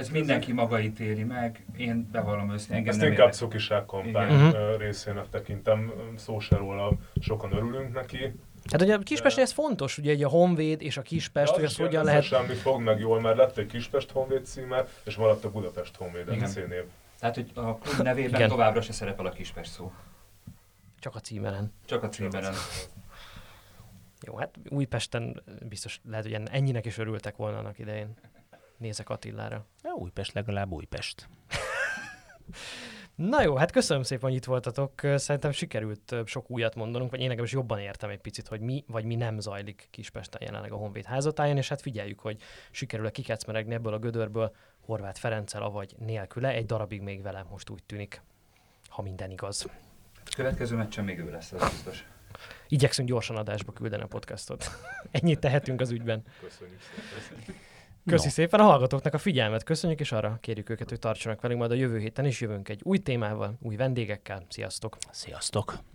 Ez 0.00 0.08
mindenki 0.08 0.52
maga 0.52 0.80
ítéli 0.80 1.24
meg, 1.24 1.64
én 1.76 2.08
bevallom 2.12 2.52
őszintén, 2.52 2.76
engem 2.76 2.90
ezt 2.92 3.00
nem 3.00 3.10
inkább 3.10 3.32
szokiság 3.32 3.84
kampány 3.84 4.32
Igen. 4.32 4.54
ö, 4.54 4.76
részének 4.76 5.28
tekintem, 5.28 5.92
szó 6.16 6.38
se 6.38 6.56
róla, 6.56 6.92
sokan 7.20 7.52
örülünk 7.52 7.92
neki. 7.92 8.34
Hát 8.70 8.82
ugye 8.82 8.94
a 8.94 8.98
Kispestnél 8.98 9.44
ez 9.44 9.52
fontos, 9.52 9.98
ugye 9.98 10.10
egy 10.10 10.22
a 10.22 10.28
Honvéd 10.28 10.82
és 10.82 10.96
a 10.96 11.02
Kispest, 11.02 11.52
hogy 11.52 11.64
ezt 11.64 11.76
hogyan 11.76 12.04
lehet... 12.04 12.22
Semmi 12.22 12.54
fog 12.54 12.80
meg 12.80 13.00
jól, 13.00 13.20
mert 13.20 13.36
lett 13.36 13.56
egy 13.56 13.66
Kispest 13.66 14.10
Honvéd 14.10 14.46
címe, 14.46 14.84
és 15.04 15.16
maradt 15.16 15.44
a 15.44 15.50
Budapest 15.50 15.96
Honvéd 15.96 16.28
Igen. 16.28 16.48
MC 16.48 16.54
név. 16.54 16.84
Tehát, 17.18 17.34
hogy 17.34 17.50
a 17.54 17.76
klub 17.76 18.00
nevében 18.06 18.34
Igen. 18.34 18.48
továbbra 18.48 18.80
se 18.80 18.92
szerepel 18.92 19.26
a 19.26 19.30
Kispest 19.30 19.70
szó. 19.70 19.92
Csak 20.98 21.14
a 21.14 21.20
címeren. 21.20 21.72
Csak 21.86 22.02
a 22.02 22.08
címeren. 22.08 22.54
Jó, 24.26 24.36
hát 24.36 24.54
Újpesten 24.68 25.42
biztos 25.68 26.00
lehet, 26.08 26.24
hogy 26.24 26.40
ennyinek 26.50 26.84
is 26.84 26.98
örültek 26.98 27.36
volna 27.36 27.58
annak 27.58 27.78
idején. 27.78 28.14
Nézek 28.80 29.08
Attilára. 29.08 29.66
Ja, 29.82 29.92
Újpest 29.92 30.32
legalább 30.32 30.72
Újpest. 30.72 31.28
Na 33.14 33.42
jó, 33.42 33.56
hát 33.56 33.70
köszönöm 33.70 34.02
szépen, 34.02 34.28
hogy 34.28 34.38
itt 34.38 34.44
voltatok. 34.44 35.00
Szerintem 35.14 35.50
sikerült 35.50 36.14
sok 36.24 36.50
újat 36.50 36.74
mondanunk, 36.74 37.10
vagy 37.10 37.20
én 37.20 37.28
nekem 37.28 37.44
is 37.44 37.52
jobban 37.52 37.78
értem 37.78 38.10
egy 38.10 38.20
picit, 38.20 38.48
hogy 38.48 38.60
mi 38.60 38.84
vagy 38.86 39.04
mi 39.04 39.14
nem 39.14 39.40
zajlik 39.40 39.88
Kispesten 39.90 40.42
jelenleg 40.44 40.72
a 40.72 40.76
Honvéd 40.76 41.04
házatáján, 41.04 41.56
és 41.56 41.68
hát 41.68 41.80
figyeljük, 41.80 42.20
hogy 42.20 42.42
sikerül-e 42.70 43.10
kikecmeregni 43.10 43.74
ebből 43.74 43.92
a 43.92 43.98
gödörből 43.98 44.54
Horváth 44.80 45.20
Ferenccel, 45.20 45.62
avagy 45.62 45.94
nélküle. 45.98 46.48
Egy 46.48 46.66
darabig 46.66 47.00
még 47.00 47.22
velem 47.22 47.46
most 47.50 47.70
úgy 47.70 47.82
tűnik, 47.82 48.22
ha 48.88 49.02
minden 49.02 49.30
igaz. 49.30 49.66
Következő 50.36 50.76
meccsen 50.76 51.04
még 51.04 51.18
ő 51.18 51.30
lesz, 51.30 51.52
az 51.52 51.70
biztos. 51.70 52.04
Igyekszünk 52.68 53.08
gyorsan 53.08 53.36
adásba 53.36 53.72
küldeni 53.72 54.02
a 54.02 54.06
podcastot. 54.06 54.70
Ennyit 55.10 55.40
tehetünk 55.40 55.80
az 55.80 55.90
ügyben. 55.90 56.24
Köszönjük 56.40 56.80
szépen. 56.80 57.69
Köszi 58.06 58.26
No. 58.26 58.32
szépen 58.32 58.60
a 58.60 58.64
hallgatóknak 58.64 59.14
a 59.14 59.18
figyelmet, 59.18 59.62
köszönjük, 59.62 60.00
és 60.00 60.12
arra 60.12 60.38
kérjük 60.40 60.68
őket, 60.68 60.88
hogy 60.88 60.98
tartsanak 60.98 61.40
velünk 61.40 61.60
majd 61.60 61.72
a 61.72 61.74
jövő 61.74 61.98
héten 61.98 62.24
is 62.24 62.40
jövünk 62.40 62.68
egy 62.68 62.80
új 62.82 62.98
témával, 62.98 63.56
új 63.60 63.76
vendégekkel. 63.76 64.44
Sziasztok! 64.48 64.96
Sziasztok! 65.10 65.89